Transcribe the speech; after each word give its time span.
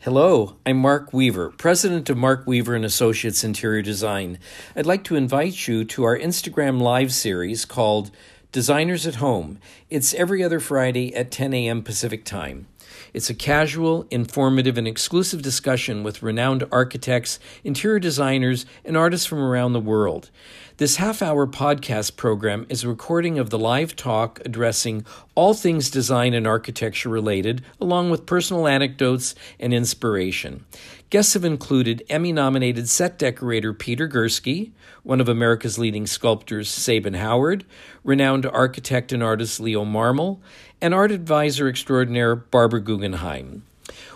Hello, 0.00 0.56
I'm 0.66 0.78
Mark 0.78 1.12
Weaver, 1.12 1.50
president 1.50 2.10
of 2.10 2.16
Mark 2.16 2.46
Weaver 2.46 2.74
and 2.74 2.84
Associates 2.84 3.44
Interior 3.44 3.82
Design. 3.82 4.40
I'd 4.74 4.86
like 4.86 5.04
to 5.04 5.14
invite 5.14 5.68
you 5.68 5.84
to 5.84 6.02
our 6.04 6.18
Instagram 6.18 6.80
live 6.80 7.12
series 7.12 7.64
called 7.64 8.10
Designers 8.50 9.06
at 9.06 9.16
Home. 9.16 9.60
It's 9.90 10.14
every 10.14 10.42
other 10.42 10.58
Friday 10.58 11.14
at 11.14 11.30
10 11.30 11.54
a.m. 11.54 11.82
Pacific 11.82 12.24
Time. 12.24 12.66
It's 13.14 13.30
a 13.30 13.34
casual, 13.34 14.06
informative, 14.10 14.76
and 14.76 14.86
exclusive 14.86 15.42
discussion 15.42 16.02
with 16.02 16.22
renowned 16.22 16.64
architects, 16.70 17.38
interior 17.64 17.98
designers, 17.98 18.66
and 18.84 18.96
artists 18.96 19.26
from 19.26 19.38
around 19.38 19.72
the 19.72 19.80
world. 19.80 20.30
This 20.76 20.96
half 20.96 21.22
hour 21.22 21.46
podcast 21.46 22.16
program 22.16 22.66
is 22.68 22.84
a 22.84 22.88
recording 22.88 23.38
of 23.38 23.50
the 23.50 23.58
live 23.58 23.96
talk 23.96 24.40
addressing 24.44 25.04
all 25.34 25.54
things 25.54 25.90
design 25.90 26.34
and 26.34 26.46
architecture 26.46 27.08
related, 27.08 27.64
along 27.80 28.10
with 28.10 28.26
personal 28.26 28.68
anecdotes 28.68 29.34
and 29.58 29.74
inspiration. 29.74 30.64
Guests 31.10 31.34
have 31.34 31.44
included 31.44 32.04
Emmy 32.10 32.32
nominated 32.32 32.88
set 32.88 33.18
decorator 33.18 33.72
Peter 33.72 34.06
Gursky, 34.06 34.72
one 35.02 35.20
of 35.20 35.28
America's 35.28 35.78
leading 35.78 36.06
sculptors 36.06 36.68
Sabin 36.68 37.14
Howard, 37.14 37.64
renowned 38.04 38.44
architect 38.44 39.10
and 39.12 39.22
artist 39.22 39.58
Leo 39.58 39.84
Marmol, 39.84 40.38
and 40.80 40.94
art 40.94 41.10
advisor 41.10 41.68
extraordinaire 41.68 42.36
Barbara 42.36 42.80
Guggenheim. 42.80 43.64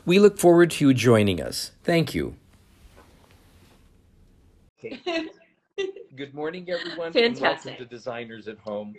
We 0.05 0.19
look 0.19 0.39
forward 0.39 0.71
to 0.73 0.89
you 0.89 0.95
joining 0.95 1.41
us. 1.41 1.73
Thank 1.85 2.15
you. 2.15 2.37
Good 6.17 6.35
morning, 6.35 6.69
everyone. 6.69 7.13
Fantastic. 7.13 7.73
welcome 7.73 7.87
to 7.87 7.91
Designers 7.91 8.49
at 8.49 8.59
Home. 8.59 8.95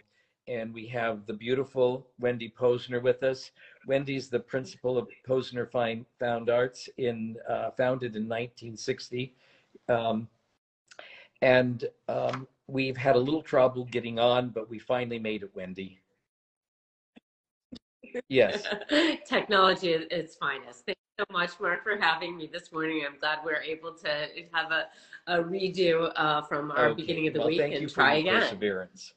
And 0.47 0.73
we 0.73 0.85
have 0.87 1.25
the 1.25 1.33
beautiful 1.33 2.05
Wendy 2.19 2.53
Posner 2.57 3.01
with 3.01 3.23
us. 3.23 3.51
Wendy's 3.87 4.27
the 4.27 4.39
principal 4.39 4.97
of 4.97 5.07
Posner 5.27 5.69
Fine 5.69 6.05
Found 6.19 6.49
Arts, 6.49 6.89
in 6.97 7.37
uh, 7.49 7.71
founded 7.71 8.15
in 8.17 8.23
1960. 8.23 9.33
Um, 9.87 10.27
and 11.41 11.85
um, 12.09 12.47
we've 12.67 12.97
had 12.97 13.15
a 13.15 13.19
little 13.19 13.41
trouble 13.41 13.85
getting 13.85 14.19
on, 14.19 14.49
but 14.49 14.69
we 14.69 14.79
finally 14.79 15.19
made 15.19 15.43
it, 15.43 15.51
Wendy. 15.55 15.99
Yes. 18.29 18.63
Technology 19.27 19.93
at 19.93 20.11
its 20.11 20.35
finest. 20.35 20.85
Thank 20.85 20.97
you 21.17 21.25
so 21.25 21.33
much, 21.33 21.51
Mark, 21.59 21.83
for 21.83 21.95
having 21.97 22.37
me 22.37 22.49
this 22.51 22.71
morning. 22.71 23.03
I'm 23.07 23.19
glad 23.19 23.39
we're 23.45 23.61
able 23.61 23.93
to 23.93 24.27
have 24.51 24.71
a, 24.71 24.85
a 25.27 25.43
redo 25.43 26.11
uh, 26.15 26.41
from 26.43 26.71
our 26.71 26.87
Okay. 26.89 27.01
beginning 27.01 27.27
of 27.27 27.33
the 27.33 27.39
Well, 27.39 27.47
week 27.49 27.59
thank 27.59 27.73
and 27.73 27.81
you 27.81 27.87
for 27.89 27.95
try 27.95 28.15
your 28.15 28.35
again. 28.35 28.41
Perseverance. 28.41 29.13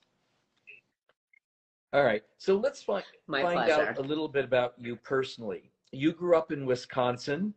All 1.92 2.04
right, 2.04 2.22
so 2.36 2.56
let's 2.56 2.82
find, 2.82 3.04
My 3.26 3.42
find 3.42 3.54
pleasure. 3.64 3.88
out 3.90 3.98
a 3.98 4.02
little 4.02 4.28
bit 4.28 4.44
about 4.44 4.74
you 4.76 4.96
personally. 4.96 5.70
You 5.92 6.12
grew 6.12 6.36
up 6.36 6.52
in 6.52 6.66
Wisconsin, 6.66 7.54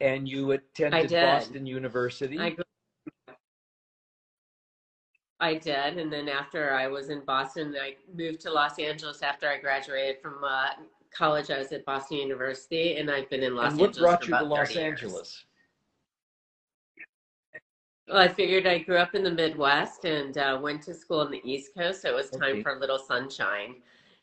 and 0.00 0.28
you 0.28 0.50
attended. 0.52 1.10
Boston 1.10 1.64
University. 1.64 2.38
I, 2.38 2.50
grew- 2.50 2.64
I 5.40 5.54
did, 5.54 5.98
and 5.98 6.12
then 6.12 6.28
after 6.28 6.72
I 6.74 6.88
was 6.88 7.10
in 7.10 7.20
Boston, 7.20 7.74
I 7.80 7.94
moved 8.16 8.40
to 8.40 8.50
Los 8.50 8.78
Angeles 8.78 9.22
after 9.22 9.48
I 9.48 9.58
graduated 9.58 10.20
from 10.20 10.42
uh, 10.42 10.70
college. 11.16 11.50
I 11.50 11.58
was 11.58 11.70
at 11.72 11.84
Boston 11.84 12.18
University, 12.18 12.96
and 12.96 13.08
I've 13.10 13.30
been 13.30 13.42
in 13.44 13.54
Los 13.54 13.72
and 13.72 13.80
what 13.80 13.88
Angeles 13.90 14.02
brought 14.02 14.26
you 14.26 14.34
to 14.36 14.44
Los 14.44 14.68
30 14.68 14.74
years. 14.74 15.02
Angeles? 15.02 15.44
Well, 18.08 18.18
I 18.18 18.28
figured 18.28 18.66
I 18.66 18.78
grew 18.78 18.96
up 18.96 19.14
in 19.14 19.22
the 19.22 19.30
Midwest 19.30 20.04
and 20.06 20.36
uh, 20.38 20.58
went 20.60 20.82
to 20.84 20.94
school 20.94 21.20
on 21.20 21.30
the 21.30 21.42
East 21.44 21.74
Coast, 21.76 22.02
so 22.02 22.08
it 22.08 22.14
was 22.14 22.30
time 22.30 22.42
Okay. 22.42 22.62
for 22.62 22.72
a 22.72 22.78
little 22.80 22.98
sunshine. 22.98 23.76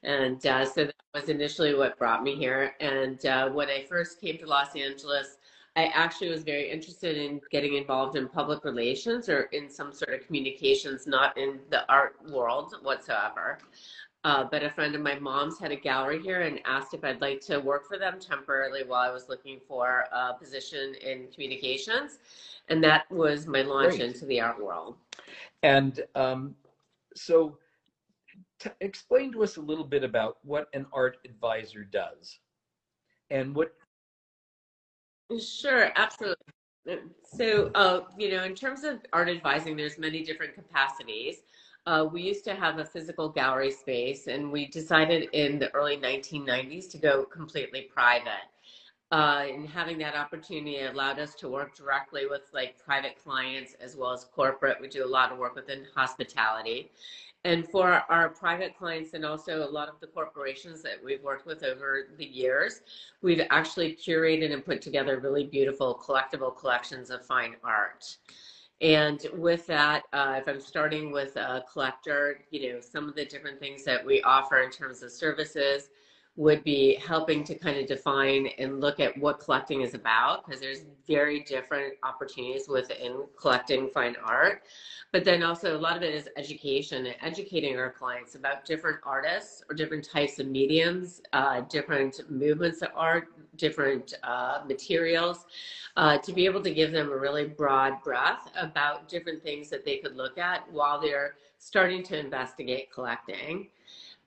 And 0.03 0.45
uh, 0.45 0.65
so 0.65 0.85
that 0.85 0.95
was 1.13 1.29
initially 1.29 1.75
what 1.75 1.97
brought 1.97 2.23
me 2.23 2.35
here. 2.35 2.75
And 2.79 3.23
uh, 3.25 3.49
when 3.49 3.69
I 3.69 3.85
first 3.87 4.19
came 4.19 4.37
to 4.39 4.47
Los 4.47 4.75
Angeles, 4.75 5.37
I 5.75 5.87
actually 5.87 6.29
was 6.29 6.43
very 6.43 6.71
interested 6.71 7.17
in 7.17 7.41
getting 7.51 7.75
involved 7.75 8.15
in 8.15 8.29
public 8.29 8.63
relations 8.63 9.27
or 9.27 9.43
in 9.51 9.69
some 9.69 9.91
sort 9.91 10.13
of 10.13 10.25
communications, 10.25 11.05
not 11.05 11.37
in 11.37 11.59
the 11.69 11.89
art 11.91 12.15
world 12.29 12.75
whatsoever. 12.81 13.57
Uh, 14.23 14.43
but 14.43 14.63
a 14.63 14.69
friend 14.71 14.95
of 14.95 15.01
my 15.01 15.19
mom's 15.19 15.59
had 15.59 15.71
a 15.71 15.75
gallery 15.75 16.19
here 16.19 16.41
and 16.41 16.59
asked 16.65 16.95
if 16.95 17.03
I'd 17.03 17.21
like 17.21 17.41
to 17.41 17.59
work 17.59 17.87
for 17.87 17.99
them 17.99 18.19
temporarily 18.19 18.83
while 18.83 19.07
I 19.07 19.13
was 19.13 19.29
looking 19.29 19.59
for 19.67 20.05
a 20.11 20.33
position 20.33 20.95
in 20.95 21.27
communications. 21.31 22.17
And 22.69 22.83
that 22.83 23.09
was 23.11 23.45
my 23.45 23.61
launch 23.61 23.97
Great. 23.97 24.01
into 24.01 24.25
the 24.25 24.41
art 24.41 24.63
world. 24.63 24.95
And 25.61 26.03
um, 26.15 26.55
so, 27.13 27.59
t- 28.59 28.71
explain 28.81 29.31
to 29.33 29.43
us 29.43 29.57
a 29.57 29.61
little 29.61 29.83
bit 29.83 30.03
about 30.03 30.37
what 30.43 30.69
an 30.73 30.87
art 30.91 31.17
advisor 31.25 31.83
does, 31.83 32.39
and 33.29 33.53
what. 33.53 33.75
Sure, 35.39 35.91
absolutely. 35.95 36.37
So, 37.23 37.71
uh, 37.73 38.01
you 38.17 38.29
know, 38.31 38.43
in 38.43 38.53
terms 38.53 38.83
of 38.83 38.99
art 39.11 39.27
advising, 39.27 39.75
there's 39.75 39.97
many 39.97 40.23
different 40.23 40.53
capacities. 40.53 41.37
Uh, 41.87 42.07
we 42.11 42.21
used 42.21 42.43
to 42.45 42.53
have 42.53 42.77
a 42.79 42.85
physical 42.85 43.29
gallery 43.29 43.71
space, 43.71 44.27
and 44.27 44.51
we 44.51 44.67
decided 44.67 45.29
in 45.33 45.57
the 45.59 45.73
early 45.73 45.97
1990s 45.97 46.87
to 46.89 46.97
go 46.97 47.25
completely 47.25 47.81
private. 47.93 48.49
Uh, 49.11 49.45
and 49.47 49.67
having 49.69 49.97
that 49.99 50.15
opportunity 50.15 50.81
allowed 50.81 51.19
us 51.19 51.35
to 51.35 51.47
work 51.47 51.75
directly 51.75 52.25
with 52.27 52.41
like 52.53 52.77
private 52.83 53.15
clients 53.23 53.75
as 53.79 53.95
well 53.95 54.11
as 54.11 54.25
corporate. 54.25 54.77
We 54.81 54.87
do 54.87 55.05
a 55.05 55.07
lot 55.07 55.31
of 55.31 55.37
work 55.37 55.55
within 55.55 55.85
hospitality. 55.95 56.91
And 57.45 57.69
for 57.69 58.03
our 58.09 58.29
private 58.29 58.75
clients 58.75 59.13
and 59.13 59.23
also 59.23 59.63
a 59.63 59.69
lot 59.69 59.87
of 59.87 59.99
the 59.99 60.07
corporations 60.07 60.81
that 60.81 60.93
we've 61.03 61.21
worked 61.21 61.45
with 61.45 61.63
over 61.63 62.07
the 62.17 62.25
years, 62.25 62.81
we've 63.21 63.45
actually 63.51 63.95
curated 63.95 64.51
and 64.51 64.65
put 64.65 64.81
together 64.81 65.19
really 65.19 65.43
beautiful 65.43 65.93
collectible 66.03 66.57
collections 66.57 67.11
of 67.11 67.23
fine 67.23 67.55
art. 67.63 68.17
And 68.81 69.23
with 69.35 69.67
that, 69.67 70.05
uh, 70.11 70.39
if 70.39 70.47
I'm 70.47 70.59
starting 70.59 71.11
with 71.11 71.35
a 71.35 71.63
collector, 71.71 72.39
you 72.49 72.73
know, 72.73 72.79
some 72.81 73.07
of 73.07 73.13
the 73.13 73.25
different 73.25 73.59
things 73.59 73.83
that 73.85 74.03
we 74.03 74.23
offer 74.23 74.63
in 74.63 74.71
terms 74.71 75.03
of 75.03 75.11
services 75.11 75.89
would 76.37 76.63
be 76.63 76.95
helping 76.95 77.43
to 77.45 77.55
kind 77.55 77.77
of 77.77 77.87
define 77.87 78.47
and 78.57 78.81
look 78.81 78.99
at 78.99 79.17
what 79.17 79.39
collecting 79.39 79.81
is 79.81 79.93
about 79.93 80.45
because 80.45 80.59
there's 80.59 80.81
very 81.07 81.41
different 81.43 81.93
opportunities 82.03 82.67
within 82.67 83.23
collecting 83.39 83.89
fine 83.89 84.15
art. 84.23 84.63
But 85.13 85.23
then 85.23 85.43
also 85.43 85.77
a 85.77 85.79
lot 85.79 85.95
of 85.95 86.03
it 86.03 86.13
is 86.13 86.27
education 86.35 87.05
and 87.05 87.15
educating 87.21 87.77
our 87.77 87.89
clients 87.89 88.35
about 88.35 88.65
different 88.65 88.97
artists 89.03 89.63
or 89.69 89.75
different 89.75 90.09
types 90.09 90.39
of 90.39 90.47
mediums 90.47 91.21
uh, 91.31 91.61
different 91.61 92.19
movements 92.29 92.81
of 92.81 92.89
art 92.95 93.29
different 93.57 94.13
uh, 94.23 94.61
materials 94.67 95.45
uh, 95.95 96.17
to 96.17 96.33
be 96.33 96.45
able 96.45 96.61
to 96.61 96.73
give 96.73 96.91
them 96.91 97.11
a 97.11 97.17
really 97.17 97.45
broad 97.45 98.03
breadth 98.03 98.49
about 98.59 99.07
different 99.07 99.41
things 99.41 99.69
that 99.69 99.85
they 99.85 99.97
could 99.97 100.17
look 100.17 100.37
at 100.37 100.69
while 100.71 100.99
they're 100.99 101.35
starting 101.59 102.03
to 102.03 102.19
investigate 102.19 102.91
collecting 102.91 103.67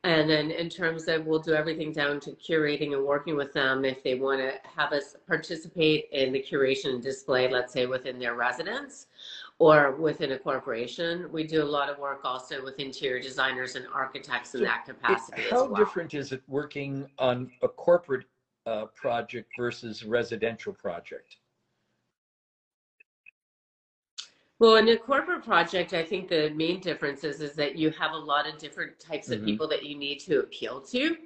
and 0.04 0.30
then 0.30 0.50
in 0.52 0.68
terms 0.68 1.08
of, 1.08 1.26
we'll 1.26 1.40
do 1.40 1.54
everything 1.54 1.92
down 1.92 2.20
to 2.20 2.30
curating 2.32 2.92
and 2.94 3.04
working 3.04 3.36
with 3.36 3.52
them 3.52 3.84
if 3.84 4.02
they 4.04 4.14
want 4.14 4.40
to 4.40 4.54
have 4.76 4.92
us 4.92 5.16
participate 5.26 6.06
in 6.12 6.32
the 6.32 6.40
curation 6.42 6.90
and 6.94 7.02
display, 7.02 7.50
let's 7.50 7.72
say 7.72 7.86
within 7.86 8.18
their 8.18 8.34
residence 8.34 9.06
or 9.58 9.96
within 9.96 10.32
a 10.32 10.38
corporation. 10.38 11.30
We 11.32 11.44
do 11.44 11.62
a 11.62 11.64
lot 11.64 11.90
of 11.90 11.98
work 11.98 12.20
also 12.24 12.62
with 12.62 12.78
interior 12.78 13.20
designers 13.20 13.74
and 13.74 13.86
architects 13.92 14.54
in 14.54 14.60
So 14.60 14.64
that 14.66 14.84
it- 14.86 14.92
capacity 14.94 15.42
as 15.42 15.50
how 15.50 15.64
well. 15.66 15.74
different 15.74 16.14
is 16.14 16.30
it 16.30 16.42
working 16.46 17.10
on 17.18 17.50
a 17.62 17.68
corporate 17.68 18.26
uh, 18.66 18.86
project 18.94 19.50
versus 19.58 20.04
residential 20.04 20.72
project? 20.72 21.38
Well, 24.60 24.74
in 24.74 24.88
a 24.88 24.96
corporate 24.96 25.44
project, 25.44 25.94
I 25.94 26.04
think 26.04 26.28
the 26.28 26.50
main 26.50 26.80
difference 26.80 27.22
is, 27.22 27.40
is 27.40 27.52
that 27.52 27.76
you 27.76 27.90
have 27.90 28.10
a 28.10 28.16
lot 28.16 28.48
of 28.48 28.58
different 28.58 28.98
types 28.98 29.30
of 29.30 29.40
Mhm. 29.40 29.44
people 29.44 29.68
that 29.68 29.84
you 29.84 29.96
need 29.96 30.18
to 30.20 30.40
appeal 30.40 30.80
to. 30.80 31.16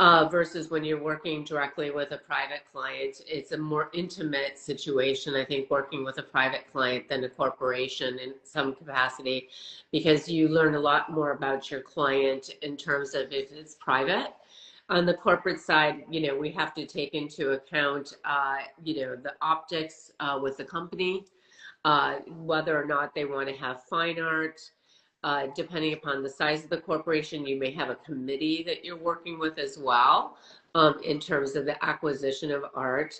Uh, 0.00 0.28
versus 0.28 0.70
when 0.70 0.84
you're 0.84 1.02
working 1.02 1.42
directly 1.42 1.90
with 1.90 2.12
a 2.12 2.18
private 2.18 2.62
client, 2.70 3.20
it's 3.26 3.50
a 3.50 3.58
more 3.58 3.90
intimate 3.92 4.56
situation. 4.56 5.34
I 5.34 5.44
think 5.44 5.68
working 5.70 6.04
with 6.04 6.18
a 6.18 6.22
private 6.22 6.70
client 6.70 7.08
than 7.08 7.24
a 7.24 7.28
corporation 7.28 8.16
in 8.20 8.34
some 8.44 8.74
capacity, 8.76 9.48
because 9.90 10.28
you 10.28 10.46
learn 10.48 10.76
a 10.76 10.80
lot 10.80 11.10
more 11.10 11.32
about 11.32 11.68
your 11.68 11.80
client 11.80 12.50
in 12.62 12.76
terms 12.76 13.14
of 13.14 13.32
if 13.32 13.50
it's 13.50 13.74
private. 13.74 14.34
On 14.88 15.04
the 15.04 15.14
corporate 15.14 15.58
side, 15.60 16.04
you 16.08 16.20
know, 16.20 16.36
we 16.36 16.50
have 16.52 16.74
to 16.74 16.86
take 16.86 17.14
into 17.14 17.52
account, 17.52 18.16
uh, 18.24 18.58
you 18.84 19.00
know, 19.00 19.16
the 19.16 19.34
optics 19.42 20.12
uh, 20.20 20.38
with 20.40 20.56
the 20.58 20.64
company 20.64 21.26
uh, 21.88 22.18
whether 22.50 22.78
or 22.78 22.84
not 22.84 23.14
they 23.14 23.24
want 23.24 23.48
to 23.48 23.56
have 23.56 23.82
fine 23.84 24.20
art. 24.20 24.60
Uh, 25.24 25.46
depending 25.56 25.94
upon 25.94 26.22
the 26.22 26.28
size 26.28 26.62
of 26.62 26.70
the 26.70 26.76
corporation, 26.76 27.46
you 27.46 27.58
may 27.58 27.72
have 27.72 27.88
a 27.88 27.94
committee 27.96 28.62
that 28.62 28.84
you're 28.84 29.02
working 29.12 29.38
with 29.38 29.58
as 29.58 29.78
well 29.78 30.36
um, 30.74 31.00
in 31.02 31.18
terms 31.18 31.56
of 31.56 31.64
the 31.64 31.82
acquisition 31.84 32.52
of 32.52 32.62
art. 32.74 33.14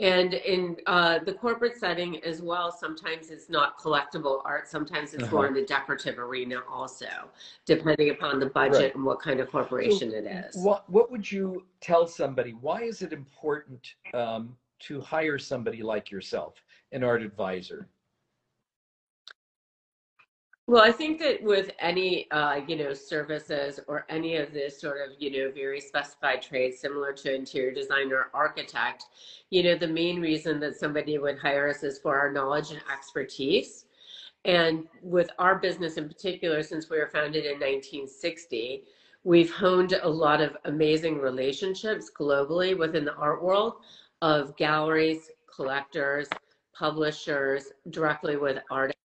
And 0.00 0.34
in 0.34 0.76
uh, 0.86 1.18
the 1.26 1.34
corporate 1.34 1.76
setting 1.76 2.22
as 2.22 2.40
well, 2.40 2.70
sometimes 2.70 3.30
it's 3.30 3.50
not 3.50 3.78
collectible 3.78 4.42
art. 4.44 4.68
Sometimes 4.68 5.12
it's 5.12 5.24
uh-huh. 5.24 5.34
more 5.34 5.46
in 5.48 5.54
the 5.54 5.66
decorative 5.66 6.18
arena, 6.18 6.60
also, 6.70 7.12
depending 7.66 8.10
upon 8.10 8.38
the 8.38 8.46
budget 8.46 8.80
right. 8.80 8.94
and 8.94 9.04
what 9.04 9.20
kind 9.20 9.40
of 9.40 9.50
corporation 9.50 10.12
so, 10.12 10.16
it 10.16 10.24
is. 10.24 10.56
What 10.56 10.88
What 10.88 11.10
would 11.10 11.30
you 11.30 11.64
tell 11.80 12.06
somebody? 12.06 12.52
Why 12.52 12.82
is 12.82 13.02
it 13.02 13.12
important 13.12 13.82
um, 14.14 14.56
to 14.86 15.00
hire 15.00 15.38
somebody 15.38 15.82
like 15.82 16.12
yourself, 16.12 16.54
an 16.92 17.02
art 17.02 17.22
advisor? 17.22 17.88
Well, 20.66 20.82
I 20.82 20.92
think 20.92 21.18
that 21.20 21.42
with 21.42 21.70
any, 21.78 22.30
uh, 22.30 22.60
you 22.66 22.76
know, 22.76 22.94
services 22.94 23.80
or 23.86 24.06
any 24.08 24.36
of 24.36 24.54
this 24.54 24.80
sort 24.80 24.96
of, 24.98 25.14
you 25.18 25.30
know, 25.30 25.52
very 25.52 25.78
specified 25.78 26.40
trades 26.40 26.78
similar 26.78 27.12
to 27.12 27.34
interior 27.34 27.70
designer, 27.70 28.28
architect, 28.32 29.04
you 29.50 29.62
know, 29.62 29.76
the 29.76 29.86
main 29.86 30.22
reason 30.22 30.58
that 30.60 30.76
somebody 30.76 31.18
would 31.18 31.38
hire 31.38 31.68
us 31.68 31.82
is 31.82 31.98
for 31.98 32.18
our 32.18 32.32
knowledge 32.32 32.70
and 32.70 32.80
expertise. 32.90 33.84
And 34.46 34.86
with 35.02 35.28
our 35.38 35.58
business 35.58 35.98
in 35.98 36.08
particular, 36.08 36.62
since 36.62 36.88
we 36.88 36.98
were 36.98 37.08
founded 37.08 37.44
in 37.44 37.60
1960, 37.60 38.84
we've 39.22 39.52
honed 39.52 39.92
a 40.02 40.08
lot 40.08 40.40
of 40.40 40.56
amazing 40.64 41.18
relationships 41.18 42.10
globally 42.18 42.76
within 42.76 43.04
the 43.04 43.14
art 43.16 43.42
world 43.42 43.74
of 44.22 44.56
galleries, 44.56 45.30
collectors, 45.54 46.28
publishers, 46.72 47.64
directly 47.90 48.36
with 48.36 48.58
artists 48.70 49.03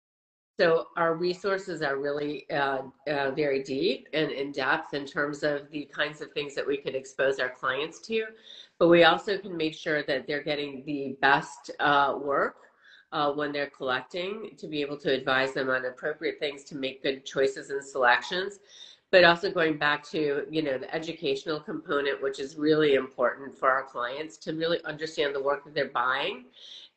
so 0.59 0.89
our 0.97 1.15
resources 1.15 1.81
are 1.81 1.97
really 1.97 2.47
uh, 2.51 2.83
uh, 3.07 3.31
very 3.31 3.63
deep 3.63 4.07
and 4.13 4.31
in 4.31 4.51
depth 4.51 4.93
in 4.93 5.05
terms 5.05 5.41
of 5.41 5.69
the 5.71 5.85
kinds 5.85 6.21
of 6.21 6.31
things 6.31 6.53
that 6.53 6.65
we 6.65 6.77
could 6.77 6.93
expose 6.93 7.39
our 7.39 7.49
clients 7.49 7.99
to, 8.01 8.25
but 8.77 8.87
we 8.87 9.03
also 9.03 9.37
can 9.37 9.57
make 9.57 9.73
sure 9.73 10.03
that 10.03 10.27
they're 10.27 10.43
getting 10.43 10.83
the 10.85 11.17
best 11.21 11.71
uh, 11.79 12.15
work 12.21 12.57
uh, 13.13 13.31
when 13.31 13.51
they're 13.51 13.69
collecting 13.69 14.51
to 14.57 14.67
be 14.67 14.81
able 14.81 14.97
to 14.97 15.11
advise 15.11 15.53
them 15.53 15.69
on 15.69 15.85
appropriate 15.85 16.39
things 16.39 16.63
to 16.65 16.75
make 16.75 17.01
good 17.01 17.25
choices 17.25 17.71
and 17.71 17.83
selections. 17.83 18.59
But 19.09 19.23
also 19.23 19.51
going 19.51 19.77
back 19.77 20.03
to 20.09 20.45
you 20.49 20.63
know 20.63 20.79
the 20.79 20.93
educational 20.93 21.59
component, 21.59 22.21
which 22.21 22.39
is 22.39 22.55
really 22.55 22.95
important 22.95 23.55
for 23.55 23.69
our 23.69 23.83
clients 23.83 24.37
to 24.37 24.53
really 24.53 24.83
understand 24.85 25.35
the 25.35 25.41
work 25.41 25.63
that 25.65 25.75
they're 25.75 25.89
buying 25.89 26.45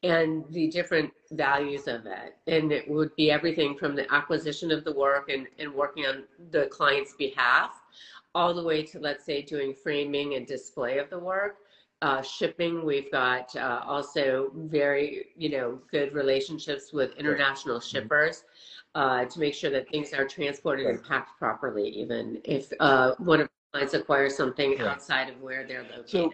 and 0.03 0.45
the 0.51 0.69
different 0.69 1.13
values 1.33 1.89
of 1.89 2.07
it. 2.07 2.37
And 2.47 2.73
it 2.73 2.89
would 2.89 3.15
be 3.17 3.31
everything 3.31 3.77
from 3.77 3.95
the 3.95 4.13
acquisition 4.13 4.71
of 4.71 4.85
the 4.85 4.93
work 4.93 5.29
and, 5.29 5.47
and 5.59 5.73
working 5.73 6.07
on 6.07 6.25
the 6.51 6.67
client's 6.67 7.15
behalf, 7.15 7.71
all 8.35 8.55
the 8.55 8.63
way 8.63 8.83
to, 8.85 8.99
let's 8.99 9.25
say, 9.25 9.43
doing 9.43 9.75
framing 9.75 10.35
and 10.35 10.47
display 10.47 10.99
of 10.99 11.11
the 11.11 11.19
work. 11.19 11.57
Uh, 12.03 12.21
shipping, 12.21 12.85
we've 12.85 13.11
got 13.11 13.55
uh, 13.57 13.81
also 13.87 14.51
very, 14.55 15.27
you 15.37 15.49
know, 15.49 15.79
good 15.91 16.13
relationships 16.13 16.93
with 16.93 17.17
international 17.17 17.79
mm-hmm. 17.79 17.89
shippers 17.89 18.45
uh, 18.95 19.25
to 19.25 19.41
make 19.41 19.55
sure 19.55 19.71
that 19.71 19.89
things 19.91 20.13
are 20.13 20.27
transported 20.27 20.87
and 20.87 21.03
packed 21.03 21.39
properly, 21.39 21.89
even 21.89 22.41
if 22.45 22.71
uh, 22.81 23.15
one 23.19 23.41
of 23.41 23.49
our 23.49 23.81
clients 23.81 23.95
acquires 23.95 24.37
something 24.37 24.79
outside 24.81 25.31
of 25.31 25.41
where 25.41 25.67
they're 25.67 25.85
located. 25.85 26.09
So 26.11 26.33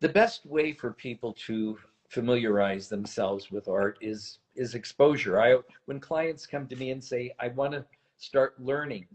the 0.00 0.08
best 0.08 0.44
way 0.44 0.72
for 0.72 0.92
people 0.92 1.32
to 1.46 1.78
familiarize 2.12 2.90
themselves 2.90 3.50
with 3.50 3.68
art 3.68 3.96
is 4.02 4.38
is 4.54 4.74
exposure. 4.74 5.40
I 5.40 5.56
when 5.86 5.98
clients 5.98 6.46
come 6.46 6.66
to 6.68 6.76
me 6.76 6.90
and 6.90 7.02
say, 7.02 7.34
I 7.40 7.48
want 7.48 7.72
to 7.72 7.86
start 8.18 8.60
learning, 8.60 9.06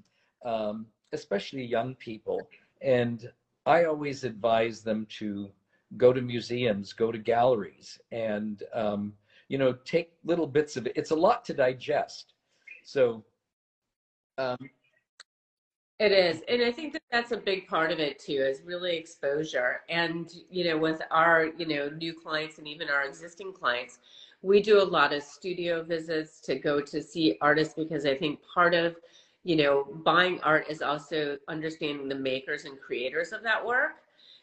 um, 0.44 0.88
especially 1.14 1.64
young 1.64 1.94
people, 1.96 2.50
and 2.82 3.32
I 3.68 3.84
always 3.84 4.24
advise 4.24 4.82
them 4.82 5.06
to 5.20 5.52
go 5.96 6.12
to 6.12 6.22
museums, 6.22 6.92
go 6.92 7.12
to 7.12 7.20
galleries, 7.20 8.00
and 8.12 8.64
um, 8.74 9.14
you 9.48 9.60
know 9.60 9.74
take 9.86 10.14
little 10.26 10.48
bits 10.48 10.76
of 10.76 10.88
it. 10.88 10.94
It's 10.96 11.12
a 11.12 11.16
lot 11.28 11.46
to 11.46 11.54
digest. 11.54 12.34
So 12.84 13.24
um, 14.40 14.72
it 16.00 16.12
is. 16.12 16.42
And 16.48 16.62
I 16.62 16.72
think 16.72 16.94
that 16.94 17.02
that's 17.12 17.32
a 17.32 17.38
big 17.38 17.68
part 17.68 17.92
of 17.92 18.00
it 18.00 18.20
too, 18.20 18.34
is 18.34 18.62
really 18.64 18.96
exposure. 18.96 19.82
And, 19.90 20.32
you 20.50 20.66
know, 20.66 20.78
with 20.78 21.02
our, 21.10 21.46
you 21.58 21.66
know, 21.66 21.90
new 21.90 22.14
clients 22.14 22.60
and 22.60 22.68
even 22.68 22.90
our 22.90 23.06
existing 23.06 23.54
clients, 23.54 24.00
we 24.44 24.62
do 24.62 24.80
a 24.80 24.84
lot 24.84 25.12
of 25.12 25.24
studio 25.24 25.84
visits 25.84 26.40
to 26.42 26.56
go 26.56 26.80
to 26.82 27.02
see 27.02 27.38
artists 27.42 27.74
because 27.74 28.06
I 28.06 28.16
think 28.16 28.40
part 28.54 28.76
of, 28.76 28.96
you 29.44 29.56
know, 29.56 29.88
buying 30.06 30.40
art 30.42 30.68
is 30.70 30.84
also 30.84 31.38
understanding 31.48 32.08
the 32.08 32.16
makers 32.16 32.66
and 32.66 32.80
creators 32.80 33.32
of 33.32 33.42
that 33.44 33.66
work. 33.66 33.94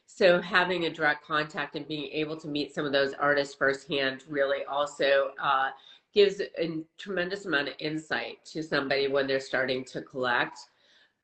So 0.06 0.40
having 0.40 0.84
a 0.84 0.90
direct 0.90 1.24
contact 1.24 1.76
and 1.76 1.86
being 1.86 2.10
able 2.10 2.36
to 2.38 2.48
meet 2.48 2.74
some 2.74 2.84
of 2.84 2.92
those 2.92 3.14
artists 3.14 3.54
firsthand 3.54 4.24
really 4.28 4.64
also 4.64 5.30
uh, 5.40 5.70
gives 6.12 6.40
a 6.40 6.82
tremendous 6.98 7.46
amount 7.46 7.68
of 7.68 7.74
insight 7.78 8.44
to 8.46 8.62
somebody 8.62 9.08
when 9.08 9.26
they're 9.26 9.40
starting 9.40 9.84
to 9.84 10.02
collect 10.02 10.58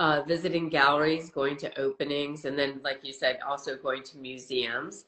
uh, 0.00 0.22
visiting 0.26 0.70
galleries, 0.70 1.28
going 1.28 1.56
to 1.58 1.78
openings, 1.78 2.46
and 2.46 2.58
then, 2.58 2.80
like 2.82 3.00
you 3.02 3.12
said, 3.12 3.38
also 3.46 3.76
going 3.76 4.02
to 4.02 4.18
museums. 4.18 5.04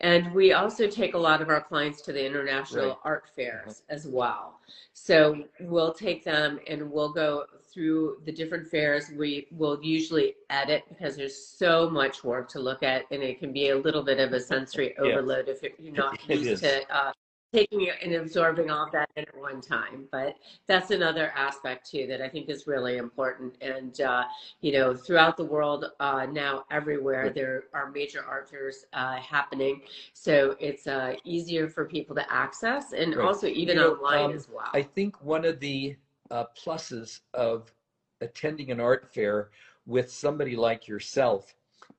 And 0.00 0.34
we 0.34 0.52
also 0.52 0.88
take 0.88 1.14
a 1.14 1.18
lot 1.18 1.40
of 1.40 1.48
our 1.48 1.60
clients 1.60 2.02
to 2.02 2.12
the 2.12 2.26
international 2.26 2.88
right. 2.88 2.96
art 3.04 3.24
fairs 3.36 3.82
as 3.88 4.04
well. 4.04 4.58
So 4.94 5.44
we'll 5.60 5.94
take 5.94 6.24
them 6.24 6.58
and 6.66 6.90
we'll 6.90 7.12
go 7.12 7.44
through 7.72 8.16
the 8.24 8.32
different 8.32 8.66
fairs. 8.66 9.12
We 9.16 9.46
will 9.52 9.78
usually 9.80 10.34
edit 10.50 10.82
because 10.88 11.14
there's 11.14 11.36
so 11.36 11.88
much 11.88 12.24
work 12.24 12.48
to 12.48 12.58
look 12.58 12.82
at, 12.82 13.04
and 13.12 13.22
it 13.22 13.38
can 13.38 13.52
be 13.52 13.68
a 13.68 13.78
little 13.78 14.02
bit 14.02 14.18
of 14.18 14.32
a 14.32 14.40
sensory 14.40 14.98
overload 14.98 15.48
if 15.48 15.62
you're 15.78 15.94
not 15.94 16.28
used 16.28 16.64
to 16.64 16.82
uh, 16.92 17.12
taking 17.52 17.82
it 17.82 17.94
and 18.02 18.14
absorbing 18.14 18.70
all 18.70 18.88
that 18.92 19.08
in 19.16 19.24
at 19.24 19.36
one 19.36 19.60
time. 19.60 20.06
But 20.10 20.36
that's 20.66 20.90
another 20.90 21.32
aspect 21.36 21.90
too 21.90 22.06
that 22.06 22.20
I 22.20 22.28
think 22.28 22.48
is 22.48 22.66
really 22.66 22.96
important. 22.96 23.56
And 23.60 24.00
uh, 24.00 24.24
you 24.60 24.72
know, 24.72 24.94
throughout 24.94 25.36
the 25.36 25.44
world 25.44 25.86
uh, 26.00 26.26
now, 26.30 26.64
everywhere 26.70 27.30
there 27.30 27.64
are 27.74 27.90
major 27.90 28.24
art 28.26 28.48
fairs 28.48 28.86
uh, 28.92 29.16
happening, 29.16 29.82
so 30.12 30.56
it's 30.60 30.86
uh, 30.86 31.14
easier 31.24 31.68
for 31.68 31.84
people 31.84 32.14
to 32.16 32.32
access, 32.32 32.92
and 32.92 33.16
right. 33.16 33.26
also 33.26 33.46
even 33.46 33.76
you 33.76 33.82
know, 33.82 33.92
online 33.94 34.30
um, 34.30 34.36
as 34.36 34.48
well. 34.48 34.70
I 34.74 34.82
think 34.82 35.22
one 35.22 35.44
of 35.44 35.60
the 35.60 35.96
uh, 36.30 36.44
pluses 36.56 37.20
of 37.34 37.72
attending 38.20 38.70
an 38.70 38.80
art 38.80 39.12
fair 39.12 39.50
with 39.86 40.10
somebody 40.10 40.56
like 40.56 40.86
yourself 40.86 41.54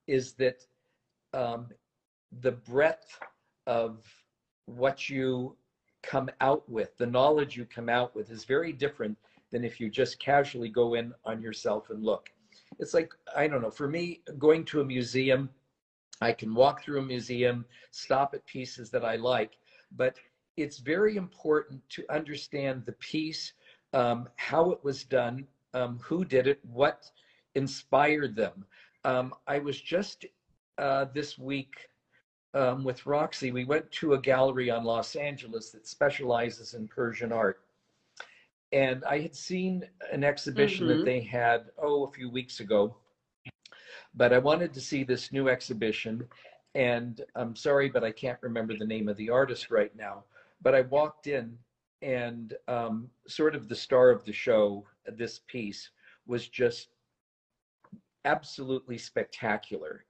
is 0.07 0.33
that 0.33 0.65
um, 1.33 1.67
the 2.41 2.51
breadth 2.51 3.19
of 3.67 4.05
what 4.65 5.09
you 5.09 5.55
come 6.01 6.29
out 6.41 6.67
with, 6.69 6.95
the 6.97 7.05
knowledge 7.05 7.55
you 7.55 7.65
come 7.65 7.89
out 7.89 8.15
with 8.15 8.29
is 8.29 8.43
very 8.43 8.73
different 8.73 9.17
than 9.51 9.63
if 9.63 9.79
you 9.79 9.89
just 9.89 10.19
casually 10.19 10.69
go 10.69 10.95
in 10.95 11.13
on 11.25 11.41
yourself 11.41 11.89
and 11.89 12.03
look. 12.03 12.29
It's 12.79 12.93
like, 12.93 13.13
I 13.35 13.47
don't 13.47 13.61
know, 13.61 13.71
for 13.71 13.87
me, 13.87 14.21
going 14.37 14.65
to 14.65 14.81
a 14.81 14.85
museum, 14.85 15.49
I 16.21 16.31
can 16.31 16.53
walk 16.53 16.83
through 16.83 16.99
a 16.99 17.05
museum, 17.05 17.65
stop 17.91 18.33
at 18.33 18.45
pieces 18.45 18.89
that 18.91 19.05
I 19.05 19.15
like, 19.15 19.57
but 19.95 20.15
it's 20.57 20.77
very 20.77 21.15
important 21.15 21.81
to 21.89 22.05
understand 22.09 22.85
the 22.85 22.93
piece, 22.93 23.53
um, 23.93 24.27
how 24.35 24.71
it 24.71 24.83
was 24.83 25.03
done, 25.03 25.47
um, 25.73 25.99
who 26.03 26.23
did 26.25 26.47
it, 26.47 26.59
what 26.63 27.09
inspired 27.55 28.35
them. 28.35 28.65
Um, 29.03 29.33
I 29.47 29.59
was 29.59 29.79
just 29.79 30.25
uh, 30.77 31.05
this 31.13 31.37
week 31.37 31.75
um, 32.53 32.83
with 32.83 33.05
Roxy, 33.05 33.51
we 33.51 33.65
went 33.65 33.91
to 33.93 34.13
a 34.13 34.21
gallery 34.21 34.69
on 34.69 34.83
Los 34.83 35.15
Angeles 35.15 35.71
that 35.71 35.87
specializes 35.87 36.73
in 36.73 36.87
Persian 36.87 37.31
art. 37.31 37.61
And 38.71 39.03
I 39.05 39.19
had 39.19 39.35
seen 39.35 39.87
an 40.11 40.23
exhibition 40.23 40.87
mm-hmm. 40.87 40.99
that 40.99 41.05
they 41.05 41.21
had, 41.21 41.65
oh, 41.81 42.05
a 42.05 42.11
few 42.11 42.29
weeks 42.29 42.59
ago. 42.59 42.95
But 44.15 44.33
I 44.33 44.39
wanted 44.39 44.73
to 44.73 44.81
see 44.81 45.03
this 45.03 45.31
new 45.31 45.49
exhibition. 45.49 46.27
And 46.75 47.21
I'm 47.35 47.55
sorry, 47.55 47.89
but 47.89 48.03
I 48.03 48.11
can't 48.11 48.39
remember 48.41 48.75
the 48.77 48.85
name 48.85 49.07
of 49.07 49.17
the 49.17 49.29
artist 49.29 49.69
right 49.69 49.95
now. 49.95 50.23
But 50.61 50.75
I 50.75 50.81
walked 50.81 51.27
in, 51.27 51.57
and 52.01 52.53
um, 52.67 53.09
sort 53.27 53.55
of 53.55 53.67
the 53.67 53.75
star 53.75 54.09
of 54.09 54.25
the 54.25 54.33
show, 54.33 54.85
this 55.05 55.41
piece, 55.47 55.89
was 56.25 56.47
just 56.47 56.89
absolutely 58.25 58.97
spectacular. 58.97 60.05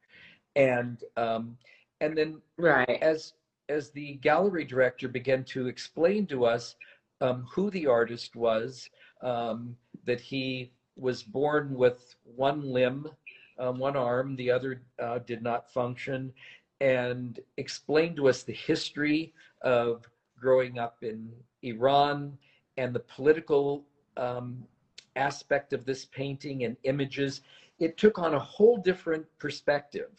And 0.56 1.04
um, 1.18 1.58
and 2.04 2.18
then 2.18 2.42
right. 2.58 3.02
as 3.02 3.34
as 3.70 3.92
the 3.92 4.16
gallery 4.16 4.66
director 4.66 5.08
began 5.08 5.44
to 5.44 5.68
explain 5.68 6.28
to 6.28 6.46
us 6.46 6.76
um, 7.22 7.48
who 7.50 7.70
the 7.72 7.88
artist 7.88 8.36
was 8.36 8.90
um, 9.22 9.76
that 10.06 10.20
he 10.20 10.72
was 10.96 11.24
born 11.24 11.74
with 11.74 12.16
one 12.24 12.62
limb 12.62 13.08
um, 13.60 13.80
one 13.80 13.96
arm 13.96 14.36
the 14.36 14.52
other 14.52 14.82
uh, 15.02 15.20
did 15.20 15.42
not 15.42 15.72
function 15.72 16.32
and 16.82 17.40
explained 17.58 18.16
to 18.16 18.28
us 18.28 18.44
the 18.44 18.54
history 18.54 19.34
of 19.62 20.06
growing 20.40 20.78
up 20.78 20.98
in 21.02 21.32
iran 21.62 22.38
and 22.78 22.94
the 22.94 23.00
political 23.00 23.86
um, 24.18 24.64
aspect 25.16 25.74
of 25.74 25.86
this 25.86 26.06
painting 26.06 26.64
and 26.66 26.76
images 26.84 27.42
it 27.80 27.98
took 27.98 28.20
on 28.20 28.34
a 28.34 28.40
whole 28.40 28.78
different 28.78 29.26
perspective. 29.40 30.10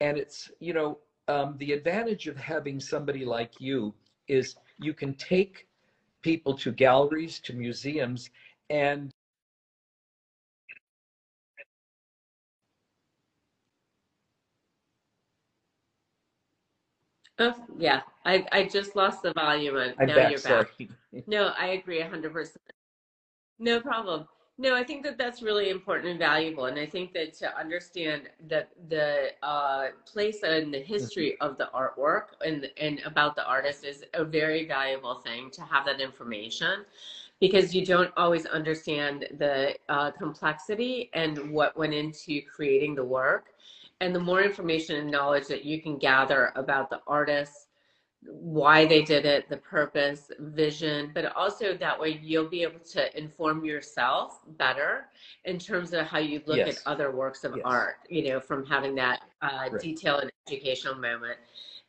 And 0.00 0.18
it's 0.18 0.50
you 0.60 0.72
know 0.72 0.98
um, 1.30 1.56
the 1.58 1.72
advantage 1.72 2.26
of 2.26 2.36
having 2.36 2.80
somebody 2.80 3.24
like 3.24 3.60
you 3.60 3.94
is 4.26 4.56
you 4.78 4.92
can 4.92 5.14
take 5.14 5.68
people 6.22 6.54
to 6.58 6.72
galleries, 6.72 7.38
to 7.40 7.52
museums, 7.52 8.30
and 8.68 9.10
Oh, 17.42 17.54
yeah. 17.78 18.02
I, 18.26 18.44
I 18.52 18.64
just 18.64 18.96
lost 18.96 19.22
the 19.22 19.32
volume 19.32 19.76
I'm 19.98 20.08
now 20.08 20.14
back, 20.14 20.30
you're 20.30 20.40
back. 20.40 20.66
sorry. 20.78 20.90
No, 21.26 21.54
I 21.58 21.68
agree 21.68 22.00
100%. 22.02 22.56
No 23.58 23.80
problem. 23.80 24.28
No, 24.60 24.74
I 24.76 24.84
think 24.84 25.02
that 25.04 25.16
that's 25.16 25.40
really 25.40 25.70
important 25.70 26.10
and 26.10 26.18
valuable. 26.18 26.66
And 26.66 26.78
I 26.78 26.84
think 26.84 27.14
that 27.14 27.32
to 27.38 27.56
understand 27.58 28.28
that 28.46 28.68
the 28.90 29.30
uh, 29.42 29.86
place 30.04 30.42
and 30.42 30.74
the 30.74 30.80
history 30.80 31.40
of 31.40 31.56
the 31.56 31.70
artwork 31.74 32.24
and, 32.44 32.68
and 32.76 33.00
about 33.06 33.36
the 33.36 33.46
artist 33.46 33.86
is 33.86 34.04
a 34.12 34.22
very 34.22 34.66
valuable 34.68 35.14
thing 35.14 35.50
to 35.52 35.62
have 35.62 35.86
that 35.86 35.98
information 35.98 36.84
because 37.40 37.74
you 37.74 37.86
don't 37.86 38.12
always 38.18 38.44
understand 38.44 39.28
the 39.38 39.76
uh, 39.88 40.10
complexity 40.10 41.08
and 41.14 41.50
what 41.50 41.74
went 41.74 41.94
into 41.94 42.42
creating 42.42 42.94
the 42.94 43.04
work. 43.04 43.54
And 44.02 44.14
the 44.14 44.20
more 44.20 44.42
information 44.42 44.96
and 44.96 45.10
knowledge 45.10 45.46
that 45.46 45.64
you 45.64 45.80
can 45.80 45.96
gather 45.96 46.52
about 46.54 46.90
the 46.90 47.00
artist, 47.06 47.68
why 48.22 48.84
they 48.84 49.02
did 49.02 49.24
it, 49.24 49.48
the 49.48 49.56
purpose, 49.56 50.30
vision, 50.38 51.10
but 51.14 51.34
also 51.34 51.74
that 51.76 51.98
way 51.98 52.20
you'll 52.22 52.48
be 52.48 52.62
able 52.62 52.78
to 52.80 53.18
inform 53.18 53.64
yourself 53.64 54.40
better 54.58 55.06
in 55.46 55.58
terms 55.58 55.92
of 55.94 56.06
how 56.06 56.18
you 56.18 56.42
look 56.46 56.58
Yes. 56.58 56.78
at 56.78 56.92
other 56.92 57.10
works 57.12 57.44
of 57.44 57.56
Yes. 57.56 57.62
art, 57.64 57.96
you 58.08 58.28
know, 58.28 58.38
from 58.40 58.66
having 58.66 58.94
that 58.96 59.22
uh, 59.42 59.68
Right. 59.70 59.80
detail 59.80 60.18
and 60.18 60.30
educational 60.46 60.94
moment. 60.96 61.38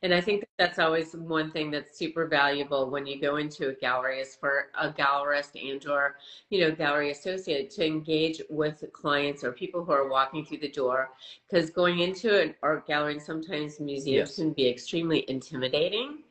And 0.04 0.14
I 0.16 0.22
think 0.22 0.44
that's 0.58 0.80
always 0.80 1.14
one 1.14 1.52
thing 1.52 1.70
that's 1.70 1.98
super 1.98 2.26
valuable 2.28 2.90
when 2.90 3.06
you 3.06 3.22
go 3.22 3.36
into 3.36 3.70
a 3.70 3.74
gallery 3.74 4.20
is 4.20 4.36
for 4.36 4.70
a 4.80 4.90
gallerist 4.90 5.52
and 5.62 5.86
or, 5.86 6.16
you 6.50 6.62
know, 6.62 6.72
gallery 6.72 7.12
associate 7.12 7.70
to 7.72 7.86
engage 7.86 8.42
with 8.50 8.84
clients 8.94 9.44
or 9.44 9.52
people 9.52 9.86
who 9.86 9.92
are 9.92 10.10
walking 10.10 10.44
through 10.44 10.58
the 10.58 10.72
door. 10.72 11.12
Because 11.48 11.70
going 11.70 12.00
into 12.00 12.42
an 12.42 12.56
art 12.64 12.88
gallery 12.88 13.14
and 13.14 13.22
sometimes 13.22 13.80
museums 13.80 14.30
Yes. 14.30 14.36
can 14.38 14.54
be 14.54 14.68
extremely 14.68 15.30
intimidating. 15.30 16.24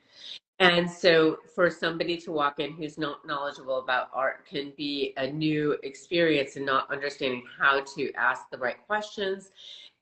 And 0.58 0.90
so 0.90 1.38
for 1.54 1.70
somebody 1.70 2.18
to 2.18 2.32
walk 2.32 2.60
in 2.60 2.72
who's 2.72 2.98
not 2.98 3.24
knowledgeable 3.26 3.78
about 3.78 4.10
art 4.12 4.46
can 4.46 4.72
be 4.76 5.14
a 5.16 5.26
new 5.26 5.78
experience 5.84 6.56
and 6.56 6.66
not 6.66 6.90
understanding 6.92 7.44
how 7.58 7.82
to 7.96 8.12
ask 8.14 8.50
the 8.50 8.58
right 8.58 8.76
questions. 8.86 9.52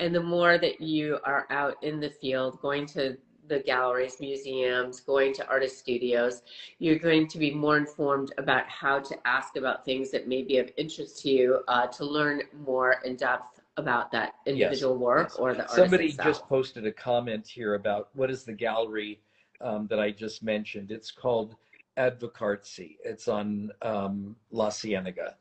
And 0.01 0.15
the 0.15 0.23
more 0.23 0.59
that 0.59 0.81
you 0.81 1.19
are 1.25 1.47
out 1.51 1.77
in 1.83 2.01
the 2.01 2.11
field, 2.11 2.61
going 2.61 2.87
to 2.87 3.17
the 3.49 3.61
galleries, 3.61 4.17
museums, 4.21 5.01
going 5.01 5.33
to 5.35 5.49
artist 5.49 5.79
studios, 5.79 6.43
you're 6.79 6.99
going 6.99 7.27
to 7.29 7.39
be 7.39 7.51
more 7.53 7.77
informed 7.77 8.33
about 8.39 8.69
how 8.69 8.99
to 8.99 9.17
ask 9.27 9.57
about 9.57 9.85
things 9.85 10.11
that 10.11 10.29
may 10.29 10.43
be 10.43 10.59
of 10.59 10.71
interest 10.77 11.23
to 11.23 11.31
you 11.31 11.61
uh, 11.69 11.87
to 11.87 12.05
learn 12.05 12.43
more 12.65 12.97
in 13.05 13.17
depth 13.17 13.61
about 13.77 14.11
that 14.11 14.35
individual 14.47 14.97
work 14.97 15.29
yes. 15.31 15.37
or 15.37 15.55
the 15.55 15.61
artist 15.61 15.77
Somebody 15.77 16.07
itself. 16.07 16.29
just 16.29 16.49
posted 16.49 16.87
a 16.87 16.93
comment 16.93 17.47
here 17.47 17.75
about 17.75 18.09
what 18.15 18.31
is 18.31 18.45
the 18.45 18.53
gallery 18.53 19.21
um, 19.61 19.87
that 19.89 20.01
I 20.01 20.11
just 20.11 20.43
mentioned. 20.43 20.91
It's 20.91 21.11
called 21.11 21.57
Advocartsy. 21.97 22.97
It's 23.05 23.29
on 23.29 23.71
um, 23.83 24.37
La 24.51 24.71
Cienega. 24.71 25.37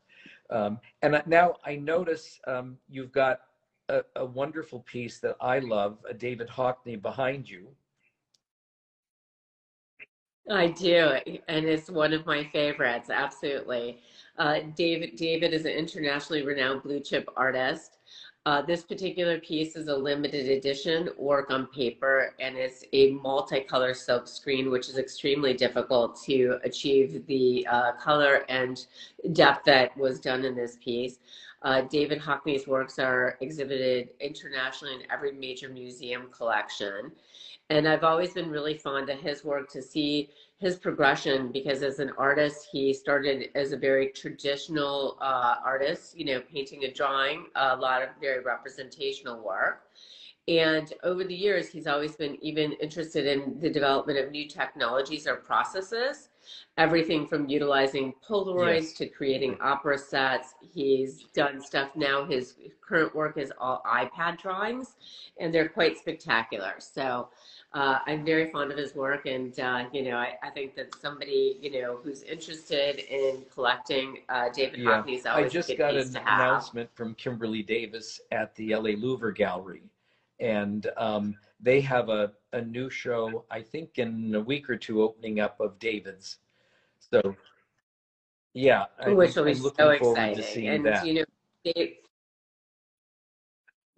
Um, 0.50 0.78
and 1.02 1.20
now 1.26 1.56
I 1.64 1.76
notice 1.76 2.40
um, 2.46 2.78
you've 2.88 3.12
got 3.12 3.40
a, 3.88 4.02
a 4.16 4.24
wonderful 4.24 4.80
piece 4.80 5.18
that 5.20 5.36
I 5.40 5.58
love, 5.58 5.98
a 6.08 6.14
David 6.14 6.48
Hockney 6.48 7.00
behind 7.00 7.48
you. 7.48 7.68
I 10.50 10.68
do, 10.68 11.18
and 11.48 11.66
it's 11.66 11.90
one 11.90 12.12
of 12.12 12.24
my 12.24 12.44
favorites. 12.52 13.10
Absolutely, 13.10 13.98
uh, 14.38 14.60
David. 14.74 15.16
David 15.16 15.52
is 15.52 15.66
an 15.66 15.72
internationally 15.72 16.42
renowned 16.42 16.82
blue 16.82 17.00
chip 17.00 17.28
artist. 17.36 17.98
Uh, 18.46 18.62
this 18.62 18.82
particular 18.82 19.38
piece 19.40 19.76
is 19.76 19.88
a 19.88 19.94
limited 19.94 20.48
edition 20.48 21.10
work 21.18 21.50
on 21.50 21.66
paper, 21.66 22.34
and 22.40 22.56
it's 22.56 22.82
a 22.94 23.12
multicolor 23.12 23.94
silk 23.94 24.26
screen, 24.26 24.70
which 24.70 24.88
is 24.88 24.96
extremely 24.96 25.52
difficult 25.52 26.18
to 26.24 26.58
achieve 26.64 27.26
the 27.26 27.66
uh, 27.70 27.92
color 27.92 28.46
and 28.48 28.86
depth 29.32 29.66
that 29.66 29.94
was 29.98 30.18
done 30.18 30.46
in 30.46 30.56
this 30.56 30.78
piece. 30.82 31.18
Uh, 31.60 31.82
David 31.82 32.20
Hockney's 32.20 32.66
works 32.66 32.98
are 32.98 33.36
exhibited 33.40 34.10
internationally 34.20 34.94
in 34.94 35.02
every 35.10 35.32
major 35.32 35.68
museum 35.68 36.30
collection. 36.30 37.12
And 37.70 37.86
I've 37.86 38.04
always 38.04 38.32
been 38.32 38.50
really 38.50 38.74
fond 38.78 39.10
of 39.10 39.18
his 39.20 39.44
work 39.44 39.70
to 39.72 39.82
see 39.82 40.30
his 40.58 40.76
progression 40.76 41.52
because 41.52 41.82
as 41.82 41.98
an 41.98 42.10
artist, 42.16 42.68
he 42.72 42.94
started 42.94 43.50
as 43.54 43.72
a 43.72 43.76
very 43.76 44.08
traditional 44.08 45.18
uh, 45.20 45.56
artist, 45.64 46.18
you 46.18 46.24
know, 46.24 46.40
painting 46.52 46.84
and 46.84 46.94
drawing, 46.94 47.46
a 47.56 47.76
lot 47.76 48.02
of 48.02 48.08
very 48.20 48.42
representational 48.42 49.44
work. 49.44 49.82
And 50.48 50.90
over 51.04 51.24
the 51.24 51.34
years, 51.34 51.68
he's 51.68 51.86
always 51.86 52.16
been 52.16 52.38
even 52.40 52.72
interested 52.72 53.26
in 53.26 53.60
the 53.60 53.68
development 53.68 54.18
of 54.18 54.30
new 54.30 54.48
technologies 54.48 55.26
or 55.26 55.36
processes, 55.36 56.30
everything 56.78 57.26
from 57.26 57.50
utilizing 57.50 58.14
Polaroids 58.26 58.80
Yes. 58.84 58.92
to 58.94 59.08
creating 59.08 59.58
opera 59.60 59.98
sets. 59.98 60.54
He's 60.62 61.24
done 61.34 61.60
stuff 61.60 61.90
now. 61.94 62.24
His 62.24 62.54
current 62.80 63.14
work 63.14 63.36
is 63.36 63.52
all 63.60 63.82
iPad 63.86 64.38
drawings, 64.38 64.96
and 65.38 65.52
they're 65.52 65.68
quite 65.68 65.98
spectacular. 65.98 66.76
So 66.78 67.28
uh, 67.74 67.98
I'm 68.06 68.24
very 68.24 68.50
fond 68.50 68.72
of 68.72 68.78
his 68.78 68.94
work, 68.94 69.26
and 69.26 69.58
uh, 69.60 69.84
you 69.92 70.02
know, 70.02 70.16
I, 70.16 70.34
I 70.42 70.48
think 70.50 70.74
that 70.76 70.94
somebody 71.00 71.58
you 71.60 71.82
know 71.82 71.98
who's 72.02 72.22
interested 72.22 72.98
in 72.98 73.44
collecting 73.52 74.18
uh, 74.30 74.48
David 74.54 74.80
Yeah. 74.80 75.02
Hockney's 75.02 75.26
I 75.26 75.46
just 75.48 75.68
a 75.70 75.76
got 75.76 75.94
an 75.94 76.16
announcement 76.16 76.88
from 76.94 77.14
Kimberly 77.14 77.62
Davis 77.62 78.20
at 78.32 78.54
the 78.56 78.74
LA 78.74 78.90
Louver 78.92 79.34
Gallery. 79.34 79.82
And 80.40 80.86
um, 80.96 81.36
they 81.60 81.80
have 81.80 82.08
a, 82.08 82.32
a 82.52 82.60
new 82.60 82.88
show, 82.88 83.44
I 83.50 83.60
think 83.60 83.98
in 83.98 84.34
a 84.34 84.40
week 84.40 84.70
or 84.70 84.76
two, 84.76 85.02
opening 85.02 85.40
up 85.40 85.60
of 85.60 85.78
David's. 85.78 86.38
So, 87.10 87.34
yeah, 88.54 88.84
I 89.04 89.10
which 89.10 89.34
will 89.36 89.44
be 89.44 89.50
I'm 89.50 89.56
so 89.56 89.62
looking 89.64 89.98
forward 89.98 90.16
to 90.16 90.30
exciting. 90.30 90.44
seeing 90.44 90.68
And 90.68 90.86
that. 90.86 91.06
you 91.06 91.14
know, 91.14 91.24
Dave, 91.64 91.96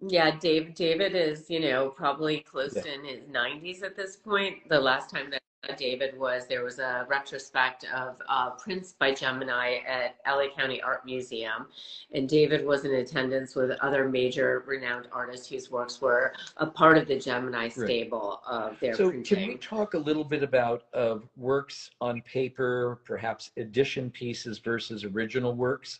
yeah, 0.07 0.37
Dave, 0.39 0.73
David 0.75 1.15
is 1.15 1.49
you 1.49 1.59
know 1.59 1.89
probably 1.89 2.39
close 2.41 2.75
Yeah. 2.75 2.83
to 2.83 2.93
in 2.93 3.05
his 3.05 3.23
90s 3.25 3.83
at 3.83 3.95
this 3.95 4.15
point. 4.15 4.67
The 4.69 4.79
last 4.79 5.09
time 5.09 5.29
that 5.31 5.41
David 5.77 6.17
was 6.17 6.47
there 6.47 6.63
was 6.63 6.79
a 6.79 7.05
retrospect 7.07 7.85
of 7.93 8.19
uh, 8.27 8.49
prints 8.51 8.93
by 8.93 9.13
Gemini 9.13 9.77
at 9.87 10.15
LA 10.27 10.47
County 10.55 10.81
Art 10.81 11.05
Museum, 11.05 11.67
and 12.13 12.27
David 12.27 12.65
was 12.65 12.83
in 12.83 12.95
attendance 12.95 13.55
with 13.55 13.69
other 13.79 14.09
major 14.09 14.63
renowned 14.65 15.07
artists 15.11 15.47
whose 15.47 15.69
works 15.69 16.01
were 16.01 16.33
a 16.57 16.65
part 16.65 16.97
of 16.97 17.07
the 17.07 17.17
Gemini 17.19 17.69
stable 17.69 18.41
of 18.47 18.79
their 18.79 18.95
So 18.95 19.09
printing. 19.11 19.37
can 19.37 19.47
we 19.49 19.55
talk 19.57 19.93
a 19.93 19.99
little 19.99 20.23
bit 20.23 20.41
about 20.41 20.85
uh, 20.95 21.19
works 21.37 21.91
on 22.01 22.21
paper, 22.23 22.99
perhaps 23.05 23.51
edition 23.57 24.09
pieces 24.09 24.57
versus 24.57 25.03
original 25.05 25.53
works? 25.55 25.99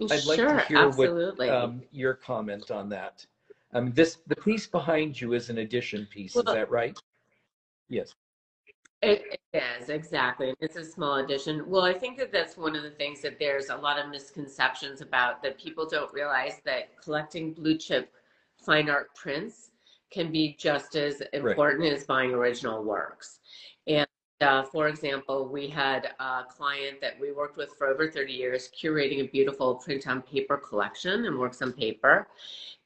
I'd 0.00 0.24
like 0.24 0.36
sure, 0.36 0.54
to 0.54 0.66
hear 0.66 0.78
absolutely. 0.78 1.48
what 1.48 1.56
um, 1.56 1.82
your 1.92 2.14
comment 2.14 2.70
on 2.70 2.88
that. 2.90 3.24
Um, 3.72 3.92
this 3.92 4.18
the 4.26 4.36
piece 4.36 4.66
behind 4.66 5.20
you 5.20 5.32
is 5.32 5.50
an 5.50 5.58
edition 5.58 6.06
piece, 6.10 6.36
is 6.36 6.44
that 6.44 6.70
right? 6.70 6.98
Yes. 7.88 8.14
It, 9.02 9.22
it 9.52 9.62
is, 9.80 9.90
exactly. 9.90 10.54
It's 10.60 10.76
a 10.76 10.84
small 10.84 11.16
addition. 11.16 11.68
Well, 11.68 11.82
I 11.82 11.92
think 11.92 12.16
that 12.18 12.32
that's 12.32 12.56
one 12.56 12.74
of 12.74 12.82
the 12.82 12.90
things 12.90 13.20
that 13.22 13.38
there's 13.38 13.68
a 13.68 13.76
lot 13.76 13.98
of 13.98 14.10
misconceptions 14.10 15.02
about 15.02 15.42
that 15.42 15.58
people 15.58 15.86
don't 15.86 16.12
realize 16.12 16.60
that 16.64 17.00
collecting 17.02 17.52
blue 17.52 17.76
chip 17.76 18.10
fine 18.64 18.88
art 18.88 19.14
prints 19.14 19.70
can 20.10 20.32
be 20.32 20.56
just 20.58 20.96
as 20.96 21.22
important 21.32 21.92
as 21.92 22.04
buying 22.04 22.30
original 22.30 22.82
works. 22.82 23.40
Uh, 24.44 24.62
for 24.62 24.88
example, 24.88 25.48
we 25.48 25.68
had 25.68 26.12
a 26.20 26.44
client 26.44 27.00
that 27.00 27.18
we 27.18 27.32
worked 27.32 27.56
with 27.56 27.70
for 27.78 27.86
over 27.86 28.10
30 28.10 28.32
years 28.32 28.68
curating 28.78 29.20
a 29.20 29.28
beautiful 29.28 29.76
print 29.76 30.06
on 30.06 30.20
paper 30.20 30.58
collection 30.58 31.24
and 31.24 31.38
works 31.38 31.62
on 31.62 31.72
paper. 31.72 32.28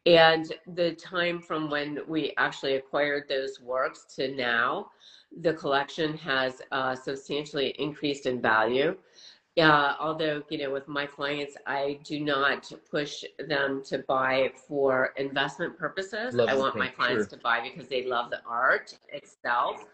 And 0.07 0.55
the 0.75 0.93
time 0.95 1.41
from 1.41 1.69
when 1.69 1.99
we 2.07 2.33
actually 2.39 2.77
acquired 2.77 3.25
those 3.29 3.61
works 3.61 4.07
to 4.17 4.35
now, 4.35 4.91
the 5.43 5.53
collection 5.53 6.17
has 6.19 6.63
uh, 6.71 6.95
substantially 6.95 7.75
increased 7.79 8.27
in 8.27 8.41
value. 8.41 8.97
Uh, 9.59 9.97
although, 9.99 10.43
you 10.51 10.59
know, 10.59 10.71
with 10.71 10.87
my 10.87 11.07
clients, 11.07 11.57
I 11.67 11.99
do 12.05 12.21
not 12.21 12.71
push 12.91 13.25
them 13.39 13.83
to 13.87 13.99
buy 13.99 14.53
for 14.69 15.13
investment 15.17 15.77
purposes. 15.77 16.35
Love 16.35 16.49
I 16.49 16.55
want 16.55 16.77
my 16.77 16.89
clients 16.89 17.29
sure. 17.29 17.39
to 17.39 17.43
buy 17.43 17.61
because 17.61 17.89
they 17.89 18.07
love 18.07 18.31
the 18.31 18.41
art 18.47 18.97
itself, 19.13 19.85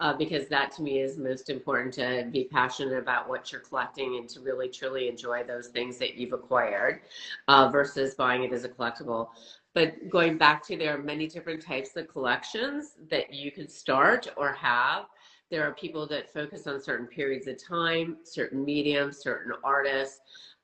uh, 0.00 0.12
because 0.14 0.48
that 0.48 0.72
to 0.72 0.82
me 0.82 1.00
is 1.00 1.18
most 1.18 1.50
important 1.50 1.94
to 1.94 2.28
be 2.32 2.44
passionate 2.44 2.98
about 2.98 3.28
what 3.28 3.52
you're 3.52 3.60
collecting 3.60 4.16
and 4.16 4.28
to 4.30 4.40
really 4.40 4.68
truly 4.68 5.08
enjoy 5.08 5.44
those 5.44 5.68
things 5.68 5.98
that 5.98 6.14
you've 6.14 6.32
acquired 6.32 7.02
uh, 7.48 7.68
versus 7.68 8.14
buying 8.14 8.42
it 8.42 8.52
as 8.52 8.64
a 8.64 8.68
collectible. 8.68 9.28
But 9.74 10.10
going 10.10 10.36
back 10.36 10.66
to 10.66 10.76
there 10.76 10.94
are 10.94 11.02
many 11.02 11.26
different 11.26 11.62
types 11.62 11.96
of 11.96 12.08
collections 12.08 12.94
that 13.10 13.32
you 13.32 13.50
can 13.50 13.68
start 13.68 14.28
or 14.36 14.52
have. 14.52 15.06
There 15.52 15.68
are 15.68 15.74
people 15.74 16.06
that 16.06 16.32
focus 16.32 16.66
on 16.66 16.80
certain 16.80 17.06
periods 17.06 17.46
of 17.46 17.62
time, 17.62 18.16
certain 18.24 18.64
mediums, 18.64 19.18
certain 19.18 19.52
artists. 19.62 20.20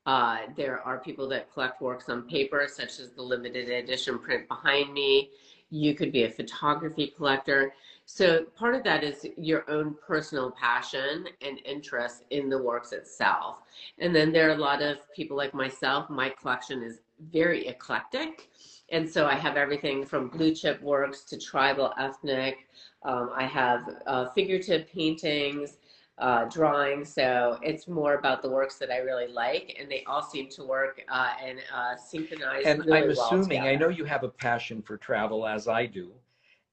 Uh, 0.06 0.38
there 0.56 0.80
are 0.80 0.96
people 0.96 1.28
that 1.28 1.52
collect 1.52 1.82
works 1.82 2.08
on 2.08 2.22
paper, 2.22 2.66
such 2.66 2.98
as 2.98 3.10
the 3.10 3.20
limited 3.20 3.68
edition 3.68 4.18
print 4.18 4.48
behind 4.48 4.94
me. 4.94 5.28
You 5.68 5.94
could 5.94 6.10
be 6.10 6.24
a 6.24 6.30
photography 6.30 7.08
collector. 7.14 7.74
So 8.06 8.44
part 8.56 8.74
of 8.76 8.82
that 8.84 9.04
is 9.04 9.26
your 9.36 9.70
own 9.70 9.94
personal 9.94 10.52
passion 10.52 11.26
and 11.42 11.58
interest 11.66 12.24
in 12.30 12.48
the 12.48 12.56
works 12.56 12.92
itself. 12.92 13.58
And 13.98 14.16
then 14.16 14.32
there 14.32 14.48
are 14.48 14.54
a 14.54 14.58
lot 14.58 14.80
of 14.80 14.96
people 15.14 15.36
like 15.36 15.52
myself. 15.52 16.08
My 16.08 16.30
collection 16.30 16.82
is 16.82 17.00
very 17.30 17.66
eclectic. 17.66 18.48
And 18.90 19.06
so 19.06 19.26
I 19.26 19.34
have 19.34 19.58
everything 19.58 20.06
from 20.06 20.28
blue 20.28 20.54
chip 20.54 20.80
works 20.80 21.24
to 21.24 21.38
tribal 21.38 21.92
ethnic. 21.98 22.68
Um, 23.02 23.30
I 23.34 23.44
have 23.46 24.02
uh, 24.06 24.28
figurative 24.30 24.88
paintings, 24.90 25.78
uh, 26.18 26.44
drawing. 26.46 27.04
So 27.04 27.58
it's 27.62 27.86
more 27.88 28.14
about 28.14 28.42
the 28.42 28.50
works 28.50 28.76
that 28.78 28.90
I 28.90 28.98
really 28.98 29.28
like, 29.28 29.76
and 29.80 29.90
they 29.90 30.04
all 30.04 30.22
seem 30.22 30.48
to 30.50 30.64
work 30.64 31.02
uh, 31.08 31.32
and 31.42 31.58
uh, 31.74 31.96
synchronize. 31.96 32.64
And 32.64 32.84
really 32.84 33.02
I'm 33.02 33.08
well 33.16 33.34
assuming, 33.34 33.60
I 33.60 33.76
know 33.76 33.88
you 33.88 34.04
have 34.04 34.24
a 34.24 34.28
passion 34.28 34.82
for 34.82 34.96
travel 34.96 35.46
as 35.46 35.68
I 35.68 35.86
do. 35.86 36.12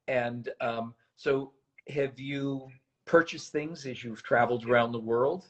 And 0.08 0.50
um, 0.62 0.94
so 1.16 1.52
have 1.90 2.20
you 2.20 2.68
purchased 3.06 3.52
things 3.52 3.86
as 3.86 4.04
you've 4.04 4.24
traveled 4.24 4.66
around 4.66 4.92
the 4.92 5.00
world? 5.00 5.46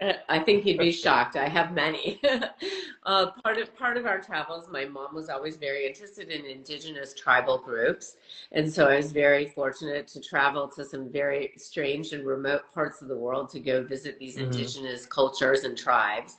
Uh, 0.00 0.12
I 0.28 0.40
think 0.40 0.66
you'd 0.66 0.78
be 0.78 0.90
shocked. 0.90 1.36
I 1.36 1.48
have 1.48 1.72
many. 1.72 2.20
uh, 3.06 3.26
part 3.44 3.58
of 3.58 3.76
part 3.76 3.96
of 3.96 4.06
our 4.06 4.20
travels, 4.20 4.68
my 4.68 4.84
mom 4.84 5.14
was 5.14 5.28
always 5.28 5.56
very 5.56 5.86
interested 5.86 6.30
in 6.30 6.44
indigenous 6.44 7.14
tribal 7.14 7.58
groups, 7.58 8.16
and 8.50 8.70
so 8.70 8.88
I 8.88 8.96
was 8.96 9.12
very 9.12 9.46
fortunate 9.46 10.08
to 10.08 10.20
travel 10.20 10.66
to 10.68 10.84
some 10.84 11.10
very 11.10 11.52
strange 11.56 12.12
and 12.12 12.26
remote 12.26 12.62
parts 12.74 13.02
of 13.02 13.08
the 13.08 13.16
world 13.16 13.50
to 13.50 13.60
go 13.60 13.84
visit 13.84 14.18
these 14.18 14.36
Mhm. 14.36 14.46
indigenous 14.46 15.06
cultures 15.06 15.62
and 15.62 15.78
tribes. 15.78 16.38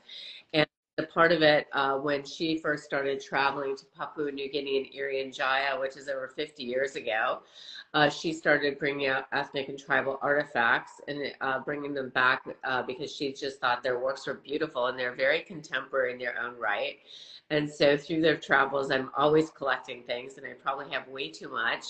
And 0.53 0.67
the 0.97 1.07
part 1.07 1.31
of 1.31 1.41
it 1.41 1.67
uh, 1.71 1.97
when 1.97 2.25
she 2.25 2.57
first 2.57 2.83
started 2.83 3.21
traveling 3.21 3.77
to 3.77 3.85
Papua 3.85 4.31
New 4.31 4.49
Guinea 4.49 4.77
and 4.77 4.87
Irian 4.93 5.33
Jaya, 5.33 5.79
which 5.79 5.95
is 5.95 6.09
over 6.09 6.27
50 6.27 6.63
years 6.63 6.97
ago, 6.97 7.41
uh, 7.95 8.09
she 8.09 8.33
started 8.33 8.77
bringing 8.77 9.07
out 9.07 9.25
ethnic 9.31 9.69
and 9.69 9.79
tribal 9.79 10.19
artifacts 10.21 10.99
and 11.07 11.33
uh, 11.39 11.59
bringing 11.59 11.93
them 11.93 12.09
back 12.09 12.43
uh, 12.65 12.83
because 12.83 13.15
she 13.15 13.31
just 13.31 13.61
thought 13.61 13.81
their 13.81 13.99
works 13.99 14.27
were 14.27 14.33
beautiful 14.33 14.87
and 14.87 14.99
they're 14.99 15.15
very 15.15 15.39
contemporary 15.39 16.11
in 16.11 16.19
their 16.19 16.37
own 16.37 16.59
right. 16.59 16.97
And 17.51 17.69
so 17.69 17.95
through 17.95 18.21
their 18.21 18.37
travels, 18.37 18.91
I'm 18.91 19.11
always 19.15 19.51
collecting 19.51 20.01
things, 20.03 20.37
and 20.37 20.45
I 20.47 20.53
probably 20.53 20.91
have 20.91 21.07
way 21.07 21.29
too 21.29 21.47
much, 21.49 21.85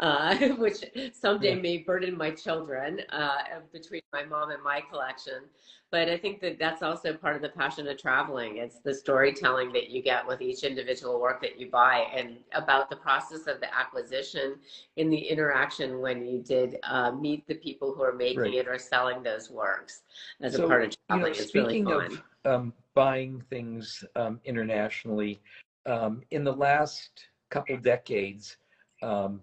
uh, 0.00 0.36
which 0.58 0.84
someday 1.12 1.54
Yeah. 1.54 1.62
may 1.62 1.78
burden 1.78 2.16
my 2.18 2.32
children 2.32 3.00
uh, 3.10 3.38
between 3.72 4.02
my 4.12 4.24
mom 4.24 4.50
and 4.50 4.62
my 4.62 4.80
collection. 4.80 5.44
But 5.92 6.08
I 6.08 6.16
think 6.18 6.40
that 6.40 6.58
that's 6.58 6.82
also 6.82 7.14
part 7.14 7.36
of 7.36 7.42
the 7.42 7.48
passion 7.50 7.86
of 7.86 7.96
traveling. 7.96 8.56
It's 8.56 8.80
the 8.80 8.92
storytelling 8.92 9.72
that 9.74 9.88
you 9.88 10.02
get 10.02 10.26
with 10.26 10.42
each 10.42 10.64
individual 10.64 11.20
work 11.20 11.40
that 11.42 11.60
you 11.60 11.70
buy, 11.70 12.06
and 12.12 12.38
about 12.52 12.90
the 12.90 12.96
process 12.96 13.46
of 13.46 13.60
the 13.60 13.72
acquisition 13.72 14.56
in 14.96 15.08
the 15.08 15.30
interaction 15.46 16.00
when 16.00 16.26
you 16.26 16.40
did 16.40 16.78
uh, 16.84 17.12
meet 17.12 17.46
the 17.46 17.54
people 17.54 17.94
who 17.94 18.02
are 18.02 18.12
making 18.14 18.40
Right. 18.40 18.54
it 18.54 18.68
or 18.68 18.78
selling 18.78 19.22
those 19.22 19.50
works 19.50 20.02
as 20.40 20.54
a 20.56 20.66
part 20.66 20.84
of 20.84 20.90
you 20.90 20.96
know, 21.08 21.16
traveling. 21.16 21.32
it's 21.32 21.54
really 21.54 21.68
speaking 21.68 21.84
fun. 21.84 22.18
of 22.44 22.52
um, 22.52 22.72
buying 22.94 23.42
things 23.50 24.04
um, 24.16 24.40
internationally, 24.44 25.40
um, 25.86 26.22
in 26.30 26.44
the 26.44 26.52
last 26.52 27.28
couple 27.50 27.76
decades, 27.76 28.56
um, 29.02 29.40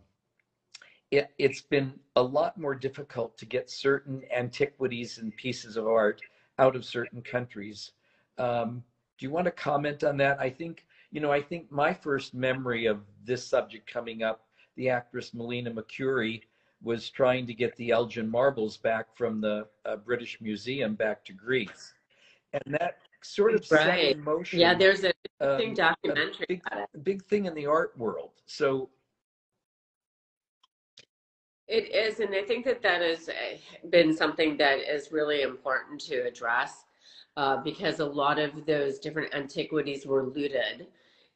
it, 1.11 1.29
it's 1.37 1.61
been 1.61 1.93
a 2.15 2.21
lot 2.21 2.57
more 2.57 2.75
difficult 2.75 3.37
to 3.37 3.45
get 3.45 3.69
certain 3.69 4.23
antiquities 4.35 5.19
and 5.19 5.35
pieces 5.37 5.77
of 5.77 5.87
art 5.87 6.21
out 6.59 6.75
of 6.75 6.83
certain 6.85 7.21
countries. 7.21 7.91
Um, 8.37 8.83
do 9.17 9.25
you 9.25 9.31
want 9.31 9.45
to 9.45 9.51
comment 9.51 10.03
on 10.03 10.17
that? 10.17 10.39
I 10.39 10.49
think, 10.49 10.85
you 11.11 11.21
know, 11.21 11.31
I 11.31 11.41
think 11.41 11.71
my 11.71 11.93
first 11.93 12.33
memory 12.33 12.87
of 12.87 13.01
this 13.23 13.45
subject 13.45 13.91
coming 13.91 14.23
up, 14.23 14.41
the 14.75 14.89
actress 14.89 15.33
Melina 15.33 15.71
Mercouri 15.71 16.41
was 16.81 17.09
trying 17.09 17.47
to 17.47 17.53
get 17.53 17.75
the 17.77 17.91
Elgin 17.91 18.29
marbles 18.29 18.77
back 18.77 19.15
from 19.15 19.39
the 19.39 19.67
uh, 19.85 19.95
British 19.95 20.39
Museum 20.41 20.95
back 20.95 21.23
to 21.25 21.33
Greece. 21.33 21.93
And 22.53 22.75
that 22.79 22.97
sort 23.21 23.53
of 23.53 23.65
set 23.65 23.87
Right. 23.87 24.15
in 24.15 24.23
motion 24.23 24.59
Yeah, 24.59 24.73
there's 24.73 25.03
an 25.03 25.13
um, 25.39 25.59
interesting 25.61 26.11
a 26.11 26.45
big, 26.47 26.61
about 26.67 26.89
it. 26.93 27.03
big 27.03 27.23
thing 27.23 27.45
in 27.45 27.53
the 27.55 27.65
art 27.65 27.97
world. 27.97 28.31
So 28.45 28.89
It 31.67 31.95
is, 31.95 32.19
and 32.19 32.35
I 32.35 32.43
think 32.43 32.65
that 32.65 32.81
that 32.81 33.01
has 33.01 33.29
uh, 33.29 33.33
been 33.89 34.15
something 34.15 34.57
that 34.57 34.79
is 34.79 35.11
really 35.13 35.41
important 35.43 36.01
to 36.01 36.17
address 36.27 36.83
uh, 37.37 37.57
because 37.63 37.99
a 38.01 38.05
lot 38.05 38.37
of 38.37 38.65
those 38.65 38.99
different 38.99 39.33
antiquities 39.33 40.05
were 40.05 40.25
looted 40.25 40.87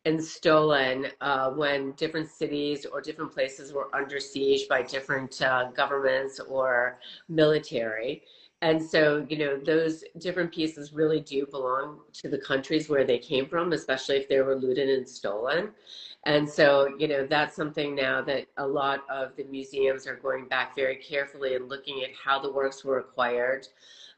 and 0.07 0.23
stolen 0.23 1.07
uh, 1.19 1.49
when 1.51 1.91
different 2.03 2.29
cities 2.29 2.85
or 2.85 3.01
different 3.01 3.29
places 3.29 3.73
were 3.73 3.93
under 3.93 4.21
siege 4.21 4.65
by 4.69 4.81
different 4.81 5.41
uh, 5.41 5.69
governments 5.71 6.39
or 6.39 6.97
military. 7.27 8.23
And 8.61 8.81
so, 8.81 9.25
you 9.29 9.37
know, 9.37 9.57
those 9.57 10.05
different 10.19 10.53
pieces 10.53 10.93
really 10.93 11.19
do 11.19 11.45
belong 11.45 11.99
to 12.13 12.29
the 12.29 12.37
countries 12.37 12.87
where 12.87 13.03
they 13.03 13.19
came 13.19 13.47
from, 13.47 13.73
especially 13.73 14.15
if 14.15 14.29
they 14.29 14.39
were 14.39 14.55
looted 14.55 14.87
and 14.89 15.07
stolen. 15.07 15.71
And 16.25 16.49
so, 16.49 16.89
you 16.97 17.09
know, 17.09 17.27
that's 17.27 17.55
something 17.55 17.93
now 17.93 18.21
that 18.21 18.47
a 18.55 18.65
lot 18.65 19.01
of 19.09 19.35
the 19.35 19.43
museums 19.43 20.07
are 20.07 20.15
going 20.15 20.47
back 20.47 20.73
very 20.73 20.95
carefully 20.95 21.55
and 21.55 21.67
looking 21.67 22.01
at 22.03 22.11
how 22.23 22.39
the 22.39 22.51
works 22.51 22.85
were 22.85 22.99
acquired. 22.99 23.67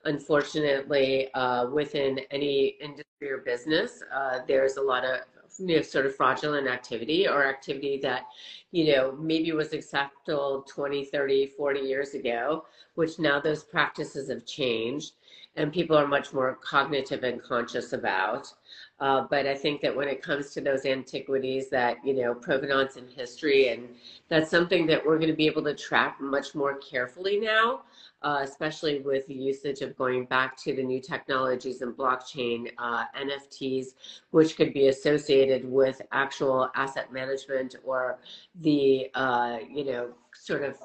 Unfortunately, 0.06 1.34
uh, 1.34 1.68
within 1.68 2.20
any 2.30 2.78
industry 2.80 3.30
or 3.30 3.40
business, 3.40 4.02
uh, 4.14 4.40
there's 4.48 4.78
a 4.78 4.82
lot 4.82 5.04
of 5.04 5.20
you 5.60 5.76
know, 5.76 5.82
sort 5.82 6.06
of 6.06 6.16
fraudulent 6.16 6.68
activity 6.68 7.28
or 7.28 7.46
activity 7.46 8.00
that, 8.02 8.24
you 8.72 8.94
know, 8.94 9.12
maybe 9.14 9.52
was 9.52 9.74
acceptable 9.74 10.66
20, 10.68 11.06
30, 11.06 11.48
40 11.48 11.80
years 11.80 12.14
ago, 12.14 12.66
which 12.96 13.20
now 13.20 13.40
those 13.40 13.64
practices 13.64 14.30
have 14.30 14.46
changed 14.46 15.14
and 15.56 15.74
people 15.74 15.98
are 15.98 16.08
much 16.08 16.34
more 16.34 16.58
cognitive 16.64 17.24
and 17.24 17.42
conscious 17.42 17.94
about. 17.94 18.54
Uh, 19.00 19.26
but 19.30 19.46
I 19.46 19.56
think 19.56 19.82
that 19.82 19.96
when 19.96 20.08
it 20.08 20.22
comes 20.22 20.52
to 20.52 20.62
those 20.62 20.86
antiquities 20.86 21.70
that, 21.70 21.98
you 22.04 22.14
know, 22.14 22.34
provenance 22.34 22.96
and 22.96 23.10
history, 23.10 23.70
and 23.70 23.90
that's 24.30 24.50
something 24.50 24.86
that 24.88 25.06
we're 25.06 25.18
going 25.18 25.30
to 25.30 25.36
be 25.36 25.48
able 25.48 25.64
to 25.64 25.74
track 25.74 26.20
much 26.22 26.56
more 26.56 26.78
carefully 26.78 27.40
now, 27.40 27.82
uh, 28.22 28.40
especially 28.44 29.00
with 29.00 29.26
the 29.28 29.34
usage 29.34 29.82
of 29.82 29.96
going 29.98 30.26
back 30.26 30.58
to 30.58 30.76
the 30.76 30.84
new 30.84 31.00
technologies 31.02 31.82
and 31.82 31.96
blockchain, 31.96 32.70
uh, 32.78 33.06
NFTs, 33.18 33.88
which 34.32 34.56
could 34.56 34.74
be 34.74 34.88
associated 34.88 35.64
with 35.70 36.02
actual 36.12 36.70
asset 36.76 37.12
management 37.14 37.76
or 37.84 38.20
the, 38.62 39.10
uh, 39.16 39.60
you 39.70 39.86
know, 39.86 40.10
sort 40.34 40.64
of 40.64 40.78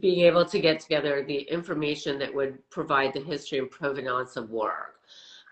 being 0.00 0.20
able 0.20 0.44
to 0.44 0.58
get 0.58 0.80
together 0.80 1.24
the 1.26 1.40
information 1.42 2.18
that 2.18 2.32
would 2.32 2.58
provide 2.70 3.12
the 3.12 3.20
history 3.20 3.58
and 3.58 3.70
provenance 3.70 4.36
of 4.36 4.50
work. 4.50 5.01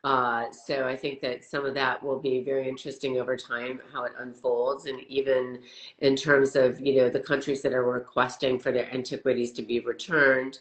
Uh, 0.03 0.51
so 0.51 0.87
I 0.87 0.97
think 0.97 1.21
that 1.21 1.45
some 1.45 1.67
of 1.67 1.75
that 1.75 2.03
will 2.03 2.19
be 2.19 2.43
very 2.43 2.67
interesting 2.69 3.21
over 3.21 3.37
time, 3.37 3.81
how 3.93 4.05
it 4.05 4.13
unfolds, 4.19 4.87
and 4.87 5.03
even 5.09 5.61
in 5.99 6.17
terms 6.17 6.57
of 6.57 6.81
you 6.81 6.97
know 6.97 7.11
the 7.11 7.21
countries 7.21 7.61
that 7.63 7.75
are 7.75 7.85
requesting 7.85 8.59
for 8.59 8.73
their 8.73 8.91
antiquities 8.95 9.53
to 9.53 9.63
be 9.63 9.81
returned, 9.81 10.61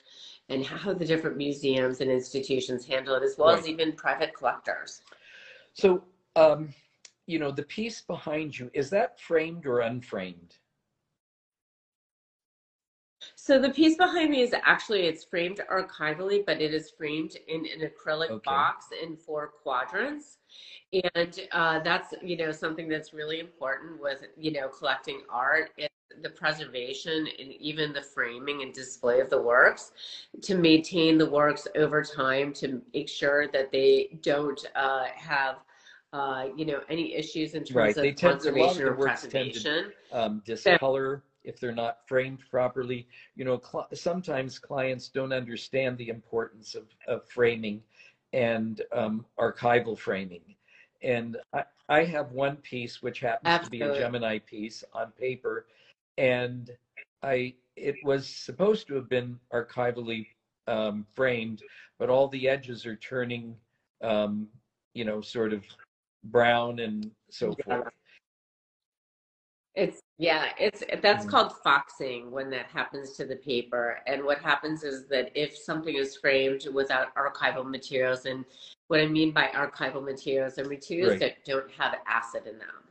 and 0.50 0.66
how 0.66 0.94
the 0.94 1.06
different 1.06 1.38
museums 1.38 2.02
and 2.02 2.12
institutions 2.12 2.86
handle 2.86 3.16
it, 3.16 3.24
as 3.24 3.38
well 3.38 3.50
as 3.50 3.68
even 3.68 3.94
private 3.94 4.34
collectors. 4.34 5.02
So, 5.74 6.04
um, 6.36 6.74
you 7.26 7.40
know, 7.40 7.52
the 7.52 7.64
piece 7.64 8.02
behind 8.02 8.58
you, 8.58 8.70
is 8.74 8.90
that 8.90 9.20
framed 9.20 9.66
or 9.66 9.80
unframed? 9.80 10.56
So 13.42 13.58
the 13.58 13.70
piece 13.70 13.96
behind 13.96 14.32
me 14.32 14.42
is 14.42 14.54
actually 14.66 15.04
it's 15.08 15.24
framed 15.24 15.62
archivally, 15.72 16.46
but 16.46 16.62
it 16.62 16.74
is 16.74 16.90
framed 16.92 17.38
in 17.48 17.66
an 17.66 17.90
acrylic 17.90 18.30
Okay. 18.32 18.42
box 18.46 18.88
in 19.02 19.16
four 19.16 19.48
quadrants. 19.64 20.40
And 21.16 21.40
uh, 21.54 21.80
that's 21.80 22.14
you 22.22 22.36
know 22.36 22.52
something 22.52 22.90
that's 22.90 23.14
really 23.14 23.40
important 23.40 24.02
with 24.02 24.24
you 24.38 24.52
know 24.52 24.68
collecting 24.68 25.22
art 25.30 25.72
is 25.78 25.88
the 26.22 26.30
preservation 26.32 27.28
and 27.40 27.54
even 27.54 27.94
the 27.94 28.02
framing 28.02 28.62
and 28.62 28.74
display 28.74 29.22
of 29.22 29.30
the 29.30 29.42
works 29.42 29.94
to 30.42 30.56
maintain 30.56 31.18
the 31.18 31.30
works 31.30 31.66
over 31.78 32.04
time 32.04 32.52
to 32.56 32.82
make 32.94 33.08
sure 33.08 33.48
that 33.48 33.72
they 33.72 34.20
don't 34.22 34.66
uh, 34.76 35.06
have 35.16 35.56
uh, 36.12 36.48
you 36.58 36.66
know 36.66 36.82
any 36.90 37.16
issues 37.16 37.54
in 37.54 37.64
terms 37.64 37.76
Right, 37.76 37.96
of 37.96 38.04
they 38.04 38.12
tend- 38.12 38.42
a 38.46 38.52
lot 38.52 38.78
of 38.78 38.84
conservation 38.84 38.88
or 38.88 39.08
tend 39.32 39.54
to- 39.54 39.92
Um, 40.12 40.42
discolor 40.46 41.24
if 41.44 41.60
they're 41.60 41.74
not 41.74 42.00
framed 42.08 42.40
properly. 42.50 43.08
You 43.36 43.46
know, 43.46 43.60
cl- 43.60 43.88
sometimes 43.94 44.60
clients 44.60 45.10
don't 45.10 45.34
understand 45.34 45.98
the 45.98 46.10
importance 46.10 46.76
of, 46.76 46.86
of 47.08 47.28
framing 47.28 47.82
and 48.34 48.82
um, 48.94 49.26
archival 49.40 49.98
framing. 49.98 50.44
And 51.02 51.38
I, 51.54 51.64
I 51.88 52.04
have 52.04 52.32
one 52.32 52.58
piece 52.58 53.02
which 53.02 53.20
happens 53.20 53.54
Absolutely. 53.54 53.80
to 53.80 53.86
be 53.94 53.98
a 53.98 54.00
Gemini 54.00 54.40
piece 54.40 54.84
on 54.94 55.12
paper, 55.12 55.66
and 56.18 56.70
I 57.24 57.56
it 57.76 58.04
was 58.04 58.28
supposed 58.28 58.88
to 58.88 58.96
have 58.96 59.10
been 59.10 59.40
archivally 59.54 60.28
um, 60.68 61.06
framed, 61.16 61.64
but 61.98 62.10
all 62.10 62.28
the 62.28 62.48
edges 62.48 62.86
are 62.86 62.98
turning, 62.98 63.56
um, 64.04 64.48
you 64.94 65.06
know, 65.06 65.22
sort 65.22 65.54
of 65.54 65.64
brown 66.26 66.80
and 66.80 67.10
so 67.30 67.56
Yeah. 67.56 67.64
forth. 67.64 67.94
It's 69.76 70.02
yeah, 70.20 70.48
it's 70.60 70.84
that's 71.02 71.26
Mhm. 71.26 71.30
called 71.30 71.54
foxing 71.64 72.30
when 72.30 72.50
that 72.52 72.68
happens 72.68 73.14
to 73.14 73.26
the 73.26 73.38
paper. 73.38 74.02
And 74.06 74.26
what 74.26 74.40
happens 74.40 74.84
is 74.84 75.08
that 75.08 75.32
if 75.34 75.58
something 75.58 75.96
is 75.96 76.18
framed 76.18 76.68
without 76.74 77.16
archival 77.16 77.66
materials, 77.66 78.26
and 78.26 78.44
what 78.90 79.00
I 79.00 79.08
mean 79.08 79.32
by 79.32 79.48
archival 79.56 80.04
materials 80.04 80.60
are 80.60 80.66
materials 80.66 81.14
Right. 81.14 81.20
that 81.20 81.46
don't 81.46 81.72
have 81.72 81.96
acid 82.06 82.48
in 82.48 82.60
them. 82.60 82.84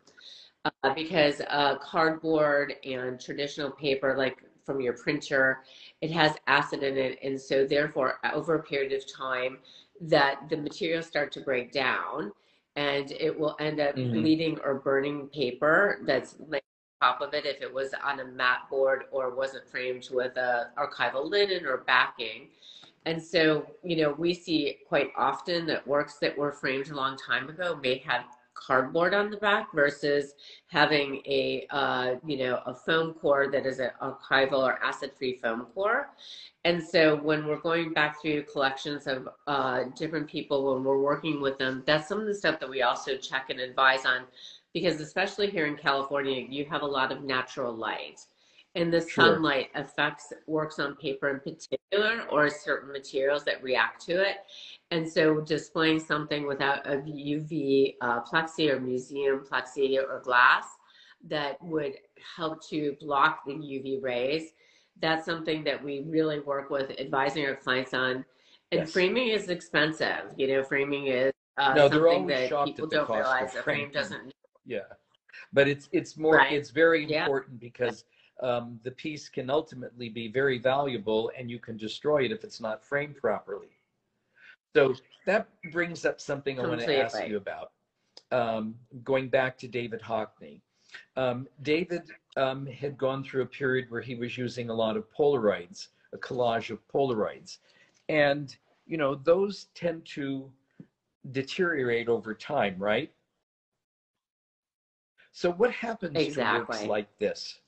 Uh, 0.64 0.94
because 0.94 1.40
uh, 1.48 1.76
cardboard 1.78 2.74
and 2.84 3.20
traditional 3.20 3.70
paper, 3.72 4.16
like 4.16 4.42
from 4.64 4.80
your 4.80 4.94
printer, 4.94 5.64
it 6.00 6.10
has 6.10 6.34
acid 6.46 6.82
in 6.82 6.96
it, 6.96 7.18
and 7.22 7.40
so 7.40 7.66
therefore, 7.66 8.20
over 8.32 8.54
a 8.56 8.62
period 8.62 8.92
of 8.92 9.04
time, 9.12 9.58
that 10.00 10.48
the 10.50 10.56
materials 10.56 11.06
start 11.06 11.30
to 11.32 11.40
break 11.40 11.72
down, 11.72 12.32
and 12.76 13.12
it 13.12 13.38
will 13.38 13.56
end 13.60 13.80
up 13.80 13.94
Mhm. 13.96 14.12
bleeding 14.12 14.58
or 14.64 14.74
burning 14.76 15.28
paper 15.28 16.00
that's 16.06 16.36
on 16.40 16.58
top 17.00 17.20
of 17.20 17.34
it 17.34 17.46
if 17.46 17.60
it 17.62 17.72
was 17.72 17.94
on 18.04 18.20
a 18.20 18.24
mat 18.24 18.60
board 18.70 19.04
or 19.10 19.34
wasn't 19.34 19.68
framed 19.68 20.08
with 20.10 20.36
a 20.36 20.70
archival 20.76 21.28
linen 21.28 21.66
or 21.66 21.78
backing. 21.78 22.48
And 23.06 23.22
so, 23.22 23.66
you 23.82 23.96
know, 23.96 24.14
we 24.18 24.34
see 24.34 24.78
quite 24.88 25.10
often 25.16 25.66
that 25.66 25.86
works 25.86 26.16
that 26.16 26.36
were 26.36 26.52
framed 26.52 26.90
a 26.90 26.96
long 26.96 27.16
time 27.16 27.48
ago 27.48 27.78
may 27.82 27.98
have 27.98 28.24
cardboard 28.58 29.14
on 29.14 29.30
the 29.30 29.36
back 29.36 29.72
versus 29.72 30.34
having 30.66 31.22
a 31.26 31.66
uh, 31.70 32.16
you 32.26 32.38
know 32.38 32.60
a 32.66 32.74
foam 32.74 33.14
core 33.14 33.48
that 33.50 33.66
is 33.66 33.78
an 33.78 33.90
archival 34.02 34.58
or 34.58 34.82
acid-free 34.82 35.38
foam 35.42 35.66
core. 35.74 36.10
And 36.64 36.82
so 36.82 37.16
when 37.16 37.46
we're 37.46 37.60
going 37.60 37.92
back 37.92 38.20
through 38.20 38.42
collections 38.42 39.06
of 39.06 39.28
uh, 39.46 39.84
different 39.96 40.28
people 40.28 40.74
when 40.74 40.84
we're 40.84 41.00
working 41.00 41.40
with 41.40 41.56
them, 41.56 41.82
that's 41.86 42.08
some 42.08 42.20
of 42.20 42.26
the 42.26 42.34
stuff 42.34 42.58
that 42.60 42.68
we 42.68 42.82
also 42.82 43.16
check 43.16 43.48
and 43.48 43.60
advise 43.60 44.04
on, 44.04 44.24
because 44.78 45.00
especially 45.00 45.50
here 45.50 45.66
in 45.66 45.76
California, 45.76 46.46
you 46.48 46.64
have 46.66 46.82
a 46.82 46.86
lot 46.86 47.10
of 47.10 47.24
natural 47.24 47.74
light. 47.74 48.20
And 48.76 48.92
the 48.92 49.00
Sure. 49.00 49.24
sunlight 49.34 49.70
affects 49.74 50.32
works 50.46 50.78
on 50.78 50.94
paper 50.96 51.28
in 51.30 51.40
particular 51.40 52.26
or 52.30 52.48
certain 52.48 52.92
materials 52.92 53.42
that 53.44 53.60
react 53.60 54.04
to 54.06 54.22
it. 54.22 54.36
And 54.92 55.10
so 55.10 55.40
displaying 55.40 55.98
something 55.98 56.46
without 56.46 56.86
a 56.86 56.98
UV 56.98 57.96
uh, 58.00 58.20
plexi 58.22 58.70
or 58.70 58.78
museum 58.78 59.44
plexi 59.50 59.98
or 59.98 60.20
glass 60.20 60.66
that 61.28 61.60
would 61.60 61.94
help 62.36 62.64
to 62.68 62.96
block 63.00 63.44
the 63.46 63.54
UV 63.54 64.00
rays, 64.00 64.52
that's 65.00 65.24
something 65.24 65.64
that 65.64 65.82
we 65.82 66.04
really 66.06 66.38
work 66.38 66.70
with 66.70 66.92
advising 67.00 67.44
our 67.46 67.56
clients 67.56 67.94
on. 67.94 68.24
And 68.70 68.82
Yes. 68.82 68.92
framing 68.92 69.28
is 69.28 69.48
expensive. 69.48 70.34
You 70.36 70.46
know, 70.48 70.62
framing 70.62 71.08
is 71.08 71.32
uh, 71.56 71.74
No, 71.74 71.88
something 71.88 72.26
that 72.28 72.64
people 72.64 72.86
don't 72.86 73.10
realize. 73.10 73.56
A 73.56 73.62
frame 73.62 73.90
doesn't. 73.90 74.32
Yeah, 74.68 74.80
but 75.52 75.66
it's 75.66 75.88
it's 75.92 76.16
more 76.16 76.36
Right. 76.36 76.52
it's 76.52 76.70
very 76.70 77.04
Yeah. 77.06 77.20
important 77.20 77.58
because 77.58 78.04
um, 78.40 78.78
the 78.84 78.90
piece 78.92 79.28
can 79.28 79.50
ultimately 79.50 80.08
be 80.10 80.28
very 80.28 80.58
valuable, 80.58 81.32
and 81.36 81.50
you 81.50 81.58
can 81.58 81.76
destroy 81.76 82.24
it 82.26 82.32
if 82.32 82.44
it's 82.44 82.60
not 82.60 82.84
framed 82.84 83.16
properly. 83.16 83.70
So 84.76 84.94
that 85.26 85.48
brings 85.72 86.04
up 86.04 86.20
something 86.20 86.60
I 86.60 86.66
want 86.66 86.80
to 86.82 86.94
ask 87.02 87.14
Completely. 87.14 87.30
you 87.30 87.36
about. 87.38 87.72
Um, 88.30 88.74
going 89.02 89.28
back 89.28 89.56
to 89.58 89.68
David 89.68 90.02
Hockney, 90.02 90.60
um, 91.16 91.48
David 91.62 92.02
um, 92.36 92.66
had 92.66 92.98
gone 92.98 93.24
through 93.24 93.42
a 93.42 93.46
period 93.46 93.90
where 93.90 94.02
he 94.02 94.14
was 94.14 94.36
using 94.36 94.68
a 94.68 94.74
lot 94.74 94.96
of 94.98 95.04
Polaroids, 95.10 95.88
a 96.12 96.18
collage 96.18 96.70
of 96.70 96.78
Polaroids, 96.88 97.58
and 98.10 98.54
you 98.86 98.98
know 98.98 99.14
those 99.14 99.68
tend 99.74 100.04
to 100.16 100.52
deteriorate 101.32 102.08
over 102.08 102.34
time, 102.34 102.76
right? 102.78 103.10
So 105.38 105.52
what 105.52 105.70
happens 105.70 106.14
to 106.14 106.18
works 106.18 106.26
Exactly. 106.26 106.88
like 106.88 107.06
this? 107.20 107.60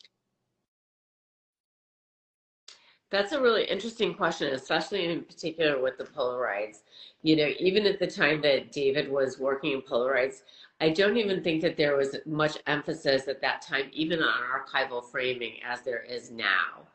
That's 3.11 3.31
a 3.31 3.41
really 3.41 3.63
interesting 3.63 4.13
question, 4.13 4.53
especially 4.53 5.05
in 5.05 5.23
particular 5.23 5.81
with 5.81 5.97
the 5.97 6.03
Polaroids. 6.03 6.79
You 7.23 7.37
know, 7.37 7.49
even 7.61 7.87
at 7.87 8.01
the 8.01 8.09
time 8.09 8.43
that 8.43 8.73
David 8.73 9.09
was 9.09 9.39
working 9.39 9.71
in 9.71 9.83
Polaroids, 9.83 10.43
I 10.81 10.89
don't 10.89 11.17
even 11.17 11.45
think 11.45 11.63
that 11.63 11.77
there 11.77 11.97
was 11.97 12.17
much 12.27 12.59
emphasis 12.67 13.29
at 13.29 13.41
that 13.41 13.63
time, 13.63 13.89
even 13.93 14.21
on 14.21 14.35
archival 14.43 15.09
framing, 15.09 15.63
as 15.65 15.83
there 15.83 16.03
is 16.03 16.33
now. 16.33 16.89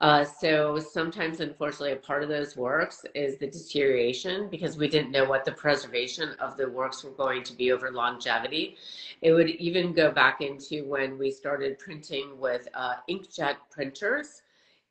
Uh, 0.00 0.24
so 0.24 0.78
sometimes, 0.78 1.40
unfortunately, 1.40 1.92
a 1.92 1.96
part 1.96 2.22
of 2.22 2.28
those 2.28 2.56
works 2.56 3.04
is 3.16 3.36
the 3.38 3.46
deterioration 3.48 4.48
because 4.48 4.76
we 4.76 4.88
didn't 4.88 5.10
know 5.10 5.24
what 5.24 5.44
the 5.44 5.50
preservation 5.50 6.30
of 6.40 6.56
the 6.56 6.68
works 6.70 7.02
were 7.02 7.10
going 7.10 7.42
to 7.42 7.52
be 7.52 7.72
over 7.72 7.90
longevity. 7.90 8.76
It 9.22 9.32
would 9.32 9.48
even 9.48 9.92
go 9.92 10.12
back 10.12 10.40
into 10.40 10.84
when 10.84 11.18
we 11.18 11.32
started 11.32 11.80
printing 11.80 12.38
with 12.38 12.68
uh, 12.74 12.94
inkjet 13.10 13.56
printers 13.70 14.42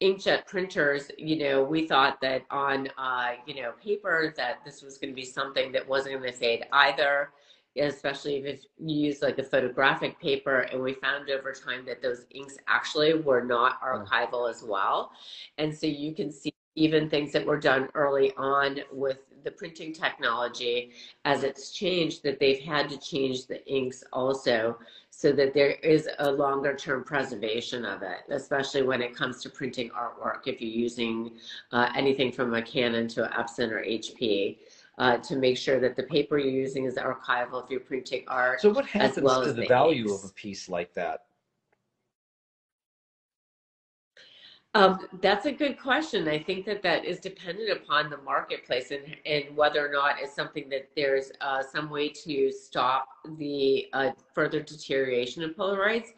inkjet 0.02 0.46
printers, 0.46 1.10
you 1.17 1.38
know, 1.38 1.63
we 1.63 1.88
thought 1.88 2.22
that 2.22 2.43
on, 2.52 2.88
uh, 2.98 3.32
you 3.46 3.62
know, 3.62 3.72
paper 3.84 4.34
that 4.38 4.63
this 4.63 4.82
was 4.82 4.98
going 4.98 5.12
to 5.12 5.15
be 5.15 5.26
something 5.26 5.72
that 5.72 5.88
wasn't 5.88 6.20
going 6.20 6.32
to 6.32 6.38
fade 6.38 6.65
either, 6.72 7.32
especially 7.80 8.38
if 8.38 8.62
you 8.80 8.96
use 9.08 9.22
like 9.22 9.38
a 9.38 9.44
photographic 9.44 10.20
paper. 10.20 10.62
And 10.62 10.82
we 10.82 10.94
found 10.94 11.30
over 11.30 11.54
time 11.54 11.86
that 11.86 12.02
those 12.02 12.26
inks 12.32 12.58
actually 12.68 13.16
were 13.16 13.44
not 13.44 13.82
archival 13.82 14.50
as 14.50 14.63
well. 14.63 15.12
And 15.58 15.76
so 15.76 15.88
you 15.88 16.13
can 16.13 16.32
see 16.32 16.54
even 16.76 17.10
things 17.10 17.32
that 17.32 17.46
were 17.46 17.60
done 17.60 17.90
early 17.96 18.32
on 18.38 18.80
with 18.92 19.18
the 19.44 19.52
printing 19.52 19.94
technology 19.94 20.92
as 21.26 21.44
it's 21.44 21.72
changed 21.72 22.22
that 22.22 22.40
they've 22.40 22.60
had 22.60 22.90
to 22.90 22.98
change 23.00 23.48
the 23.48 23.66
inks 23.66 24.04
also 24.13 24.78
so 25.10 25.32
that 25.32 25.54
there 25.54 25.72
is 25.72 26.08
a 26.20 26.32
longer 26.32 26.76
term 26.76 27.04
preservation 27.04 27.84
of 27.86 28.04
it, 28.04 28.20
especially 28.30 28.84
when 28.84 29.02
it 29.02 29.16
comes 29.16 29.42
to 29.42 29.50
printing 29.50 29.90
artwork. 29.90 30.46
If 30.46 30.62
you're 30.62 30.70
using 30.70 31.32
uh, 31.72 31.90
anything 31.96 32.32
from 32.32 32.54
a 32.54 32.62
Canon 32.62 33.08
to 33.10 33.24
an 33.24 33.32
Epson 33.32 33.72
or 33.72 33.82
HP, 33.84 34.58
uh, 34.98 35.18
to 35.18 35.36
make 35.36 35.58
sure 35.58 35.80
that 35.80 35.96
the 35.96 36.04
paper 36.04 36.38
you're 36.38 36.52
using 36.52 36.86
is 36.86 36.96
archival 36.96 37.64
if 37.64 37.70
you're 37.70 37.80
printing 37.80 38.24
art. 38.28 38.62
So 38.62 38.72
what 38.72 38.86
happens 38.86 39.20
well 39.22 39.44
to 39.44 39.50
as 39.50 39.56
the 39.56 39.62
the 39.62 39.68
value 39.68 40.12
of 40.14 40.24
a 40.24 40.34
piece 40.34 40.68
like 40.68 40.94
that? 40.94 41.22
Um, 44.74 45.00
that's 45.22 45.48
a 45.48 45.52
good 45.52 45.80
question. 45.80 46.28
I 46.28 46.38
think 46.38 46.64
that 46.68 46.84
that 46.84 47.04
is 47.04 47.20
dependent 47.20 47.72
upon 47.72 48.12
the 48.12 48.18
marketplace 48.18 48.92
and, 48.92 49.16
and 49.26 49.58
whether 49.58 49.84
or 49.84 49.92
not 49.92 50.18
it's 50.22 50.36
something 50.36 50.70
that 50.70 50.90
there's 50.96 51.32
uh, 51.42 51.64
some 51.64 51.90
way 51.90 52.10
to 52.10 52.52
stop 52.52 53.08
the 53.38 53.88
uh, 53.94 54.12
further 54.36 54.62
deterioration 54.62 55.44
of 55.44 55.56
Polaroids. 55.56 56.10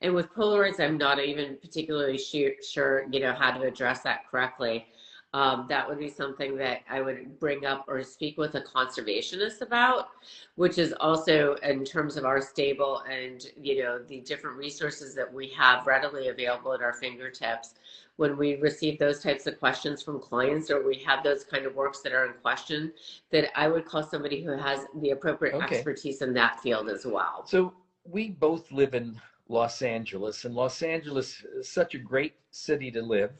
And 0.00 0.14
with 0.14 0.32
Polaroids, 0.32 0.78
I'm 0.78 0.96
not 0.96 1.18
even 1.18 1.56
particularly 1.60 2.18
sure, 2.18 2.52
sure 2.62 3.06
you 3.10 3.18
know, 3.18 3.32
how 3.32 3.50
to 3.50 3.66
address 3.66 4.02
that 4.02 4.28
correctly. 4.30 4.86
Um, 5.34 5.66
that 5.68 5.88
would 5.88 5.98
be 5.98 6.08
something 6.08 6.56
that 6.58 6.82
I 6.88 7.00
would 7.00 7.40
bring 7.40 7.66
up 7.66 7.86
or 7.88 8.00
speak 8.04 8.38
with 8.38 8.54
a 8.54 8.60
conservationist 8.60 9.62
about, 9.62 10.10
which 10.54 10.78
is 10.78 10.94
also 11.00 11.54
in 11.56 11.84
terms 11.84 12.16
of 12.16 12.24
our 12.24 12.40
stable 12.40 13.02
and 13.10 13.44
you 13.60 13.82
know 13.82 13.98
the 13.98 14.20
different 14.20 14.56
resources 14.56 15.12
that 15.16 15.30
we 15.30 15.48
have 15.48 15.88
readily 15.88 16.28
available 16.28 16.72
at 16.72 16.82
our 16.82 16.92
fingertips 16.92 17.74
when 18.14 18.36
we 18.36 18.54
receive 18.60 18.96
those 19.00 19.20
types 19.20 19.48
of 19.48 19.58
questions 19.58 20.04
from 20.04 20.20
clients 20.20 20.70
or 20.70 20.86
we 20.86 21.02
have 21.04 21.24
those 21.24 21.42
kind 21.42 21.66
of 21.66 21.74
works 21.74 22.00
that 22.02 22.12
are 22.12 22.26
in 22.26 22.32
question, 22.34 22.92
that 23.32 23.50
I 23.58 23.66
would 23.66 23.86
call 23.86 24.04
somebody 24.04 24.40
who 24.40 24.52
has 24.52 24.86
the 25.00 25.10
appropriate 25.10 25.54
Okay. 25.56 25.78
expertise 25.78 26.22
in 26.22 26.32
that 26.34 26.60
field 26.60 26.88
as 26.88 27.04
well. 27.04 27.44
So 27.44 27.74
we 28.04 28.30
both 28.30 28.70
live 28.70 28.94
in 28.94 29.20
Los 29.48 29.82
Angeles, 29.82 30.44
and 30.44 30.54
Los 30.54 30.80
Angeles 30.82 31.42
is 31.56 31.68
such 31.68 31.96
a 31.96 31.98
great 31.98 32.36
city 32.52 32.92
to 32.92 33.02
live, 33.02 33.32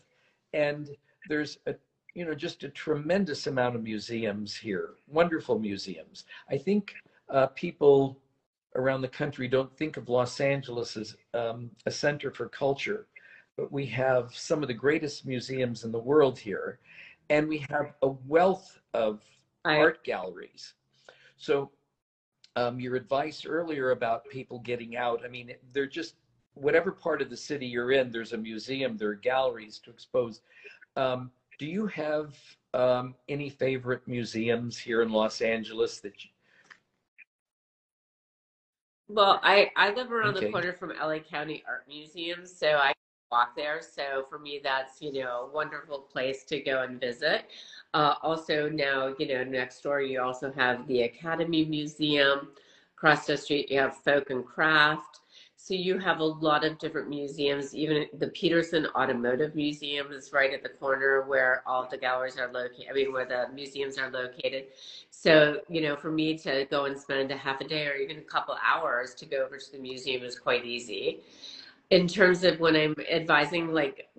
and 0.53 0.91
there's 1.29 1.59
a 1.67 1.75
you 2.15 2.25
know 2.25 2.35
just 2.35 2.63
a 2.63 2.69
tremendous 2.69 3.47
amount 3.47 3.77
of 3.77 3.83
museums 3.83 4.57
here, 4.57 4.95
wonderful 5.09 5.59
museums. 5.59 6.25
I 6.49 6.57
think 6.57 6.95
uh, 7.29 7.49
people 7.49 8.19
around 8.77 9.03
the 9.03 9.09
country 9.09 9.49
don't 9.49 9.77
think 9.77 9.97
of 9.97 10.09
Los 10.09 10.41
Angeles 10.41 10.97
as 10.97 11.17
um, 11.33 11.71
a 11.87 11.91
center 11.91 12.31
for 12.31 12.49
culture, 12.49 13.07
but 13.57 13.71
we 13.71 13.87
have 13.87 14.35
some 14.35 14.63
of 14.63 14.69
the 14.69 14.75
greatest 14.75 15.27
museums 15.27 15.85
in 15.85 15.93
the 15.93 15.99
world 15.99 16.39
here, 16.39 16.79
and 17.31 17.49
we 17.49 17.59
have 17.71 17.95
a 18.03 18.09
wealth 18.09 18.81
of 18.95 19.21
I, 19.65 19.79
art 19.79 20.05
galleries. 20.05 20.75
So, 21.37 21.71
um, 22.57 22.79
your 22.79 22.95
advice 22.95 23.45
earlier 23.45 23.91
about 23.91 24.29
people 24.29 24.61
getting 24.61 24.97
out, 24.97 25.23
I 25.25 25.29
mean, 25.29 25.53
they're 25.73 25.87
just, 25.87 26.15
whatever 26.55 26.93
part 26.93 27.21
of 27.21 27.31
the 27.31 27.37
city 27.37 27.67
you're 27.67 27.91
in, 27.91 28.13
there's 28.13 28.33
a 28.33 28.39
museum, 28.39 28.97
there 28.97 29.09
are 29.09 29.15
galleries 29.17 29.81
to 29.81 29.91
expose. 29.91 30.41
Um, 30.97 31.33
do 31.59 31.67
you 31.67 31.87
have 31.87 32.35
um, 32.73 33.15
any 33.29 33.49
favorite 33.49 34.07
museums 34.07 34.77
here 34.77 35.03
in 35.03 35.11
Los 35.11 35.41
Angeles 35.41 36.01
that 36.01 36.25
you, 36.25 36.31
Well, 39.09 39.39
I, 39.43 39.71
I 39.77 39.93
live 39.93 40.11
around 40.13 40.35
the 40.35 40.51
corner 40.51 40.73
from 40.73 40.93
LA 41.01 41.19
County 41.19 41.63
Art 41.69 41.85
Museum, 41.87 42.47
so 42.47 42.69
I 42.69 42.93
walk 43.31 43.55
there. 43.55 43.81
So 43.83 44.25
for 44.29 44.39
me, 44.39 44.61
that's, 44.63 45.03
you 45.03 45.13
know, 45.13 45.49
a 45.49 45.53
wonderful 45.53 45.99
place 45.99 46.45
to 46.45 46.61
go 46.61 46.83
and 46.83 46.99
visit. 47.01 47.47
Uh, 47.93 48.15
also 48.23 48.69
now, 48.69 49.15
you 49.19 49.29
know, 49.29 49.45
next 49.45 49.83
door 49.83 50.01
you 50.01 50.21
also 50.23 50.53
have 50.53 50.87
the 50.87 51.03
Academy 51.03 51.65
Museum. 51.65 52.49
Across 52.97 53.27
the 53.27 53.37
street 53.37 53.71
you 53.71 53.79
have 53.81 53.97
Folk 53.97 54.31
and 54.31 54.45
Craft. 54.45 55.21
So 55.65 55.73
you 55.73 55.99
have 55.99 56.19
a 56.19 56.25
lot 56.25 56.63
of 56.63 56.77
different 56.79 57.09
museums. 57.09 57.75
Even 57.75 58.05
the 58.19 58.29
Petersen 58.29 58.87
Automotive 58.95 59.55
Museum 59.55 60.13
is 60.13 60.31
right 60.31 60.53
at 60.53 60.63
the 60.63 60.69
corner 60.69 61.23
where 61.23 61.63
all 61.67 61.89
the 61.91 61.97
galleries 61.97 62.39
are 62.39 62.53
located. 62.53 62.85
I 62.91 62.93
mean, 62.93 63.15
where 63.15 63.25
the 63.25 63.47
museums 63.51 63.97
are 63.97 64.11
located. 64.11 64.67
So, 65.09 65.63
you 65.71 65.81
know, 65.81 65.97
for 65.97 66.11
me 66.11 66.37
to 66.37 66.67
go 66.71 66.85
and 66.85 67.01
spend 67.01 67.31
a 67.31 67.37
half 67.39 67.63
a 67.63 67.65
day 67.65 67.87
or 67.87 67.95
even 67.95 68.19
a 68.19 68.21
couple 68.21 68.59
hours 68.63 69.15
to 69.15 69.25
go 69.25 69.43
over 69.43 69.57
to 69.57 69.73
the 69.73 69.79
museum 69.79 70.23
is 70.23 70.39
quite 70.39 70.67
easy. 70.67 71.21
In 71.89 72.09
terms 72.09 72.45
of 72.45 72.61
when 72.61 72.77
I'm 72.77 72.95
advising 73.11 73.73
like 73.73 74.11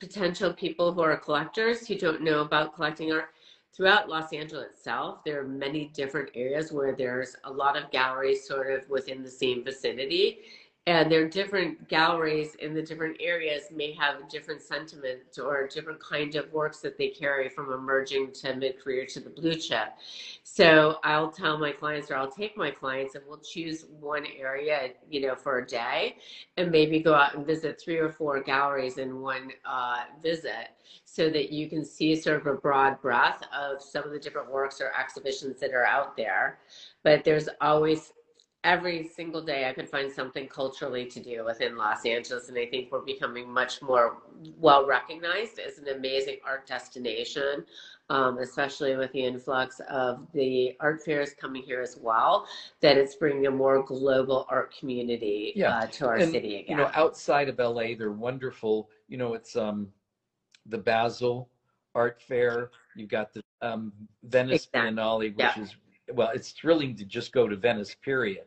potential 0.00 0.54
people 0.54 0.94
who 0.94 1.02
are 1.02 1.18
collectors 1.18 1.86
who 1.86 1.96
don't 1.96 2.22
know 2.22 2.40
about 2.40 2.74
collecting 2.74 3.12
art, 3.12 3.34
throughout 3.74 4.08
Los 4.08 4.32
Angeles 4.32 4.70
itself, 4.70 5.22
there 5.26 5.38
are 5.40 5.46
many 5.46 5.90
different 5.92 6.30
areas 6.34 6.72
where 6.72 6.96
there's 6.96 7.36
a 7.44 7.52
lot 7.52 7.76
of 7.76 7.90
galleries 7.90 8.48
sort 8.48 8.70
of 8.70 8.88
within 8.88 9.22
the 9.22 9.30
same 9.30 9.62
vicinity 9.62 10.38
and 10.86 11.10
their 11.10 11.28
different 11.28 11.88
galleries 11.88 12.54
in 12.56 12.72
the 12.72 12.82
different 12.82 13.16
areas 13.18 13.64
may 13.74 13.92
have 13.92 14.28
different 14.28 14.62
sentiments 14.62 15.36
or 15.38 15.66
different 15.66 15.98
kind 16.00 16.36
of 16.36 16.52
works 16.52 16.78
that 16.78 16.96
they 16.96 17.08
carry 17.08 17.48
from 17.48 17.72
emerging 17.72 18.30
to 18.32 18.54
mid-career 18.54 19.04
to 19.04 19.18
the 19.18 19.30
blue 19.30 19.54
chip. 19.54 19.88
So 20.44 20.98
i'll 21.02 21.30
tell 21.30 21.58
my 21.58 21.72
clients 21.72 22.10
or 22.10 22.16
i'll 22.16 22.30
take 22.30 22.56
my 22.56 22.70
clients 22.70 23.14
and 23.14 23.24
we'll 23.28 23.38
choose 23.38 23.86
one 24.00 24.26
area 24.38 24.90
you 25.10 25.20
know 25.20 25.34
for 25.34 25.58
a 25.58 25.66
day 25.66 26.16
and 26.56 26.70
maybe 26.70 27.00
go 27.00 27.14
out 27.14 27.34
and 27.34 27.46
visit 27.46 27.80
three 27.80 27.98
or 27.98 28.10
four 28.10 28.40
galleries 28.42 28.98
in 28.98 29.20
one 29.20 29.50
uh, 29.64 30.04
visit 30.22 30.70
so 31.04 31.28
that 31.30 31.50
you 31.50 31.68
can 31.68 31.84
see 31.84 32.14
sort 32.14 32.40
of 32.40 32.46
a 32.46 32.54
broad 32.54 33.00
breadth 33.00 33.42
of 33.52 33.82
some 33.82 34.04
of 34.04 34.12
the 34.12 34.18
different 34.18 34.50
works 34.50 34.80
or 34.80 34.92
exhibitions 34.98 35.58
that 35.60 35.72
are 35.72 35.86
out 35.86 36.16
there. 36.16 36.58
But 37.02 37.24
there's 37.24 37.48
always 37.60 38.12
every 38.66 39.06
single 39.06 39.40
day 39.40 39.68
I 39.68 39.72
could 39.72 39.88
find 39.88 40.10
something 40.12 40.48
culturally 40.48 41.06
to 41.06 41.20
do 41.20 41.44
within 41.44 41.76
Los 41.76 42.04
Angeles. 42.04 42.48
And 42.48 42.58
I 42.58 42.66
think 42.66 42.90
we're 42.90 43.00
becoming 43.00 43.48
much 43.48 43.80
more 43.80 44.18
well 44.58 44.84
recognized 44.86 45.60
as 45.60 45.78
an 45.78 45.88
amazing 45.88 46.38
art 46.44 46.66
destination, 46.66 47.64
um, 48.10 48.38
especially 48.38 48.96
with 48.96 49.12
the 49.12 49.24
influx 49.24 49.80
of 49.88 50.26
the 50.34 50.76
art 50.80 51.00
fairs 51.04 51.32
coming 51.40 51.62
here 51.62 51.80
as 51.80 51.96
well, 51.96 52.46
that 52.80 52.98
it's 52.98 53.14
bringing 53.14 53.46
a 53.46 53.50
more 53.50 53.84
global 53.84 54.46
art 54.50 54.74
community 54.76 55.52
Yeah. 55.54 55.78
uh, 55.78 55.86
to 55.86 56.06
our 56.08 56.16
And, 56.16 56.32
city 56.32 56.56
again. 56.56 56.76
You 56.76 56.76
know, 56.84 56.90
outside 56.94 57.48
of 57.48 57.58
LA, 57.60 57.94
they're 57.96 58.10
wonderful. 58.10 58.90
You 59.08 59.16
know, 59.18 59.34
it's 59.34 59.54
um, 59.54 59.92
the 60.66 60.78
Basel 60.78 61.48
Art 61.94 62.20
Fair. 62.20 62.72
You've 62.96 63.10
got 63.10 63.32
the 63.32 63.42
um, 63.62 63.92
Venice 64.24 64.64
Exactly. 64.66 64.90
Biennale, 64.90 65.36
which 65.36 65.56
Yeah. 65.56 65.62
is 65.62 65.76
well, 66.12 66.30
it's 66.34 66.52
thrilling 66.52 66.94
to 66.96 67.04
just 67.04 67.32
go 67.32 67.48
to 67.48 67.56
Venice. 67.56 67.94
Period. 67.94 68.44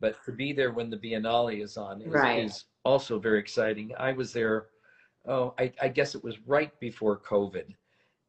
But 0.00 0.22
to 0.24 0.32
be 0.32 0.52
there 0.52 0.72
when 0.72 0.90
the 0.90 0.96
Biennale 0.96 1.62
is 1.62 1.76
on 1.76 2.02
is, 2.02 2.08
Right. 2.08 2.44
is 2.44 2.64
also 2.84 3.18
very 3.18 3.38
exciting. 3.38 3.92
I 3.98 4.12
was 4.12 4.32
there. 4.32 4.66
Oh, 5.26 5.54
I, 5.58 5.72
I 5.80 5.88
guess 5.88 6.14
it 6.14 6.22
was 6.22 6.38
right 6.46 6.78
before 6.80 7.18
COVID, 7.18 7.74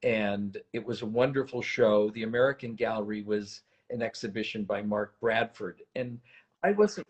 and 0.04 0.58
it 0.74 0.84
was 0.84 1.02
a 1.02 1.06
wonderful 1.06 1.62
show. 1.62 2.10
The 2.12 2.24
American 2.24 2.74
Gallery 2.74 3.22
was 3.22 3.62
an 3.90 4.02
exhibition 4.02 4.64
by 4.64 4.82
Mark 4.82 5.20
Bradford, 5.20 5.82
and 5.96 6.20
I 6.64 6.72
wasn't 6.72 7.08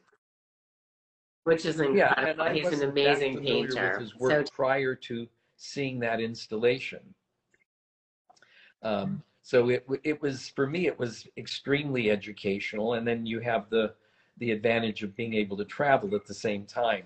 which 1.44 1.66
is 1.66 1.78
yeah, 1.78 2.10
incredible. 2.10 2.28
and 2.30 2.42
I 2.42 2.54
He's 2.54 2.82
an 2.82 2.90
amazing 2.90 3.40
painter. 3.40 3.92
With 3.92 4.02
his 4.02 4.16
work 4.20 4.48
So 4.48 4.54
prior 4.54 4.96
to 4.96 5.28
seeing 5.56 5.98
that 6.00 6.20
installation. 6.20 7.00
Um, 8.84 9.24
so 9.44 9.70
it 9.70 9.88
it 10.04 10.22
was 10.22 10.50
for 10.50 10.68
me 10.68 10.88
it 10.88 11.00
was 11.00 11.26
extremely 11.38 12.12
educational, 12.12 12.96
and 12.96 13.08
then 13.08 13.26
you 13.26 13.40
have 13.40 13.70
the 13.70 13.94
the 14.40 14.52
advantage 14.52 15.04
of 15.04 15.16
being 15.16 15.34
able 15.34 15.58
to 15.58 15.66
travel 15.66 16.16
at 16.16 16.26
the 16.26 16.34
same 16.34 16.66
time. 16.66 17.04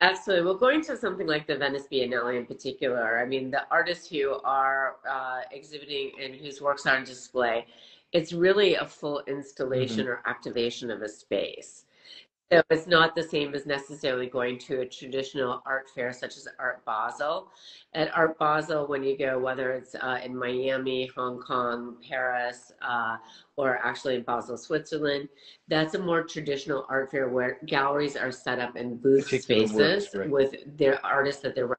Absolutely. 0.00 0.44
Well, 0.44 0.56
going 0.56 0.82
to 0.86 0.96
something 0.96 1.28
like 1.28 1.46
the 1.46 1.56
Venice 1.56 1.84
Biennale 1.90 2.36
in 2.36 2.44
particular, 2.44 3.20
I 3.20 3.24
mean, 3.24 3.52
the 3.52 3.62
artists 3.70 4.08
who 4.08 4.40
are 4.44 4.96
uh, 5.08 5.42
exhibiting 5.52 6.10
and 6.20 6.34
whose 6.34 6.60
works 6.60 6.86
are 6.86 6.96
on 6.96 7.04
display, 7.04 7.66
it's 8.12 8.32
really 8.32 8.74
a 8.74 8.84
full 8.84 9.22
installation 9.28 10.08
or 10.08 10.20
activation 10.26 10.90
of 10.90 11.02
a 11.02 11.08
space. 11.08 11.84
So 12.52 12.62
it's 12.68 12.86
not 12.86 13.14
the 13.14 13.22
same 13.22 13.54
as 13.54 13.64
necessarily 13.64 14.26
going 14.26 14.58
to 14.58 14.80
a 14.80 14.86
traditional 14.86 15.62
art 15.64 15.88
fair 15.94 16.12
such 16.12 16.36
as 16.36 16.46
Art 16.58 16.84
Basel. 16.84 17.48
At 17.94 18.14
Art 18.14 18.38
Basel, 18.38 18.86
when 18.86 19.02
you 19.02 19.16
go, 19.16 19.38
whether 19.38 19.72
it's 19.72 19.94
uh, 19.94 20.20
in 20.22 20.36
Miami, 20.36 21.10
Hong 21.16 21.40
Kong, 21.40 21.96
Paris, 22.06 22.70
uh, 22.82 23.16
or 23.56 23.78
actually 23.78 24.16
in 24.16 24.22
Basel, 24.22 24.58
Switzerland, 24.58 25.30
that's 25.68 25.94
a 25.94 25.98
more 25.98 26.24
traditional 26.24 26.84
art 26.90 27.10
fair 27.10 27.30
where 27.30 27.58
galleries 27.64 28.16
are 28.16 28.30
set 28.30 28.58
up 28.58 28.76
in 28.76 28.98
booth 28.98 29.30
Particular 29.30 29.62
works, 29.62 29.72
spaces 29.72 30.14
right. 30.14 30.28
with 30.28 30.54
their 30.76 31.04
artists 31.06 31.40
that 31.40 31.54
they're. 31.54 31.74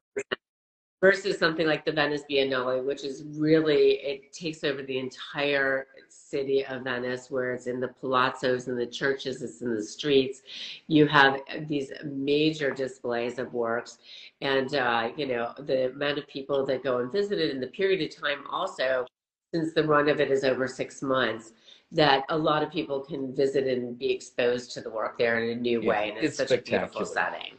Versus 1.04 1.38
something 1.38 1.68
like 1.68 1.84
the 1.84 1.92
Venice 1.92 2.24
Biennale, 2.32 2.82
which 2.86 3.04
is 3.04 3.26
really, 3.36 3.96
it 3.96 4.32
takes 4.32 4.64
over 4.64 4.82
the 4.84 4.98
entire 4.98 5.88
city 6.08 6.66
of 6.66 6.84
Venice, 6.84 7.30
where 7.30 7.52
it's 7.54 7.68
in 7.68 7.82
the 7.82 7.90
palazzos 8.02 8.70
and 8.70 8.80
the 8.80 8.86
churches, 8.86 9.42
it's 9.42 9.62
in 9.62 9.76
the 9.76 9.84
streets. 9.84 10.44
You 10.88 11.06
have 11.08 11.42
these 11.68 11.92
major 12.06 12.72
displays 12.72 13.38
of 13.38 13.54
works. 13.54 13.98
And, 14.40 14.74
uh, 14.76 15.10
you 15.18 15.28
know, 15.28 15.54
the 15.60 15.92
amount 15.92 16.20
of 16.20 16.28
people 16.28 16.66
that 16.68 16.86
go 16.86 17.00
and 17.00 17.12
visit 17.12 17.38
it 17.38 17.52
in 17.52 17.60
the 17.60 17.68
period 17.68 18.02
of 18.02 18.16
time 18.16 18.46
also, 18.50 19.06
since 19.54 19.74
the 19.74 19.84
run 19.84 20.08
of 20.08 20.22
it 20.22 20.32
is 20.32 20.46
over 20.46 20.70
six 20.70 21.02
months, 21.02 21.52
that 21.92 22.24
a 22.30 22.38
lot 22.38 22.64
of 22.64 22.72
people 22.72 23.02
can 23.02 23.36
visit 23.36 23.68
and 23.68 24.00
be 24.00 24.10
exposed 24.10 24.72
to 24.72 24.80
the 24.80 24.90
work 24.90 25.18
there 25.18 25.44
in 25.44 25.58
a 25.58 25.62
new 25.62 25.82
Yeah, 25.82 25.90
way. 25.90 26.10
And 26.12 26.18
it's 26.20 26.40
it's, 26.40 26.50
such 26.50 26.58
a 26.58 26.62
beautiful 26.62 27.06
setting. 27.06 27.56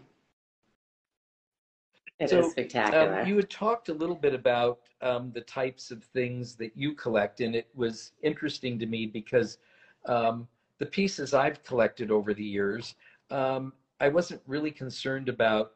It 2.19 2.25
is 2.25 2.31
So, 2.31 2.49
spectacular. 2.51 3.21
Um, 3.21 3.29
you 3.29 3.37
had 3.37 3.51
talked 3.51 3.89
a 3.89 3.95
little 3.95 4.15
bit 4.15 4.35
about 4.35 4.81
um, 5.01 5.33
the 5.33 5.41
types 5.41 5.91
of 5.91 6.05
things 6.05 6.55
that 6.57 6.77
you 6.77 6.95
collect, 6.95 7.41
and 7.41 7.57
it 7.57 7.69
was 7.75 8.13
interesting 8.23 8.79
to 8.79 8.87
me 8.87 9.07
because 9.07 9.59
um, 10.07 10.47
the 10.79 10.87
pieces 10.87 11.35
I've 11.35 11.63
collected 11.65 12.11
over 12.11 12.33
the 12.33 12.45
years, 12.45 12.95
um, 13.31 13.73
I 14.01 14.09
wasn't 14.09 14.43
really 14.47 14.71
concerned 14.71 15.29
about, 15.29 15.73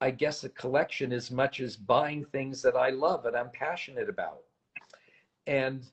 I 0.00 0.10
guess, 0.10 0.44
a 0.44 0.48
collection 0.50 1.12
as 1.12 1.30
much 1.30 1.60
as 1.60 1.76
buying 1.76 2.24
things 2.24 2.62
that 2.62 2.76
I 2.76 2.90
love 2.90 3.26
and 3.26 3.36
I'm 3.36 3.50
passionate 3.50 4.08
about. 4.08 4.42
And 5.46 5.84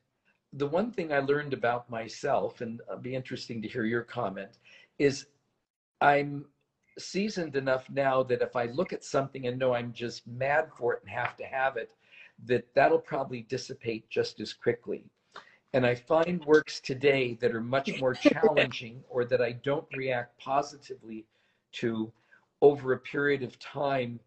the 0.54 0.68
one 0.68 0.92
thing 0.92 1.12
I 1.12 1.20
learned 1.20 1.54
about 1.54 1.90
myself, 1.90 2.62
and 2.62 2.80
it'll 2.88 3.02
be 3.02 3.16
interesting 3.16 3.62
to 3.62 3.68
hear 3.68 3.86
your 3.86 4.04
comment, 4.04 4.58
is 5.00 5.28
I'm 6.02 6.46
seasoned 6.98 7.56
enough 7.56 7.90
now 7.90 8.24
that 8.24 8.42
if 8.42 8.56
I 8.56 8.66
look 8.66 8.94
at 8.94 9.04
something 9.04 9.48
and 9.48 9.60
know 9.60 9.74
I'm 9.74 9.94
just 9.94 10.28
mad 10.28 10.70
for 10.78 10.94
it 10.94 11.02
and 11.02 11.10
have 11.10 11.36
to 11.38 11.46
have 11.46 11.78
it, 11.78 11.92
that 12.46 12.68
that'll 12.74 13.00
probably 13.00 13.42
dissipate 13.42 14.10
just 14.10 14.40
as 14.40 14.54
quickly. 14.54 15.06
And 15.74 15.86
I 15.86 15.96
find 15.96 16.44
works 16.46 16.80
today 16.80 17.38
that 17.42 17.54
are 17.54 17.62
much 17.62 18.00
more 18.00 18.14
challenging 18.16 19.04
or 19.10 19.26
that 19.26 19.42
I 19.42 19.54
don't 19.54 19.88
react 19.96 20.38
positively 20.40 21.26
to 21.74 22.12
over 22.62 22.94
a 22.94 23.00
period 23.00 23.44
of 23.44 23.60
time, 23.60 24.20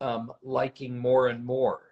um, 0.00 0.32
liking 0.42 0.96
more 0.96 1.28
and 1.28 1.44
more. 1.44 1.91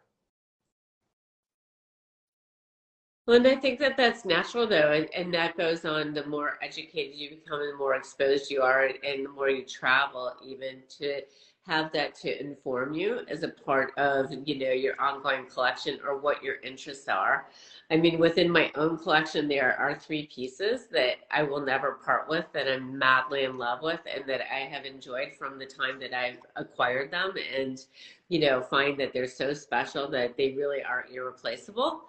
Well, 3.30 3.38
and 3.38 3.46
I 3.46 3.54
think 3.54 3.78
that 3.78 3.96
that's 3.96 4.24
natural, 4.24 4.66
though, 4.66 4.90
and, 4.90 5.08
and 5.14 5.32
that 5.34 5.56
goes 5.56 5.84
on 5.84 6.14
the 6.14 6.26
more 6.26 6.58
educated 6.62 7.14
you 7.14 7.30
become 7.30 7.60
and 7.60 7.74
the 7.74 7.76
more 7.76 7.94
exposed 7.94 8.50
you 8.50 8.60
are, 8.60 8.86
and, 8.86 8.98
and 9.04 9.24
the 9.24 9.28
more 9.28 9.48
you 9.48 9.64
travel, 9.64 10.32
even 10.44 10.82
to 10.98 11.22
have 11.70 11.92
that 11.92 12.16
to 12.16 12.40
inform 12.40 12.94
you 12.94 13.20
as 13.30 13.44
a 13.44 13.48
part 13.48 13.96
of, 13.96 14.26
you 14.44 14.58
know, 14.58 14.72
your 14.72 15.00
ongoing 15.00 15.46
collection 15.46 16.00
or 16.04 16.18
what 16.18 16.42
your 16.42 16.56
interests 16.62 17.06
are. 17.06 17.46
I 17.92 17.96
mean, 17.96 18.18
within 18.18 18.50
my 18.50 18.72
own 18.74 18.98
collection, 18.98 19.46
there 19.46 19.78
are 19.78 19.94
three 19.94 20.26
pieces 20.26 20.88
that 20.88 21.18
I 21.30 21.44
will 21.44 21.60
never 21.60 21.92
part 22.04 22.28
with, 22.28 22.46
that 22.54 22.66
I'm 22.66 22.98
madly 22.98 23.44
in 23.44 23.56
love 23.56 23.82
with, 23.82 24.00
and 24.12 24.24
that 24.26 24.40
I 24.52 24.60
have 24.68 24.84
enjoyed 24.84 25.32
from 25.38 25.60
the 25.60 25.66
time 25.66 26.00
that 26.00 26.12
I've 26.12 26.40
acquired 26.56 27.12
them, 27.12 27.34
and 27.56 27.80
you 28.28 28.40
know, 28.40 28.60
find 28.60 28.98
that 28.98 29.12
they're 29.12 29.28
so 29.28 29.54
special 29.54 30.10
that 30.10 30.36
they 30.36 30.52
really 30.52 30.82
are 30.82 31.06
irreplaceable. 31.12 32.02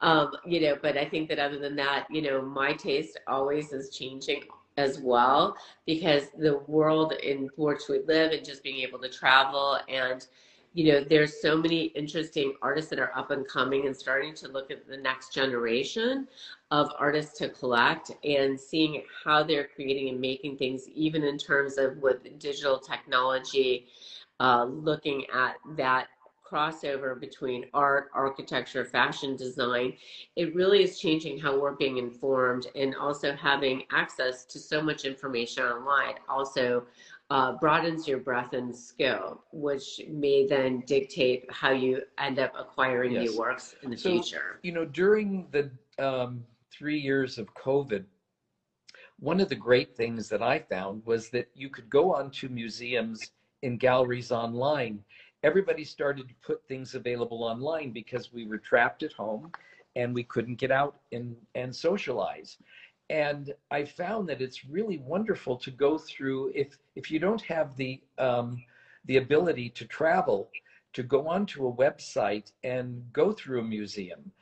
Um, 0.00 0.32
you 0.46 0.60
know, 0.62 0.76
but 0.80 0.96
I 0.96 1.04
think 1.04 1.28
that 1.28 1.38
other 1.38 1.58
than 1.58 1.76
that, 1.76 2.06
you 2.10 2.22
know, 2.22 2.40
my 2.40 2.72
taste 2.72 3.18
always 3.28 3.72
is 3.74 3.90
changing 3.90 4.44
as 4.76 4.98
well 4.98 5.56
because 5.86 6.28
the 6.38 6.58
world 6.66 7.12
in 7.22 7.48
which 7.56 7.82
we 7.88 8.00
live 8.06 8.32
and 8.32 8.44
just 8.44 8.62
being 8.62 8.78
able 8.78 8.98
to 8.98 9.08
travel 9.08 9.78
and 9.88 10.26
you 10.74 10.90
know, 10.90 11.04
there's 11.04 11.40
so 11.40 11.56
many 11.56 11.84
interesting 11.86 12.54
artists 12.62 12.88
that 12.90 12.98
are 12.98 13.10
up 13.14 13.30
and 13.30 13.46
coming 13.46 13.86
and 13.86 13.96
starting 13.96 14.34
to 14.34 14.48
look 14.48 14.70
at 14.70 14.88
the 14.88 14.96
next 14.96 15.34
generation 15.34 16.26
of 16.70 16.90
artists 16.98 17.36
to 17.38 17.50
collect 17.50 18.10
and 18.24 18.58
seeing 18.58 19.02
how 19.24 19.42
they're 19.42 19.68
creating 19.74 20.08
and 20.08 20.20
making 20.20 20.56
things, 20.56 20.88
even 20.88 21.24
in 21.24 21.36
terms 21.36 21.76
of 21.76 21.98
with 21.98 22.22
digital 22.38 22.78
technology, 22.78 23.86
uh, 24.40 24.64
looking 24.64 25.26
at 25.34 25.56
that 25.76 26.06
crossover 26.52 27.18
between 27.18 27.66
art, 27.72 28.10
architecture, 28.12 28.84
fashion 28.84 29.36
design, 29.36 29.94
it 30.36 30.54
really 30.54 30.82
is 30.82 30.98
changing 30.98 31.38
how 31.38 31.58
we're 31.58 31.72
being 31.72 31.98
informed 31.98 32.66
and 32.74 32.94
also 32.96 33.34
having 33.34 33.84
access 33.90 34.44
to 34.44 34.58
so 34.58 34.82
much 34.82 35.04
information 35.04 35.64
online 35.64 36.14
also 36.28 36.84
uh, 37.30 37.52
broadens 37.52 38.06
your 38.06 38.18
breadth 38.18 38.52
and 38.52 38.76
skill, 38.76 39.42
which 39.52 40.02
may 40.10 40.46
then 40.46 40.80
dictate 40.86 41.46
how 41.50 41.70
you 41.70 42.02
end 42.18 42.38
up 42.38 42.52
acquiring 42.58 43.12
yes. 43.12 43.30
new 43.30 43.38
works 43.38 43.74
in 43.82 43.90
the 43.90 43.96
so, 43.96 44.10
future. 44.10 44.60
You 44.62 44.72
know, 44.72 44.84
during 44.84 45.46
the 45.50 45.70
um, 45.98 46.44
three 46.70 46.98
years 46.98 47.38
of 47.38 47.52
COVID, 47.54 48.04
one 49.18 49.40
of 49.40 49.48
the 49.48 49.54
great 49.54 49.96
things 49.96 50.28
that 50.28 50.42
I 50.42 50.58
found 50.58 51.06
was 51.06 51.30
that 51.30 51.48
you 51.54 51.70
could 51.70 51.88
go 51.88 52.14
onto 52.14 52.48
museums 52.48 53.30
in 53.62 53.78
galleries 53.78 54.30
online. 54.30 55.02
Everybody 55.42 55.84
started 55.84 56.28
to 56.28 56.34
put 56.42 56.66
things 56.66 56.94
available 56.94 57.42
online 57.42 57.90
because 57.90 58.32
we 58.32 58.46
were 58.46 58.58
trapped 58.58 59.02
at 59.02 59.12
home 59.12 59.50
and 59.96 60.14
we 60.14 60.22
couldn't 60.24 60.54
get 60.56 60.70
out 60.70 61.00
and, 61.12 61.36
and 61.54 61.74
socialize 61.74 62.58
and 63.12 63.52
I 63.70 63.84
found 63.84 64.26
that 64.30 64.40
it's 64.40 64.64
really 64.64 64.96
wonderful 64.98 65.58
to 65.58 65.70
go 65.70 65.98
through 65.98 66.50
if 66.54 66.78
if 66.96 67.10
you 67.10 67.18
don't 67.18 67.42
have 67.42 67.76
the 67.76 68.00
um, 68.16 68.64
the 69.04 69.18
ability 69.18 69.68
to 69.70 69.84
travel 69.84 70.48
to 70.94 71.02
go 71.02 71.28
onto 71.28 71.66
a 71.66 71.72
website 71.72 72.52
and 72.64 73.04
go 73.12 73.32
through 73.32 73.60
a 73.60 73.64
museum. 73.64 74.32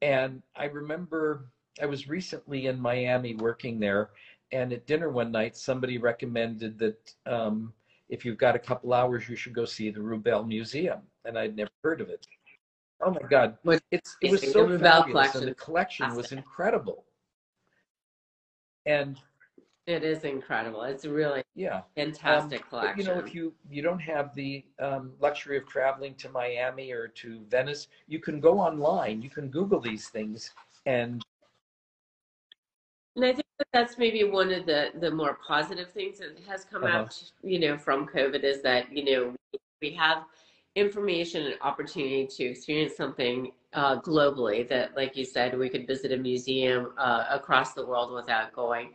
And 0.00 0.42
I 0.56 0.66
remember 0.66 1.46
I 1.82 1.86
was 1.86 2.08
recently 2.08 2.66
in 2.66 2.80
Miami 2.80 3.34
working 3.34 3.80
there, 3.80 4.10
and 4.52 4.72
at 4.72 4.86
dinner 4.86 5.10
one 5.10 5.32
night 5.32 5.56
somebody 5.56 5.98
recommended 5.98 6.78
that 6.78 7.14
um, 7.26 7.72
if 8.10 8.24
you've 8.24 8.38
got 8.38 8.54
a 8.54 8.58
couple 8.58 8.92
hours, 8.92 9.28
you 9.28 9.36
should 9.36 9.54
go 9.54 9.64
see 9.64 9.90
the 9.90 10.00
Rubell 10.00 10.46
Museum, 10.46 11.00
and 11.24 11.38
I'd 11.38 11.56
never 11.56 11.70
heard 11.82 12.02
of 12.02 12.10
it. 12.10 12.26
Oh 13.00 13.10
my 13.10 13.26
God, 13.28 13.56
it's 13.90 14.16
it 14.20 14.30
was 14.30 14.52
so 14.52 14.78
fabulous, 14.78 15.34
and 15.34 15.48
the 15.48 15.54
collection 15.54 16.14
was 16.14 16.32
incredible 16.32 17.06
and 18.86 19.20
it 19.86 20.04
is 20.04 20.24
incredible. 20.24 20.82
It's 20.82 21.04
really 21.04 21.42
yeah 21.54 21.82
fantastic 21.96 22.62
um, 22.62 22.68
collection. 22.68 22.96
But, 22.96 22.98
you 22.98 23.04
know, 23.04 23.26
if 23.26 23.34
you 23.34 23.52
you 23.70 23.82
don't 23.82 23.98
have 23.98 24.34
the 24.34 24.64
um, 24.78 25.12
luxury 25.20 25.56
of 25.56 25.66
traveling 25.66 26.14
to 26.16 26.28
Miami 26.28 26.92
or 26.92 27.08
to 27.08 27.40
Venice, 27.48 27.88
you 28.06 28.20
can 28.20 28.40
go 28.40 28.58
online. 28.58 29.22
You 29.22 29.30
can 29.30 29.48
Google 29.48 29.80
these 29.80 30.08
things, 30.08 30.50
and 30.86 31.22
and 33.22 33.30
I 33.30 33.34
think 33.34 33.46
that 33.58 33.68
that's 33.72 33.98
maybe 33.98 34.24
one 34.24 34.52
of 34.52 34.66
the 34.66 34.90
the 34.98 35.10
more 35.10 35.38
positive 35.46 35.90
things 35.90 36.18
that 36.18 36.38
has 36.48 36.64
come 36.64 36.84
uh-huh. 36.84 36.98
out, 36.98 37.22
you 37.42 37.58
know, 37.58 37.76
from 37.76 38.06
COVID 38.06 38.42
is 38.44 38.62
that 38.62 38.90
you 38.90 39.04
know 39.04 39.34
we 39.82 39.92
have 39.92 40.24
information 40.76 41.46
and 41.46 41.54
opportunity 41.62 42.26
to 42.26 42.44
experience 42.44 42.96
something 42.96 43.52
uh, 43.72 44.00
globally 44.00 44.68
that, 44.68 44.96
like 44.96 45.16
you 45.16 45.24
said, 45.24 45.58
we 45.58 45.68
could 45.68 45.86
visit 45.86 46.12
a 46.12 46.16
museum 46.16 46.92
uh, 46.96 47.24
across 47.30 47.74
the 47.74 47.84
world 47.84 48.12
without 48.12 48.52
going. 48.52 48.90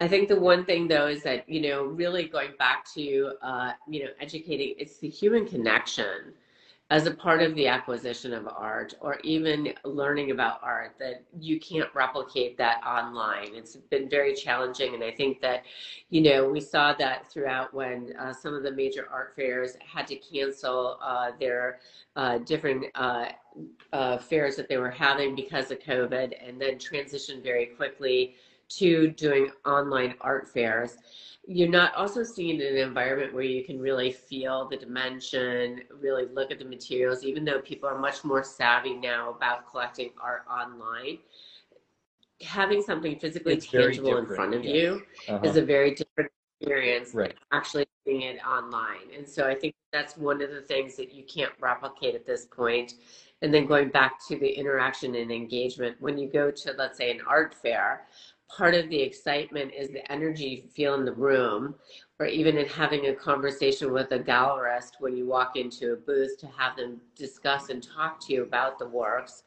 I 0.00 0.08
think 0.08 0.28
the 0.28 0.40
one 0.40 0.64
thing 0.64 0.88
though 0.88 1.06
is 1.06 1.22
that, 1.22 1.48
you 1.48 1.60
know, 1.60 1.84
really 1.84 2.24
going 2.24 2.52
back 2.58 2.86
to, 2.94 3.32
uh, 3.42 3.72
you 3.88 4.04
know, 4.04 4.10
educating, 4.20 4.74
it's 4.78 4.98
the 4.98 5.08
human 5.08 5.46
connection 5.46 6.34
as 6.90 7.06
a 7.06 7.10
part 7.10 7.40
of 7.40 7.54
the 7.54 7.66
acquisition 7.66 8.34
of 8.34 8.46
art 8.46 8.92
or 9.00 9.18
even 9.24 9.72
learning 9.84 10.30
about 10.30 10.60
art 10.62 10.94
that 10.98 11.24
you 11.40 11.58
can't 11.58 11.88
replicate 11.94 12.58
that 12.58 12.82
online. 12.86 13.54
It's 13.54 13.76
been 13.76 14.10
very 14.10 14.34
challenging. 14.34 14.94
And 14.94 15.02
I 15.02 15.10
think 15.10 15.40
that, 15.40 15.62
you 16.10 16.20
know, 16.20 16.50
we 16.50 16.60
saw 16.60 16.92
that 16.94 17.30
throughout 17.30 17.72
when 17.72 18.12
uh, 18.18 18.34
some 18.34 18.52
of 18.52 18.62
the 18.62 18.72
major 18.72 19.08
art 19.10 19.34
fairs 19.34 19.74
had 19.80 20.06
to 20.08 20.16
cancel 20.16 20.98
uh, 21.02 21.30
their 21.40 21.80
uh, 22.16 22.38
different 22.38 22.84
uh, 22.94 23.28
uh, 23.94 24.18
fairs 24.18 24.56
that 24.56 24.68
they 24.68 24.76
were 24.76 24.90
having 24.90 25.34
because 25.34 25.70
of 25.70 25.78
COVID 25.78 26.34
and 26.46 26.60
then 26.60 26.78
transition 26.78 27.42
very 27.42 27.66
quickly 27.66 28.34
to 28.68 29.08
doing 29.12 29.50
online 29.64 30.14
art 30.20 30.48
fairs 30.48 30.98
you're 31.46 31.68
not 31.68 31.94
also 31.94 32.22
seeing 32.22 32.60
an 32.60 32.76
environment 32.76 33.34
where 33.34 33.42
you 33.42 33.64
can 33.64 33.80
really 33.80 34.12
feel 34.12 34.68
the 34.68 34.76
dimension, 34.76 35.80
really 36.00 36.26
look 36.32 36.52
at 36.52 36.58
the 36.58 36.64
materials, 36.64 37.24
even 37.24 37.44
though 37.44 37.60
people 37.60 37.88
are 37.88 37.98
much 37.98 38.24
more 38.24 38.44
savvy 38.44 38.94
now 38.94 39.30
about 39.30 39.68
collecting 39.68 40.10
art 40.22 40.44
online. 40.48 41.18
Having 42.42 42.82
something 42.82 43.18
physically 43.18 43.54
it's 43.54 43.66
tangible 43.66 44.18
in 44.18 44.26
front 44.26 44.54
of 44.54 44.64
you 44.64 45.02
uh-huh. 45.28 45.40
is 45.42 45.56
a 45.56 45.62
very 45.62 45.94
different 45.94 46.30
experience 46.60 47.14
right. 47.14 47.34
actually 47.52 47.86
seeing 48.04 48.22
it 48.22 48.38
online. 48.44 49.12
And 49.16 49.28
so 49.28 49.46
I 49.48 49.54
think 49.54 49.74
that's 49.92 50.16
one 50.16 50.42
of 50.42 50.50
the 50.50 50.60
things 50.60 50.96
that 50.96 51.12
you 51.12 51.24
can't 51.24 51.52
replicate 51.60 52.14
at 52.14 52.24
this 52.24 52.46
point. 52.46 52.94
And 53.42 53.52
then 53.52 53.66
going 53.66 53.88
back 53.88 54.24
to 54.28 54.38
the 54.38 54.48
interaction 54.48 55.16
and 55.16 55.32
engagement, 55.32 55.96
when 55.98 56.16
you 56.16 56.28
go 56.28 56.52
to, 56.52 56.74
let's 56.78 56.98
say, 56.98 57.10
an 57.10 57.20
art 57.26 57.54
fair, 57.54 58.06
part 58.56 58.74
of 58.74 58.88
the 58.90 59.00
excitement 59.00 59.72
is 59.76 59.88
the 59.88 60.12
energy 60.12 60.62
you 60.62 60.68
feel 60.68 60.94
in 60.94 61.04
the 61.04 61.12
room 61.12 61.74
or 62.18 62.26
even 62.26 62.58
in 62.58 62.66
having 62.66 63.06
a 63.06 63.14
conversation 63.14 63.92
with 63.92 64.12
a 64.12 64.18
gallerist 64.18 64.92
when 65.00 65.16
you 65.16 65.26
walk 65.26 65.56
into 65.56 65.94
a 65.94 65.96
booth 65.96 66.38
to 66.38 66.46
have 66.46 66.76
them 66.76 67.00
discuss 67.16 67.70
and 67.70 67.82
talk 67.82 68.20
to 68.20 68.32
you 68.32 68.42
about 68.42 68.78
the 68.78 68.86
works. 68.86 69.44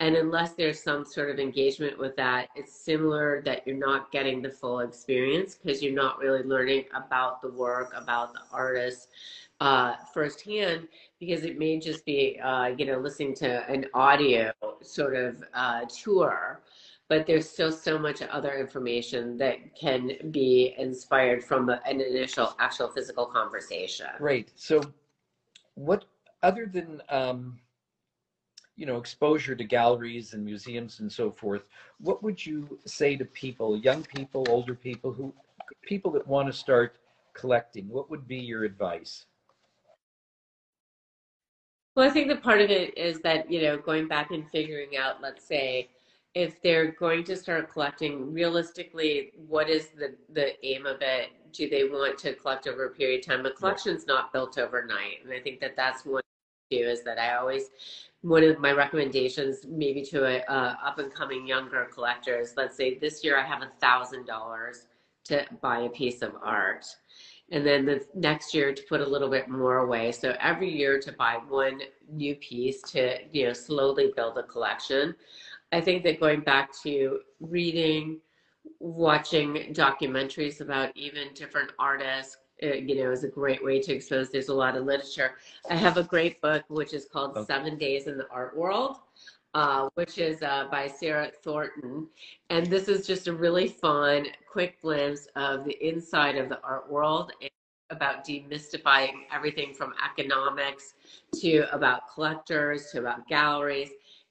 And 0.00 0.16
unless 0.16 0.52
there's 0.54 0.82
some 0.82 1.04
sort 1.04 1.30
of 1.30 1.38
engagement 1.38 1.98
with 1.98 2.16
that 2.16 2.48
it's 2.56 2.74
similar 2.74 3.40
that 3.44 3.66
you're 3.66 3.76
not 3.76 4.10
getting 4.10 4.42
the 4.42 4.50
full 4.50 4.80
experience 4.80 5.54
because 5.54 5.82
you're 5.82 5.94
not 5.94 6.18
really 6.18 6.42
learning 6.42 6.84
about 6.94 7.40
the 7.40 7.50
work 7.50 7.92
about 7.94 8.32
the 8.32 8.40
artist 8.52 9.08
uh, 9.60 9.94
firsthand 10.12 10.88
because 11.20 11.44
it 11.44 11.58
may 11.58 11.78
just 11.78 12.04
be 12.04 12.40
uh, 12.42 12.66
you 12.78 12.86
know 12.86 12.98
listening 12.98 13.34
to 13.34 13.68
an 13.70 13.86
audio 13.94 14.50
sort 14.82 15.14
of 15.14 15.44
uh, 15.54 15.82
tour 15.84 16.62
but 17.10 17.26
there's 17.26 17.50
still 17.50 17.72
so 17.72 17.98
much 17.98 18.22
other 18.22 18.54
information 18.54 19.36
that 19.36 19.56
can 19.74 20.12
be 20.30 20.76
inspired 20.78 21.42
from 21.42 21.68
an 21.68 22.00
initial 22.00 22.54
actual 22.60 22.88
physical 22.88 23.26
conversation. 23.26 24.06
Right 24.20 24.50
so 24.54 24.80
what 25.74 26.04
other 26.42 26.66
than 26.72 27.02
um, 27.10 27.58
you 28.76 28.86
know 28.86 28.96
exposure 28.96 29.56
to 29.56 29.64
galleries 29.64 30.32
and 30.32 30.44
museums 30.44 31.00
and 31.00 31.12
so 31.12 31.30
forth 31.30 31.68
what 31.98 32.22
would 32.22 32.46
you 32.46 32.78
say 32.86 33.16
to 33.16 33.24
people 33.26 33.76
young 33.76 34.02
people 34.04 34.46
older 34.48 34.74
people 34.74 35.12
who 35.12 35.34
people 35.82 36.10
that 36.12 36.26
want 36.26 36.46
to 36.46 36.52
start 36.52 36.96
collecting? 37.34 37.88
What 37.88 38.10
would 38.10 38.26
be 38.26 38.38
your 38.38 38.64
advice? 38.64 39.26
Well 41.96 42.08
i 42.08 42.10
think 42.10 42.28
the 42.28 42.36
part 42.36 42.60
of 42.60 42.70
it 42.70 42.96
is 42.96 43.20
that 43.22 43.50
you 43.50 43.62
know 43.62 43.76
going 43.76 44.06
back 44.06 44.30
and 44.30 44.48
figuring 44.48 44.96
out 44.96 45.20
let's 45.20 45.44
say 45.44 45.90
if 46.34 46.62
they're 46.62 46.92
going 46.92 47.24
to 47.24 47.36
start 47.36 47.72
collecting 47.72 48.32
realistically 48.32 49.32
what 49.48 49.68
is 49.68 49.88
the 49.88 50.16
the 50.32 50.64
aim 50.64 50.86
of 50.86 50.98
it? 51.00 51.30
Do 51.52 51.68
they 51.68 51.84
want 51.84 52.18
to 52.18 52.34
collect 52.34 52.68
over 52.68 52.86
a 52.86 52.90
period 52.90 53.20
of 53.20 53.26
time? 53.26 53.46
A 53.46 53.50
collection's 53.50 54.06
not 54.06 54.32
built 54.32 54.58
overnight 54.58 55.24
and 55.24 55.32
i 55.32 55.40
think 55.40 55.60
that 55.60 55.76
that's 55.76 56.04
one 56.04 56.22
do 56.70 56.78
is 56.78 57.02
that 57.02 57.18
i 57.18 57.34
always 57.34 57.70
one 58.22 58.44
of 58.44 58.60
my 58.60 58.70
recommendations 58.70 59.66
maybe 59.66 60.02
to 60.02 60.24
a 60.24 60.38
uh, 60.44 60.76
up 60.84 61.00
and 61.00 61.12
coming 61.12 61.44
younger 61.46 61.88
collectors 61.92 62.52
let's 62.56 62.76
say 62.76 62.96
this 62.96 63.24
year 63.24 63.36
i 63.36 63.44
have 63.44 63.62
a 63.62 63.70
thousand 63.80 64.24
dollars 64.24 64.86
to 65.24 65.46
buy 65.60 65.80
a 65.80 65.88
piece 65.88 66.22
of 66.22 66.34
art. 66.42 66.86
And 67.52 67.66
then 67.66 67.84
the 67.84 68.04
next 68.14 68.54
year 68.54 68.72
to 68.72 68.82
put 68.88 69.00
a 69.00 69.06
little 69.06 69.28
bit 69.28 69.48
more 69.48 69.78
away. 69.78 70.12
So 70.12 70.36
every 70.40 70.70
year 70.70 71.00
to 71.00 71.12
buy 71.12 71.38
one 71.48 71.80
new 72.12 72.36
piece 72.36 72.80
to 72.82 73.18
you 73.32 73.46
know 73.46 73.52
slowly 73.52 74.12
build 74.14 74.38
a 74.38 74.42
collection 74.44 75.14
I 75.72 75.80
think 75.80 76.02
that 76.04 76.20
going 76.20 76.40
back 76.40 76.70
to 76.82 77.20
reading, 77.40 78.20
watching 78.80 79.72
documentaries 79.72 80.60
about 80.60 80.96
even 80.96 81.28
different 81.34 81.72
artists, 81.78 82.38
uh, 82.62 82.74
you 82.74 82.96
know, 83.02 83.10
is 83.10 83.24
a 83.24 83.28
great 83.28 83.64
way 83.64 83.80
to 83.80 83.92
expose. 83.92 84.30
There's 84.30 84.48
a 84.48 84.54
lot 84.54 84.76
of 84.76 84.84
literature. 84.84 85.36
I 85.70 85.76
have 85.76 85.96
a 85.96 86.02
great 86.02 86.40
book 86.40 86.64
which 86.68 86.92
is 86.92 87.06
called 87.10 87.36
okay. 87.36 87.46
Seven 87.46 87.78
Days 87.78 88.06
in 88.06 88.18
the 88.18 88.28
Art 88.30 88.56
World, 88.56 88.98
uh, 89.54 89.88
which 89.94 90.18
is 90.18 90.42
uh, 90.42 90.66
by 90.70 90.88
Sarah 90.88 91.30
Thornton, 91.42 92.08
and 92.50 92.66
this 92.66 92.88
is 92.88 93.06
just 93.06 93.28
a 93.28 93.32
really 93.32 93.68
fun, 93.68 94.26
quick 94.50 94.80
glimpse 94.82 95.28
of 95.36 95.64
the 95.64 95.76
inside 95.86 96.36
of 96.36 96.48
the 96.48 96.60
art 96.62 96.90
world 96.90 97.32
and 97.40 97.50
about 97.90 98.24
demystifying 98.24 99.24
everything 99.32 99.74
from 99.74 99.92
economics 100.04 100.94
to 101.34 101.64
about 101.72 102.02
collectors 102.12 102.90
to 102.92 102.98
about 103.00 103.26
galleries 103.26 103.90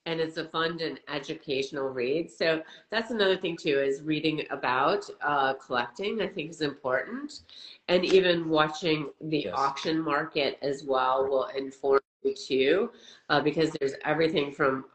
and 0.10 0.20
it's 0.20 0.38
a 0.38 0.46
fun 0.46 0.80
and 0.82 1.00
educational 1.08 1.90
read. 1.90 2.32
So 2.32 2.64
that's 2.90 3.12
another 3.12 3.38
thing 3.38 3.56
too 3.56 3.80
is 3.80 4.02
reading 4.02 4.44
about 4.50 5.06
uh, 5.22 5.54
collecting. 5.54 6.22
I 6.22 6.28
think 6.28 6.50
is 6.50 6.62
important, 6.62 7.42
and 7.88 8.04
even 8.04 8.50
watching 8.50 9.10
the 9.22 9.46
Yes. 9.46 9.54
auction 9.54 10.02
market 10.02 10.58
as 10.64 10.84
well 10.84 11.28
will 11.28 11.46
inform 11.56 12.00
you 12.24 12.34
too, 12.34 12.92
uh, 13.30 13.40
because 13.42 13.72
there's 13.80 13.94
everything 14.04 14.52
from 14.52 14.86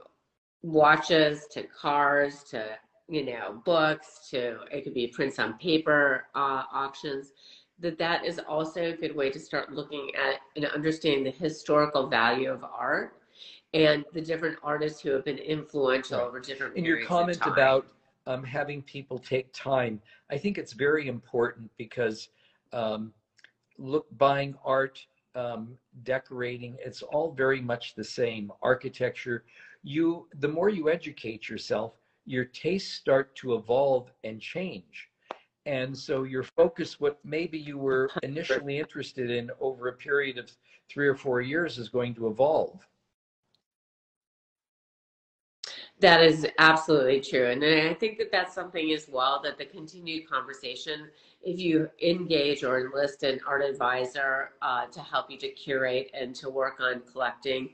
watches 0.63 1.47
to 1.53 1.63
cars 1.65 2.43
to 2.45 2.77
you 3.09 3.25
know 3.25 3.63
books 3.65 4.29
to 4.31 4.59
it 4.73 4.83
could 4.83 4.95
be 4.95 5.07
prints 5.07 5.39
on 5.39 5.55
paper 5.59 6.25
uh, 6.35 6.63
auctions 6.73 7.33
that 7.79 7.99
that 7.99 8.25
is 8.25 8.39
also 8.49 8.81
a 8.93 8.97
good 8.97 9.15
way 9.15 9.31
to 9.31 9.39
start 9.39 9.73
looking 9.73 10.11
at 10.15 10.41
and 10.57 10.65
understanding 10.67 11.23
the 11.25 11.31
historical 11.31 12.07
value 12.09 12.51
of 12.51 12.65
art 12.65 13.15
and 13.75 14.05
the 14.13 14.21
different 14.21 14.57
artists 14.63 15.01
who 15.01 15.11
have 15.11 15.25
been 15.25 15.39
influential 15.39 16.19
Right. 16.19 16.27
over 16.27 16.41
different 16.41 16.77
in 16.77 16.85
your 16.85 17.05
comment 17.05 17.45
about 17.45 17.87
um, 18.27 18.43
having 18.43 18.81
people 18.83 19.19
take 19.19 19.53
time, 19.53 20.01
I 20.31 20.39
think 20.39 20.57
it's 20.57 20.73
very 20.73 21.09
important 21.09 21.71
because 21.77 22.29
um, 22.73 23.13
look, 23.77 24.07
buying 24.17 24.55
art, 24.65 25.05
um, 25.35 25.77
decorating, 26.05 26.77
it's 26.79 27.03
all 27.03 27.33
very 27.33 27.61
much 27.61 27.95
the 27.95 28.05
same. 28.05 28.53
Architecture, 28.63 29.45
you 29.83 30.29
the 30.39 30.49
more 30.49 30.69
you 30.69 30.89
educate 30.89 31.49
yourself, 31.49 31.95
your 32.25 32.45
tastes 32.45 32.95
start 32.95 33.35
to 33.37 33.55
evolve 33.55 34.11
and 34.23 34.41
change. 34.41 35.11
And 35.67 35.97
so 35.97 36.25
your 36.25 36.43
focus, 36.43 37.01
what 37.01 37.19
maybe 37.25 37.59
you 37.59 37.79
were 37.79 38.11
initially 38.23 38.79
interested 38.79 39.31
in 39.31 39.51
over 39.61 39.89
a 39.89 39.93
period 39.95 40.39
of 40.39 40.51
three 40.89 41.09
or 41.09 41.15
four 41.17 41.41
years, 41.41 41.79
is 41.79 41.89
going 41.89 42.15
to 42.15 42.29
evolve. 42.29 42.87
That 46.01 46.23
is 46.23 46.47
absolutely 46.59 47.21
true. 47.21 47.47
And 47.47 47.65
I 47.65 47.95
think 47.95 48.19
that 48.19 48.33
that's 48.33 48.55
something 48.55 48.91
as 48.93 49.09
well 49.09 49.41
that 49.45 49.57
the 49.59 49.65
continued 49.65 50.29
conversation, 50.29 51.09
if 51.43 51.59
you 51.59 51.89
engage 52.03 52.65
or 52.65 52.81
enlist 52.81 53.23
an 53.23 53.41
art 53.47 53.63
advisor 53.63 54.51
uh, 54.61 54.87
to 54.87 55.01
help 55.01 55.31
you 55.31 55.39
to 55.39 55.49
curate 55.51 56.11
and 56.13 56.35
to 56.35 56.51
work 56.51 56.81
on 56.81 57.03
collecting, 57.11 57.71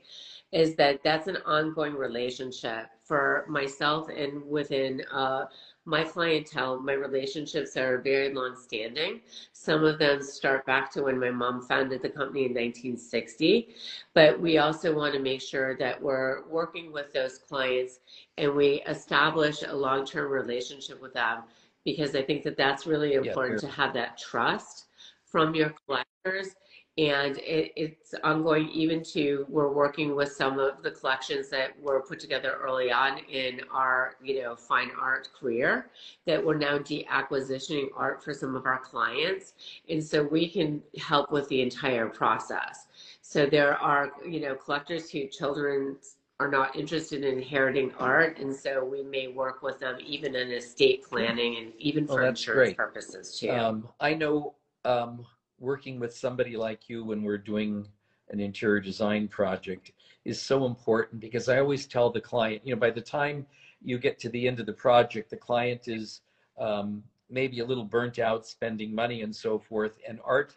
is 0.51 0.75
that 0.75 1.01
that's 1.03 1.27
an 1.27 1.37
ongoing 1.45 1.95
relationship 1.95 2.89
for 3.03 3.45
myself 3.49 4.07
and 4.09 4.45
within 4.47 5.01
uh, 5.11 5.45
my 5.85 6.03
clientele. 6.03 6.79
My 6.79 6.93
relationships 6.93 7.75
are 7.75 7.97
very 7.99 8.33
long 8.33 8.55
standing. 8.55 9.21
Some 9.53 9.83
of 9.83 9.97
them 9.97 10.21
start 10.21 10.65
back 10.65 10.91
to 10.91 11.03
when 11.03 11.19
my 11.19 11.31
mom 11.31 11.61
founded 11.61 12.01
the 12.01 12.09
company 12.09 12.41
in 12.45 12.51
1960. 12.53 13.69
But 14.13 14.39
we 14.39 14.59
also 14.59 14.95
want 14.95 15.13
to 15.15 15.19
make 15.19 15.41
sure 15.41 15.75
that 15.77 16.01
we're 16.01 16.47
working 16.47 16.91
with 16.91 17.11
those 17.13 17.39
clients 17.39 17.99
and 18.37 18.53
we 18.53 18.83
establish 18.87 19.63
a 19.63 19.75
long-term 19.75 20.31
relationship 20.31 21.01
with 21.01 21.13
them 21.13 21.43
because 21.83 22.15
I 22.15 22.21
think 22.21 22.43
that 22.43 22.57
that's 22.57 22.85
really 22.85 23.13
important 23.13 23.59
very- 23.61 23.71
to 23.71 23.75
have 23.75 23.93
that 23.93 24.17
trust 24.17 24.85
from 25.25 25.55
your 25.55 25.73
collectors. 25.85 26.55
And 27.01 27.37
it, 27.39 27.71
it's 27.75 28.13
ongoing 28.23 28.69
even 28.69 29.01
to 29.15 29.47
we're 29.49 29.71
working 29.71 30.15
with 30.15 30.31
some 30.31 30.59
of 30.59 30.83
the 30.83 30.91
collections 30.91 31.49
that 31.49 31.69
were 31.81 31.99
put 32.01 32.19
together 32.19 32.59
early 32.61 32.91
on 32.91 33.17
in 33.17 33.61
our 33.73 34.17
you 34.21 34.43
know 34.43 34.55
fine 34.55 34.91
art 35.01 35.27
career 35.37 35.89
that 36.27 36.45
we're 36.45 36.57
now 36.57 36.77
deacquisitioning 36.77 37.87
art 37.95 38.23
for 38.23 38.35
some 38.35 38.55
of 38.55 38.67
our 38.67 38.77
clients. 38.77 39.53
And 39.89 40.03
so 40.03 40.21
we 40.21 40.47
can 40.47 40.83
help 40.99 41.31
with 41.31 41.47
the 41.49 41.63
entire 41.63 42.07
process. 42.07 42.85
So 43.23 43.47
there 43.47 43.73
are 43.77 44.11
you 44.23 44.39
know 44.39 44.53
collectors 44.53 45.09
who 45.09 45.25
children 45.27 45.97
are 46.39 46.49
not 46.49 46.75
interested 46.75 47.23
in 47.23 47.37
inheriting 47.37 47.91
art 47.99 48.37
and 48.39 48.55
so 48.55 48.83
we 48.83 49.01
may 49.03 49.27
work 49.27 49.63
with 49.63 49.79
them 49.79 49.97
even 50.05 50.35
in 50.35 50.51
estate 50.51 51.03
planning 51.03 51.57
and 51.57 51.71
even 51.79 52.05
Oh, 52.09 52.13
for 52.13 52.23
insurance 52.23 52.69
great. 52.69 52.77
purposes 52.77 53.39
too. 53.39 53.51
Um, 53.51 53.87
I 53.99 54.13
know 54.15 54.55
um, 54.85 55.25
working 55.61 55.99
with 55.99 56.13
somebody 56.15 56.57
like 56.57 56.89
you 56.89 57.05
when 57.05 57.23
we're 57.23 57.37
doing 57.37 57.87
an 58.31 58.39
interior 58.39 58.79
design 58.79 59.27
project 59.27 59.91
is 60.25 60.41
so 60.41 60.65
important 60.65 61.21
because 61.21 61.47
I 61.47 61.59
always 61.59 61.85
tell 61.85 62.09
the 62.09 62.19
client, 62.19 62.61
you 62.65 62.73
know, 62.73 62.79
by 62.79 62.89
the 62.89 63.01
time 63.01 63.45
you 63.83 63.97
get 63.97 64.19
to 64.19 64.29
the 64.29 64.47
end 64.47 64.59
of 64.59 64.65
the 64.65 64.73
project, 64.73 65.29
the 65.29 65.37
client 65.37 65.87
is 65.87 66.21
um, 66.59 67.03
maybe 67.29 67.59
a 67.59 67.65
little 67.65 67.83
burnt 67.83 68.19
out 68.19 68.45
spending 68.45 68.93
money 68.93 69.21
and 69.21 69.35
so 69.35 69.59
forth. 69.59 69.97
And 70.07 70.19
art 70.25 70.55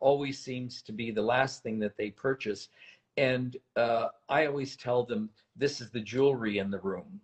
always 0.00 0.38
seems 0.38 0.82
to 0.82 0.92
be 0.92 1.10
the 1.10 1.22
last 1.22 1.62
thing 1.62 1.78
that 1.80 1.96
they 1.96 2.10
purchase. 2.10 2.68
And 3.16 3.56
uh, 3.76 4.08
I 4.28 4.46
always 4.46 4.76
tell 4.76 5.04
them 5.04 5.30
this 5.54 5.80
is 5.80 5.90
the 5.90 6.00
jewelry 6.00 6.58
in 6.58 6.70
the 6.70 6.80
room. 6.80 7.20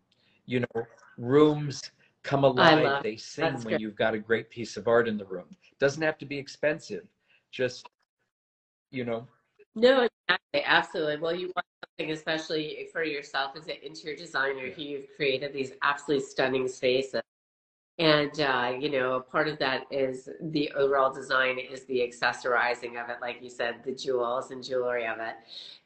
You 0.47 0.61
know, 0.61 0.87
rooms 1.19 1.91
come 2.23 2.45
alive, 2.45 3.03
they 3.03 3.17
sing 3.17 3.45
that's 3.45 3.65
when 3.65 3.73
great. 3.73 3.81
you've 3.81 3.97
got 3.97 4.15
a 4.15 4.19
great 4.19 4.49
piece 4.49 4.77
of 4.77 4.89
art 4.89 5.09
in 5.09 5.17
the 5.17 5.25
room. 5.25 5.47
Doesn't 5.79 6.03
have 6.03 6.19
to 6.19 6.27
be 6.27 6.39
expensive, 6.39 7.05
just, 7.53 7.89
you 8.91 9.05
know, 9.05 9.29
No, 9.75 10.09
exactly, 10.29 10.65
absolutely. 10.65 11.19
Well, 11.19 11.35
you 11.35 11.53
want 11.57 11.67
something, 11.99 12.13
especially 12.13 12.89
for 12.93 13.05
yourself 13.05 13.53
as 13.57 13.69
an 13.69 13.77
interior 13.83 14.17
designer, 14.17 14.71
who 14.71 14.83
you've 14.83 15.07
created 15.17 15.53
these 15.55 15.73
absolutely 15.83 16.27
stunning 16.27 16.69
spaces. 16.69 17.23
And, 17.99 18.41
uh, 18.41 18.75
you 18.81 18.91
know, 18.91 19.21
part 19.21 19.49
of 19.49 19.59
that 19.61 19.85
is 19.91 20.29
the 20.41 20.73
overall 20.73 21.13
design 21.13 21.59
is 21.59 21.85
the 21.85 22.01
accessorizing 22.01 23.03
of 23.03 23.11
it, 23.11 23.19
like 23.23 23.43
you 23.43 23.51
said, 23.51 23.85
the 23.85 23.93
jewels 23.93 24.51
and 24.51 24.65
jewelry 24.65 25.07
of 25.07 25.19
it. 25.21 25.37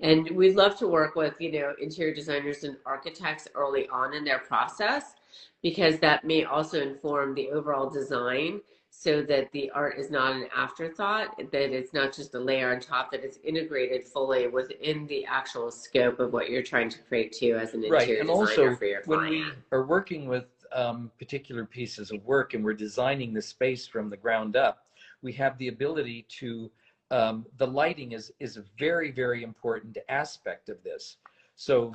And 0.00 0.30
we 0.30 0.52
love 0.54 0.78
to 0.78 0.88
work 0.88 1.16
with, 1.16 1.34
you 1.40 1.52
know, 1.52 1.74
interior 1.80 2.14
designers 2.14 2.64
and 2.64 2.76
architects 2.86 3.48
early 3.54 3.88
on 3.88 4.14
in 4.14 4.24
their 4.24 4.38
process 4.38 5.16
because 5.62 5.98
that 6.00 6.24
may 6.24 6.44
also 6.44 6.80
inform 6.80 7.34
the 7.34 7.50
overall 7.50 7.90
design 7.90 8.60
so 8.98 9.20
that 9.22 9.52
the 9.52 9.70
art 9.72 9.98
is 9.98 10.10
not 10.10 10.34
an 10.34 10.46
afterthought, 10.56 11.36
that 11.36 11.76
it's 11.76 11.92
not 11.92 12.14
just 12.14 12.34
a 12.34 12.38
layer 12.38 12.72
on 12.72 12.80
top, 12.80 13.10
that 13.10 13.22
it's 13.22 13.38
integrated 13.44 14.08
fully 14.08 14.46
within 14.48 15.06
the 15.06 15.22
actual 15.26 15.70
scope 15.70 16.18
of 16.18 16.32
what 16.32 16.48
you're 16.48 16.62
trying 16.62 16.88
to 16.88 16.98
create 17.00 17.30
too 17.30 17.58
as 17.60 17.74
an 17.74 17.82
right. 17.90 18.02
interior 18.02 18.20
And 18.20 18.28
designer 18.28 18.40
also, 18.40 18.76
for 18.76 18.84
your 18.86 19.02
client. 19.02 19.22
when 19.22 19.30
we 19.30 19.44
are 19.70 19.84
working 19.84 20.26
with 20.26 20.46
um, 20.72 21.10
particular 21.18 21.66
pieces 21.66 22.10
of 22.10 22.24
work 22.24 22.54
and 22.54 22.64
we're 22.64 22.72
designing 22.72 23.34
the 23.34 23.42
space 23.42 23.86
from 23.86 24.08
the 24.08 24.16
ground 24.16 24.56
up, 24.56 24.86
we 25.20 25.30
have 25.34 25.58
the 25.58 25.68
ability 25.68 26.24
to, 26.40 26.70
um, 27.10 27.44
the 27.58 27.66
lighting 27.66 28.12
is, 28.12 28.32
is 28.40 28.56
a 28.56 28.64
very, 28.78 29.10
very 29.10 29.42
important 29.42 29.98
aspect 30.08 30.70
of 30.70 30.82
this. 30.82 31.18
So, 31.54 31.94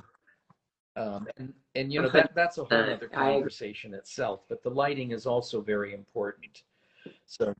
um, 0.95 1.27
and, 1.37 1.51
and 1.73 1.91
you 1.91 1.99
know, 1.99 2.09
that, 2.09 2.35
that's 2.35 2.59
a 2.59 2.63
whole 2.63 2.77
Uh, 2.79 2.93
other 2.93 3.07
conversation 3.07 3.95
itself, 3.95 4.41
but 4.47 4.61
the 4.61 4.69
lighting 4.69 5.11
is 5.11 5.25
also 5.25 5.61
very 5.61 5.95
important. 5.95 6.61
So, 7.25 7.53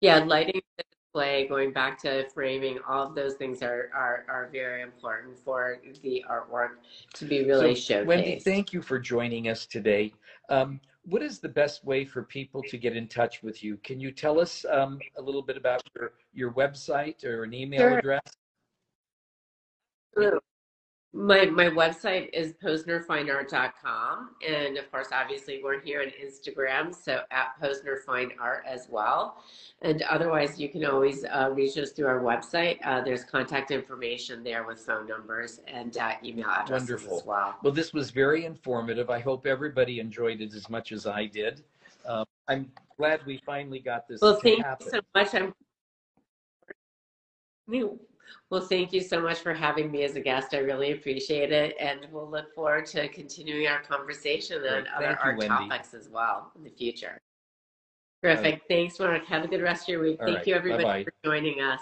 Yeah, 0.00 0.18
lighting 0.24 0.60
the 0.76 0.84
display, 0.90 1.48
going 1.48 1.72
back 1.72 2.00
to 2.02 2.28
framing, 2.30 2.78
all 2.88 3.06
of 3.06 3.14
those 3.14 3.34
things 3.34 3.62
are, 3.62 3.90
are, 3.94 4.26
are 4.28 4.48
very 4.52 4.82
important 4.82 5.38
for 5.38 5.80
the 6.02 6.24
artwork 6.30 6.72
to 7.14 7.24
be 7.24 7.44
really 7.44 7.74
So, 7.74 7.94
showcased. 7.94 8.06
Wendy, 8.06 8.38
thank 8.38 8.72
you 8.72 8.82
for 8.82 8.98
joining 8.98 9.48
us 9.48 9.66
today. 9.66 10.12
Um, 10.48 10.80
what 11.04 11.22
is 11.22 11.38
the 11.38 11.48
best 11.48 11.84
way 11.84 12.04
for 12.04 12.22
people 12.22 12.62
to 12.64 12.76
get 12.76 12.96
in 12.96 13.08
touch 13.08 13.42
with 13.42 13.62
you? 13.62 13.76
Can 13.78 14.00
you 14.00 14.10
tell 14.10 14.40
us 14.40 14.64
um, 14.70 14.98
a 15.16 15.22
little 15.22 15.42
bit 15.42 15.56
about 15.56 15.82
your, 15.94 16.12
your 16.34 16.52
website 16.52 17.24
or 17.24 17.44
an 17.44 17.54
email 17.54 17.82
Sure. 17.82 17.98
address? 17.98 18.22
True. 20.14 20.40
My 21.16 21.46
my 21.46 21.70
website 21.70 22.28
is 22.34 22.52
posnerfineart.com, 22.62 24.30
and 24.46 24.76
of 24.76 24.90
course, 24.90 25.08
obviously, 25.12 25.62
we're 25.64 25.80
here 25.80 26.02
on 26.02 26.08
Instagram, 26.22 26.94
so 26.94 27.22
at 27.30 27.54
Posner 27.60 28.02
Fine 28.04 28.32
Art 28.38 28.64
as 28.66 28.86
well. 28.90 29.42
And 29.80 30.02
otherwise, 30.02 30.60
you 30.60 30.68
can 30.68 30.84
always 30.84 31.24
uh, 31.24 31.48
reach 31.54 31.78
us 31.78 31.92
through 31.92 32.08
our 32.08 32.20
website. 32.20 32.76
Uh, 32.84 33.00
there's 33.00 33.24
contact 33.24 33.70
information 33.70 34.44
there 34.44 34.66
with 34.66 34.78
phone 34.80 35.08
numbers 35.08 35.60
and 35.66 35.96
uh, 35.96 36.12
email 36.22 36.50
addresses 36.50 36.90
Wonderful. 36.90 37.16
as 37.20 37.24
well. 37.24 37.56
Well, 37.62 37.72
this 37.72 37.94
was 37.94 38.10
very 38.10 38.44
informative. 38.44 39.08
I 39.08 39.18
hope 39.18 39.46
everybody 39.46 40.00
enjoyed 40.00 40.42
it 40.42 40.52
as 40.52 40.68
much 40.68 40.92
as 40.92 41.06
I 41.06 41.24
did. 41.24 41.62
Um, 42.06 42.26
I'm 42.46 42.70
glad 42.98 43.24
we 43.24 43.40
finally 43.46 43.78
got 43.78 44.06
this 44.06 44.20
Well, 44.20 44.38
thank 44.42 44.62
happen. 44.62 44.86
you 44.86 44.90
so 44.90 45.00
much. 45.14 45.34
I'm. 45.34 45.54
Well, 48.50 48.60
thank 48.60 48.92
you 48.92 49.00
so 49.00 49.20
much 49.20 49.38
for 49.38 49.52
having 49.52 49.90
me 49.90 50.04
as 50.04 50.16
a 50.16 50.20
guest. 50.20 50.54
I 50.54 50.58
really 50.58 50.92
appreciate 50.92 51.52
it, 51.52 51.74
and 51.80 52.06
we'll 52.12 52.30
look 52.30 52.54
forward 52.54 52.86
to 52.86 53.08
continuing 53.08 53.66
our 53.66 53.80
conversation 53.82 54.62
on 54.62 54.86
other 54.94 55.10
you, 55.10 55.16
art 55.22 55.38
Wendy. 55.38 55.48
topics 55.48 55.94
as 55.94 56.08
well 56.08 56.52
in 56.56 56.62
the 56.64 56.70
future. 56.70 57.20
Terrific. 58.22 58.62
Thanks, 58.68 58.98
Mark. 58.98 59.24
Have 59.26 59.44
a 59.44 59.48
good 59.48 59.62
rest 59.62 59.82
of 59.84 59.88
your 59.88 60.02
week. 60.02 60.18
All 60.20 60.26
thank 60.26 60.38
right. 60.38 60.46
you, 60.46 60.54
everybody, 60.54 60.84
Bye-bye. 60.84 61.04
for 61.04 61.12
joining 61.24 61.60
us. 61.60 61.80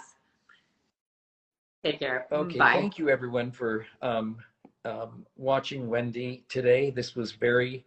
Take 1.83 1.99
care. 1.99 2.27
Okay, 2.31 2.57
Bye. 2.57 2.73
thank 2.73 2.97
you 2.97 3.09
everyone 3.09 3.51
for 3.51 3.85
um, 4.01 4.37
um, 4.85 5.25
watching 5.37 5.87
Wendy 5.87 6.43
today. 6.49 6.89
This 6.89 7.15
was 7.15 7.31
very 7.31 7.85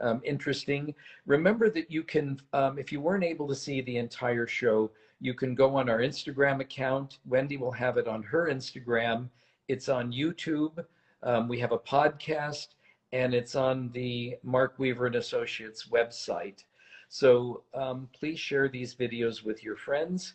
um, 0.00 0.20
interesting. 0.24 0.94
Remember 1.26 1.68
that 1.70 1.90
you 1.90 2.02
can, 2.02 2.40
um, 2.52 2.78
if 2.78 2.92
you 2.92 3.00
weren't 3.00 3.24
able 3.24 3.48
to 3.48 3.54
see 3.54 3.80
the 3.80 3.96
entire 3.96 4.46
show, 4.46 4.90
you 5.20 5.34
can 5.34 5.54
go 5.54 5.76
on 5.76 5.88
our 5.88 5.98
Instagram 5.98 6.60
account. 6.60 7.18
Wendy 7.26 7.56
will 7.56 7.72
have 7.72 7.98
it 7.98 8.08
on 8.08 8.22
her 8.22 8.48
Instagram. 8.48 9.28
It's 9.68 9.88
on 9.88 10.12
YouTube. 10.12 10.84
Um, 11.22 11.46
we 11.48 11.58
have 11.60 11.72
a 11.72 11.78
podcast, 11.78 12.68
and 13.12 13.34
it's 13.34 13.54
on 13.54 13.90
the 13.92 14.36
Mark 14.42 14.78
Weaver 14.78 15.06
and 15.06 15.16
Associates 15.16 15.88
website. 15.90 16.64
So 17.08 17.64
um, 17.74 18.08
please 18.18 18.40
share 18.40 18.68
these 18.68 18.94
videos 18.94 19.44
with 19.44 19.62
your 19.62 19.76
friends. 19.76 20.34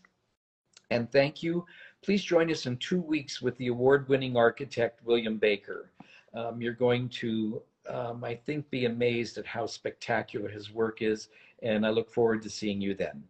And 0.91 1.11
thank 1.11 1.41
you. 1.41 1.65
Please 2.03 2.23
join 2.23 2.51
us 2.51 2.67
in 2.67 2.77
two 2.77 3.01
weeks 3.01 3.41
with 3.41 3.57
the 3.57 3.67
award-winning 3.67 4.38
architect, 4.38 5.03
William 5.03 5.38
Baker. 5.38 5.89
Um, 6.36 6.61
you're 6.61 6.73
going 6.73 7.09
to, 7.09 7.61
um, 7.89 8.23
I 8.23 8.36
think, 8.36 8.69
be 8.69 8.86
amazed 8.86 9.38
at 9.38 9.47
how 9.47 9.65
spectacular 9.65 10.49
his 10.49 10.71
work 10.71 11.01
is. 11.01 11.29
And 11.63 11.86
I 11.86 11.89
look 11.89 12.11
forward 12.11 12.43
to 12.43 12.49
seeing 12.49 12.81
you 12.81 12.93
then. 12.93 13.23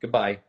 Goodbye. 0.00 0.40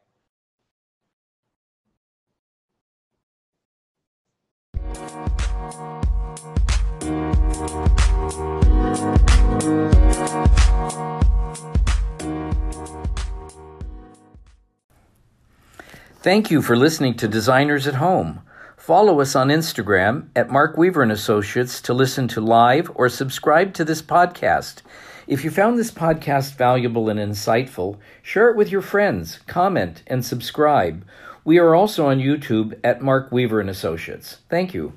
Thank 16.23 16.51
you 16.51 16.61
for 16.61 16.77
listening 16.77 17.15
to 17.15 17.27
Designers 17.27 17.87
at 17.87 17.95
Home. 17.95 18.41
Follow 18.77 19.21
us 19.21 19.35
on 19.35 19.47
Instagram 19.47 20.29
at 20.35 20.51
Mark 20.51 20.77
Weaver 20.77 21.01
and 21.01 21.11
Associates 21.11 21.81
to 21.81 21.95
listen 21.95 22.27
to 22.27 22.39
live 22.41 22.91
or 22.93 23.09
subscribe 23.09 23.73
to 23.73 23.83
this 23.83 24.03
podcast. 24.03 24.83
If 25.25 25.43
you 25.43 25.49
found 25.49 25.79
this 25.79 25.89
podcast 25.91 26.57
valuable 26.57 27.09
and 27.09 27.19
insightful, 27.19 27.97
share 28.21 28.51
it 28.51 28.55
with 28.55 28.71
your 28.71 28.81
friends, 28.81 29.39
comment, 29.47 30.03
and 30.05 30.23
subscribe. 30.23 31.03
We 31.43 31.57
are 31.57 31.73
also 31.73 32.07
on 32.07 32.19
YouTube 32.19 32.79
at 32.83 33.01
Mark 33.01 33.31
Weaver 33.31 33.59
and 33.59 33.69
Associates. 33.69 34.37
Thank 34.47 34.75
you. 34.75 34.93